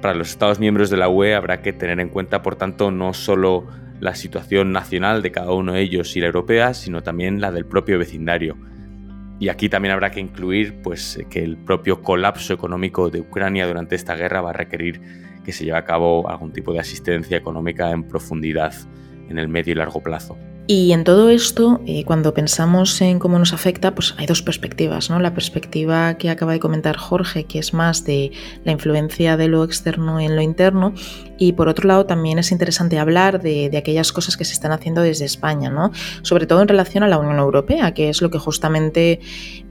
Para 0.00 0.14
los 0.14 0.30
Estados 0.30 0.58
miembros 0.58 0.88
de 0.88 0.96
la 0.96 1.10
UE 1.10 1.34
habrá 1.34 1.60
que 1.60 1.74
tener 1.74 2.00
en 2.00 2.08
cuenta, 2.08 2.42
por 2.42 2.56
tanto, 2.56 2.90
no 2.90 3.12
solo 3.12 3.66
la 4.00 4.14
situación 4.14 4.72
nacional 4.72 5.20
de 5.20 5.30
cada 5.30 5.52
uno 5.52 5.74
de 5.74 5.82
ellos 5.82 6.16
y 6.16 6.20
la 6.20 6.26
europea, 6.26 6.72
sino 6.72 7.02
también 7.02 7.40
la 7.40 7.52
del 7.52 7.66
propio 7.66 7.98
vecindario. 7.98 8.56
Y 9.38 9.48
aquí 9.48 9.68
también 9.68 9.92
habrá 9.92 10.10
que 10.10 10.20
incluir 10.20 10.80
pues, 10.82 11.18
que 11.28 11.44
el 11.44 11.58
propio 11.58 12.02
colapso 12.02 12.54
económico 12.54 13.10
de 13.10 13.20
Ucrania 13.20 13.66
durante 13.66 13.94
esta 13.94 14.14
guerra 14.14 14.40
va 14.40 14.50
a 14.50 14.54
requerir 14.54 15.00
que 15.44 15.52
se 15.52 15.64
lleve 15.64 15.78
a 15.78 15.84
cabo 15.84 16.28
algún 16.30 16.52
tipo 16.52 16.72
de 16.72 16.80
asistencia 16.80 17.36
económica 17.36 17.90
en 17.90 18.04
profundidad 18.04 18.72
en 19.28 19.38
el 19.38 19.48
medio 19.48 19.72
y 19.72 19.76
largo 19.76 20.02
plazo. 20.02 20.38
Y 20.72 20.92
en 20.92 21.02
todo 21.02 21.30
esto, 21.30 21.80
eh, 21.84 22.04
cuando 22.04 22.32
pensamos 22.32 23.00
en 23.00 23.18
cómo 23.18 23.40
nos 23.40 23.52
afecta, 23.52 23.92
pues 23.92 24.14
hay 24.18 24.26
dos 24.26 24.40
perspectivas, 24.40 25.10
¿no? 25.10 25.18
La 25.18 25.34
perspectiva 25.34 26.14
que 26.14 26.30
acaba 26.30 26.52
de 26.52 26.60
comentar 26.60 26.96
Jorge, 26.96 27.42
que 27.42 27.58
es 27.58 27.74
más 27.74 28.04
de 28.04 28.30
la 28.62 28.70
influencia 28.70 29.36
de 29.36 29.48
lo 29.48 29.64
externo 29.64 30.20
en 30.20 30.36
lo 30.36 30.42
interno, 30.42 30.94
y 31.38 31.54
por 31.54 31.66
otro 31.66 31.88
lado 31.88 32.06
también 32.06 32.38
es 32.38 32.52
interesante 32.52 33.00
hablar 33.00 33.42
de, 33.42 33.76
aquellas 33.76 34.12
cosas 34.12 34.36
que 34.36 34.44
se 34.44 34.52
están 34.52 34.70
haciendo 34.70 35.02
desde 35.02 35.24
España, 35.24 35.70
¿no? 35.70 35.90
Sobre 36.22 36.46
todo 36.46 36.62
en 36.62 36.68
relación 36.68 37.02
a 37.02 37.08
la 37.08 37.18
Unión 37.18 37.40
Europea, 37.40 37.92
que 37.92 38.08
es 38.08 38.22
lo 38.22 38.30
que 38.30 38.38
justamente 38.38 39.18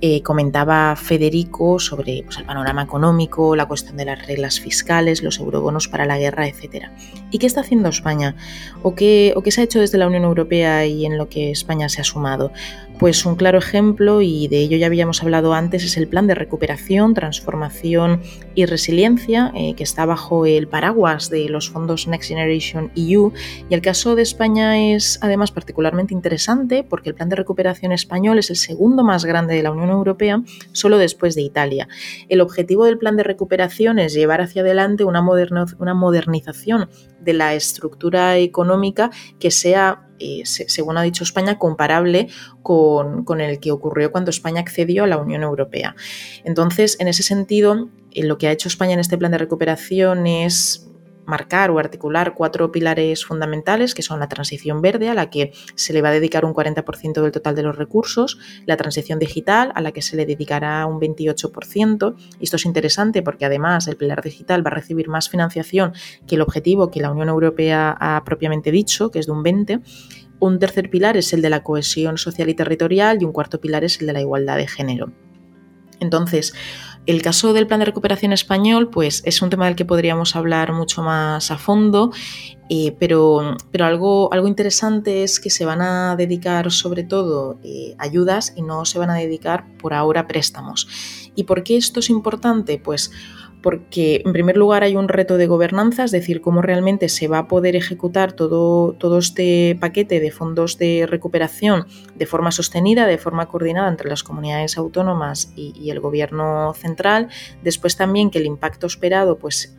eh, 0.01 0.21
comentaba 0.21 0.97
Federico 0.97 1.79
sobre 1.79 2.23
pues, 2.25 2.39
el 2.39 2.43
panorama 2.43 2.81
económico, 2.81 3.55
la 3.55 3.67
cuestión 3.67 3.95
de 3.95 4.03
las 4.03 4.27
reglas 4.27 4.59
fiscales, 4.59 5.23
los 5.23 5.39
eurobonos 5.39 5.87
para 5.87 6.05
la 6.05 6.17
guerra, 6.17 6.45
etc. 6.45 6.87
¿Y 7.31 7.37
qué 7.37 7.47
está 7.47 7.61
haciendo 7.61 7.87
España? 7.87 8.35
¿O 8.81 8.95
qué, 8.95 9.31
o 9.37 9.43
qué 9.43 9.51
se 9.51 9.61
ha 9.61 9.63
hecho 9.63 9.79
desde 9.79 9.97
la 9.97 10.07
Unión 10.07 10.23
Europea? 10.23 10.88
Y 10.89 11.05
en 11.05 11.17
lo 11.17 11.29
que 11.29 11.51
España 11.51 11.89
se 11.89 12.01
ha 12.01 12.03
sumado. 12.03 12.51
Pues 12.99 13.25
un 13.25 13.37
claro 13.37 13.59
ejemplo, 13.59 14.21
y 14.21 14.49
de 14.49 14.57
ello 14.57 14.75
ya 14.75 14.87
habíamos 14.87 15.23
hablado 15.23 15.53
antes, 15.53 15.85
es 15.85 15.95
el 15.95 16.09
plan 16.09 16.27
de 16.27 16.35
recuperación, 16.35 17.13
transformación 17.13 18.19
y 18.55 18.65
resiliencia, 18.65 19.53
eh, 19.55 19.73
que 19.75 19.83
está 19.83 20.05
bajo 20.05 20.45
el 20.45 20.67
paraguas 20.67 21.29
de 21.29 21.47
los 21.47 21.69
fondos 21.69 22.09
Next 22.09 22.27
Generation 22.27 22.91
EU. 22.97 23.31
Y 23.69 23.73
el 23.73 23.81
caso 23.81 24.15
de 24.15 24.23
España 24.23 24.93
es 24.93 25.17
además 25.21 25.51
particularmente 25.51 26.13
interesante 26.13 26.83
porque 26.83 27.07
el 27.07 27.15
plan 27.15 27.29
de 27.29 27.37
recuperación 27.37 27.93
español 27.93 28.37
es 28.37 28.49
el 28.49 28.57
segundo 28.57 29.05
más 29.05 29.23
grande 29.23 29.55
de 29.55 29.63
la 29.63 29.71
Unión 29.71 29.91
Europea, 29.91 30.43
solo 30.73 30.97
después 30.97 31.35
de 31.35 31.41
Italia. 31.41 31.87
El 32.27 32.41
objetivo 32.41 32.83
del 32.83 32.97
plan 32.97 33.15
de 33.15 33.23
recuperación 33.23 33.99
es 33.99 34.13
llevar 34.13 34.41
hacia 34.41 34.61
adelante 34.61 35.05
una, 35.05 35.21
modernización 35.21 36.89
de 37.21 37.33
la 37.33 37.53
estructura 37.53 38.35
económica 38.35 39.09
que 39.39 39.51
sea 39.51 40.05
eh, 40.19 40.41
según 40.45 40.97
ha 40.97 41.01
dicho 41.01 41.23
España, 41.23 41.57
comparable 41.57 42.27
con, 42.61 42.88
con, 43.25 43.41
el 43.41 43.59
que 43.59 43.71
ocurrió 43.71 44.11
cuando 44.11 44.29
España 44.29 44.61
accedió 44.61 45.03
a 45.03 45.07
la 45.07 45.17
Unión 45.17 45.43
Europea. 45.43 45.95
Entonces, 46.43 46.97
en 46.99 47.07
ese 47.07 47.23
sentido, 47.23 47.89
eh, 48.11 48.23
lo 48.23 48.37
que 48.37 48.47
ha 48.47 48.51
hecho 48.51 48.67
España 48.67 48.93
en 48.93 48.99
este 48.99 49.17
plan 49.17 49.31
de 49.31 49.37
recuperación 49.37 50.27
es 50.27 50.89
marcar 51.29 51.71
o 51.71 51.79
articular 51.79 52.33
cuatro 52.33 52.71
pilares 52.71 53.23
fundamentales, 53.23 53.93
que 53.93 54.01
son 54.01 54.19
la 54.19 54.27
transición 54.27 54.81
verde, 54.81 55.09
a 55.09 55.13
la 55.13 55.29
que 55.29 55.53
se 55.75 55.93
le 55.93 56.01
va 56.01 56.09
a 56.09 56.11
dedicar 56.11 56.43
un 56.43 56.53
40% 56.53 57.21
del 57.21 57.31
total 57.31 57.55
de 57.55 57.63
los 57.63 57.77
recursos, 57.77 58.39
la 58.65 58.75
transición 58.75 59.19
digital, 59.19 59.71
a 59.75 59.81
la 59.81 59.91
que 59.91 60.01
se 60.01 60.17
le 60.17 60.25
dedicará 60.25 60.85
un 60.87 60.99
28%. 60.99 62.15
Esto 62.41 62.55
es 62.55 62.65
interesante 62.65 63.21
porque 63.21 63.45
además 63.45 63.87
el 63.87 63.95
pilar 63.95 64.21
digital 64.21 64.65
va 64.65 64.71
a 64.71 64.73
recibir 64.73 65.07
más 65.07 65.29
financiación 65.29 65.93
que 66.27 66.35
el 66.35 66.41
objetivo 66.41 66.89
que 66.89 66.99
la 66.99 67.11
Unión 67.11 67.29
Europea 67.29 67.95
ha 67.97 68.23
propiamente 68.25 68.71
dicho, 68.71 69.11
que 69.11 69.19
es 69.19 69.27
de 69.27 69.31
un 69.31 69.43
20%. 69.43 69.81
Un 70.39 70.59
tercer 70.59 70.89
pilar 70.89 71.17
es 71.17 71.33
el 71.33 71.41
de 71.41 71.49
la 71.49 71.63
cohesión 71.63 72.17
social 72.17 72.49
y 72.49 72.53
territorial 72.53 73.17
y 73.21 73.25
un 73.25 73.33
cuarto 73.33 73.59
pilar 73.59 73.83
es 73.83 73.99
el 73.99 74.07
de 74.07 74.13
la 74.13 74.21
igualdad 74.21 74.57
de 74.57 74.67
género. 74.67 75.11
Entonces, 75.99 76.53
el 77.05 77.21
caso 77.21 77.53
del 77.53 77.67
plan 77.67 77.79
de 77.79 77.87
recuperación 77.87 78.33
español, 78.33 78.89
pues 78.89 79.21
es 79.25 79.41
un 79.41 79.49
tema 79.49 79.65
del 79.65 79.75
que 79.75 79.85
podríamos 79.85 80.35
hablar 80.35 80.73
mucho 80.73 81.01
más 81.01 81.51
a 81.51 81.57
fondo, 81.57 82.11
eh, 82.69 82.95
pero, 82.99 83.57
pero 83.71 83.85
algo, 83.85 84.31
algo, 84.31 84.47
interesante 84.47 85.23
es 85.23 85.39
que 85.39 85.49
se 85.49 85.65
van 85.65 85.81
a 85.81 86.15
dedicar 86.15 86.71
sobre 86.71 87.03
todo 87.03 87.57
eh, 87.63 87.95
ayudas 87.97 88.53
y 88.55 88.61
no 88.61 88.85
se 88.85 88.99
van 88.99 89.09
a 89.09 89.15
dedicar 89.15 89.65
por 89.77 89.93
ahora 89.93 90.27
préstamos. 90.27 90.87
¿Y 91.35 91.43
por 91.45 91.63
qué 91.63 91.77
esto 91.77 91.99
es 91.99 92.09
importante? 92.09 92.77
Pues 92.77 93.11
porque 93.61 94.21
en 94.25 94.31
primer 94.33 94.55
lugar 94.55 94.83
hay 94.83 94.95
un 94.95 95.07
reto 95.07 95.37
de 95.37 95.47
gobernanza, 95.47 96.03
es 96.03 96.11
decir, 96.11 96.41
cómo 96.41 96.61
realmente 96.61 97.09
se 97.09 97.27
va 97.27 97.39
a 97.39 97.47
poder 97.47 97.75
ejecutar 97.75 98.33
todo, 98.33 98.93
todo 98.93 99.17
este 99.17 99.77
paquete 99.79 100.19
de 100.19 100.31
fondos 100.31 100.77
de 100.77 101.05
recuperación 101.07 101.85
de 102.15 102.25
forma 102.25 102.51
sostenida, 102.51 103.05
de 103.05 103.17
forma 103.17 103.47
coordinada 103.47 103.89
entre 103.89 104.09
las 104.09 104.23
comunidades 104.23 104.77
autónomas 104.77 105.51
y, 105.55 105.89
el 105.89 105.99
gobierno 105.99 106.73
central. 106.75 107.29
Después 107.63 107.97
también 107.97 108.29
que 108.29 108.37
el 108.37 108.45
impacto 108.45 108.85
esperado 108.85 109.39
pues, 109.39 109.78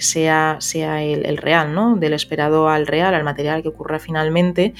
sea, 0.00 0.56
sea 0.60 1.02
el, 1.02 1.36
real, 1.36 1.74
¿no? 1.74 1.96
del 1.96 2.12
esperado 2.12 2.68
al 2.68 2.86
real, 2.86 3.14
al 3.14 3.24
material 3.24 3.62
que 3.62 3.68
ocurra 3.68 3.98
finalmente. 3.98 4.74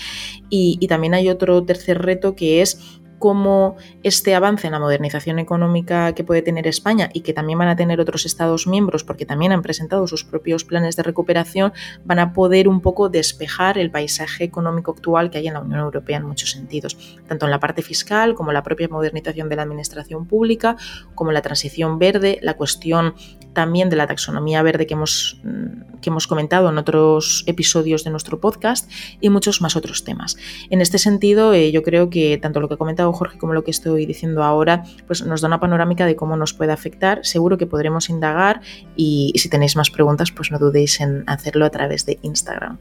y 0.50 0.86
también 0.88 1.14
hay 1.14 1.28
otro 1.28 1.64
tercer 1.64 2.02
reto 2.02 2.34
que 2.34 2.62
es 2.62 3.00
cómo 3.18 3.76
este 4.02 4.34
avance 4.34 4.66
en 4.66 4.72
la 4.72 4.80
modernización 4.80 5.38
económica 5.38 6.14
que 6.14 6.24
puede 6.24 6.42
tener 6.42 6.66
España 6.66 7.10
y 7.12 7.20
que 7.20 7.32
también 7.32 7.58
van 7.58 7.68
a 7.68 7.76
tener 7.76 8.00
otros 8.00 8.26
Estados 8.26 8.66
miembros, 8.66 9.04
porque 9.04 9.26
también 9.26 9.52
han 9.52 9.62
presentado 9.62 10.06
sus 10.06 10.24
propios 10.24 10.64
planes 10.64 10.96
de 10.96 11.02
recuperación, 11.02 11.72
van 12.04 12.18
a 12.18 12.32
poder 12.32 12.68
un 12.68 12.80
poco 12.80 13.08
despejar 13.08 13.78
el 13.78 13.90
paisaje 13.90 14.44
económico 14.44 14.92
actual 14.92 15.30
que 15.30 15.38
hay 15.38 15.48
en 15.48 15.54
la 15.54 15.60
Unión 15.60 15.80
Europea 15.80 16.18
en 16.18 16.24
muchos 16.24 16.50
sentidos, 16.50 16.96
tanto 17.26 17.46
en 17.46 17.50
la 17.50 17.60
parte 17.60 17.82
fiscal 17.82 18.34
como 18.34 18.52
la 18.52 18.62
propia 18.62 18.88
modernización 18.88 19.48
de 19.48 19.56
la 19.56 19.62
administración 19.62 20.26
pública, 20.26 20.76
como 21.14 21.32
la 21.32 21.42
transición 21.42 21.98
verde, 21.98 22.38
la 22.42 22.54
cuestión 22.54 23.14
también 23.52 23.90
de 23.90 23.96
la 23.96 24.06
taxonomía 24.06 24.62
verde 24.62 24.86
que 24.86 24.94
hemos, 24.94 25.40
mm, 25.42 26.00
que 26.00 26.10
hemos 26.10 26.26
comentado 26.26 26.68
en 26.68 26.78
otros 26.78 27.44
episodios 27.46 28.04
de 28.04 28.10
nuestro 28.10 28.40
podcast 28.40 28.88
y 29.20 29.30
muchos 29.30 29.60
más 29.60 29.74
otros 29.74 30.04
temas. 30.04 30.36
En 30.70 30.80
este 30.80 30.98
sentido, 30.98 31.52
eh, 31.54 31.72
yo 31.72 31.82
creo 31.82 32.08
que 32.10 32.38
tanto 32.38 32.60
lo 32.60 32.68
que 32.68 32.74
ha 32.74 32.78
comentado 32.78 33.07
Jorge 33.12 33.38
como 33.38 33.54
lo 33.54 33.64
que 33.64 33.70
estoy 33.70 34.06
diciendo 34.06 34.42
ahora, 34.42 34.84
pues 35.06 35.24
nos 35.24 35.40
da 35.40 35.48
una 35.48 35.60
panorámica 35.60 36.06
de 36.06 36.16
cómo 36.16 36.36
nos 36.36 36.54
puede 36.54 36.72
afectar. 36.72 37.20
Seguro 37.24 37.58
que 37.58 37.66
podremos 37.66 38.10
indagar 38.10 38.60
y 38.96 39.32
si 39.36 39.48
tenéis 39.48 39.76
más 39.76 39.90
preguntas, 39.90 40.32
pues 40.32 40.50
no 40.50 40.58
dudéis 40.58 41.00
en 41.00 41.24
hacerlo 41.26 41.64
a 41.64 41.70
través 41.70 42.06
de 42.06 42.18
Instagram. 42.22 42.78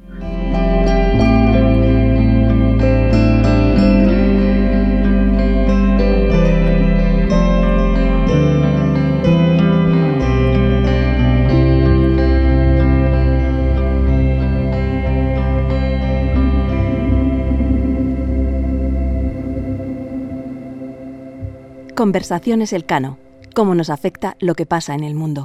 Conversaciones 22.07 22.71
Elcano. 22.71 23.19
Cómo 23.53 23.75
nos 23.75 23.89
afecta 23.89 24.37
lo 24.39 24.55
que 24.55 24.65
pasa 24.65 24.95
en 24.95 25.03
el 25.03 25.13
mundo. 25.13 25.43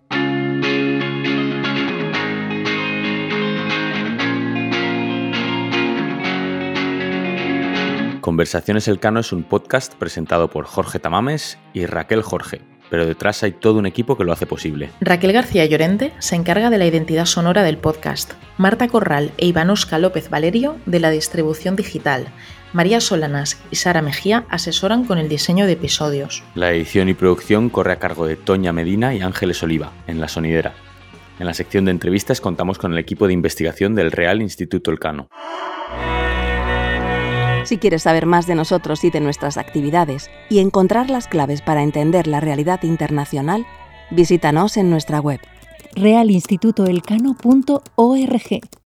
Conversaciones 8.21 8.87
Elcano 8.87 9.19
es 9.19 9.33
un 9.33 9.43
podcast 9.43 9.95
presentado 9.95 10.51
por 10.51 10.67
Jorge 10.67 11.01
Tamames 11.01 11.59
y 11.75 11.87
Raquel 11.87 12.23
Jorge, 12.23 12.61
pero 12.91 13.07
detrás 13.07 13.43
hay 13.43 13.51
todo 13.51 13.81
un 13.81 13.87
equipo 13.87 14.17
que 14.17 14.23
lo 14.23 14.33
hace 14.33 14.47
posible. 14.47 14.91
Raquel 15.01 15.33
García 15.33 15.67
Llorente 15.67 16.13
se 16.21 16.37
encarga 16.37 16.71
de 16.71 16.79
la 16.79 16.87
identidad 16.87 17.27
sonora 17.27 17.65
del 17.65 17.79
podcast, 17.79 18.35
Marta 18.57 18.87
Corral 18.87 19.33
e 19.37 19.47
Ivanosca 19.47 19.99
López 19.99 20.31
Valerio 20.31 20.77
de 20.87 21.01
la 21.01 21.11
distribución 21.11 21.75
digital, 21.75 22.29
María 22.73 23.01
Solanas 23.01 23.61
y 23.71 23.77
Sara 23.77 24.03
Mejía 24.03 24.45
asesoran 24.49 25.05
con 25.05 25.19
el 25.19 25.29
diseño 25.29 25.67
de 25.67 25.73
episodios. 25.73 26.43
La 26.55 26.73
edición 26.73 27.09
y 27.09 27.15
producción 27.15 27.69
corre 27.69 27.93
a 27.93 27.99
cargo 27.99 28.27
de 28.27 28.37
Toña 28.37 28.73
Medina 28.73 29.15
y 29.15 29.21
Ángeles 29.21 29.63
Oliva, 29.63 29.93
en 30.07 30.21
La 30.21 30.29
Sonidera. 30.29 30.75
En 31.39 31.47
la 31.47 31.55
sección 31.55 31.85
de 31.85 31.91
entrevistas 31.91 32.41
contamos 32.41 32.79
con 32.79 32.93
el 32.93 32.99
equipo 32.99 33.27
de 33.27 33.35
investigación 33.35 33.95
del 33.95 34.11
Real 34.11 34.41
Instituto 34.41 34.91
Elcano. 34.91 35.29
Si 37.65 37.79
quieres 37.79 38.03
saber 38.03 38.27
más 38.27 38.47
de 38.47 38.55
nosotros 38.55 39.05
y 39.05 39.11
de 39.11 39.21
nuestras 39.21 39.57
actividades 39.57 40.31
y 40.51 40.59
encontrar 40.59 41.11
las 41.11 41.29
claves 41.29 41.63
para 41.63 41.83
entender 41.83 42.27
la 42.27 42.41
realidad 42.41 42.83
internacional, 42.83 43.67
visítanos 44.11 44.77
en 44.77 44.91
nuestra 44.91 45.21
web 45.21 45.41
realinstitutoelcano.org 45.95 48.82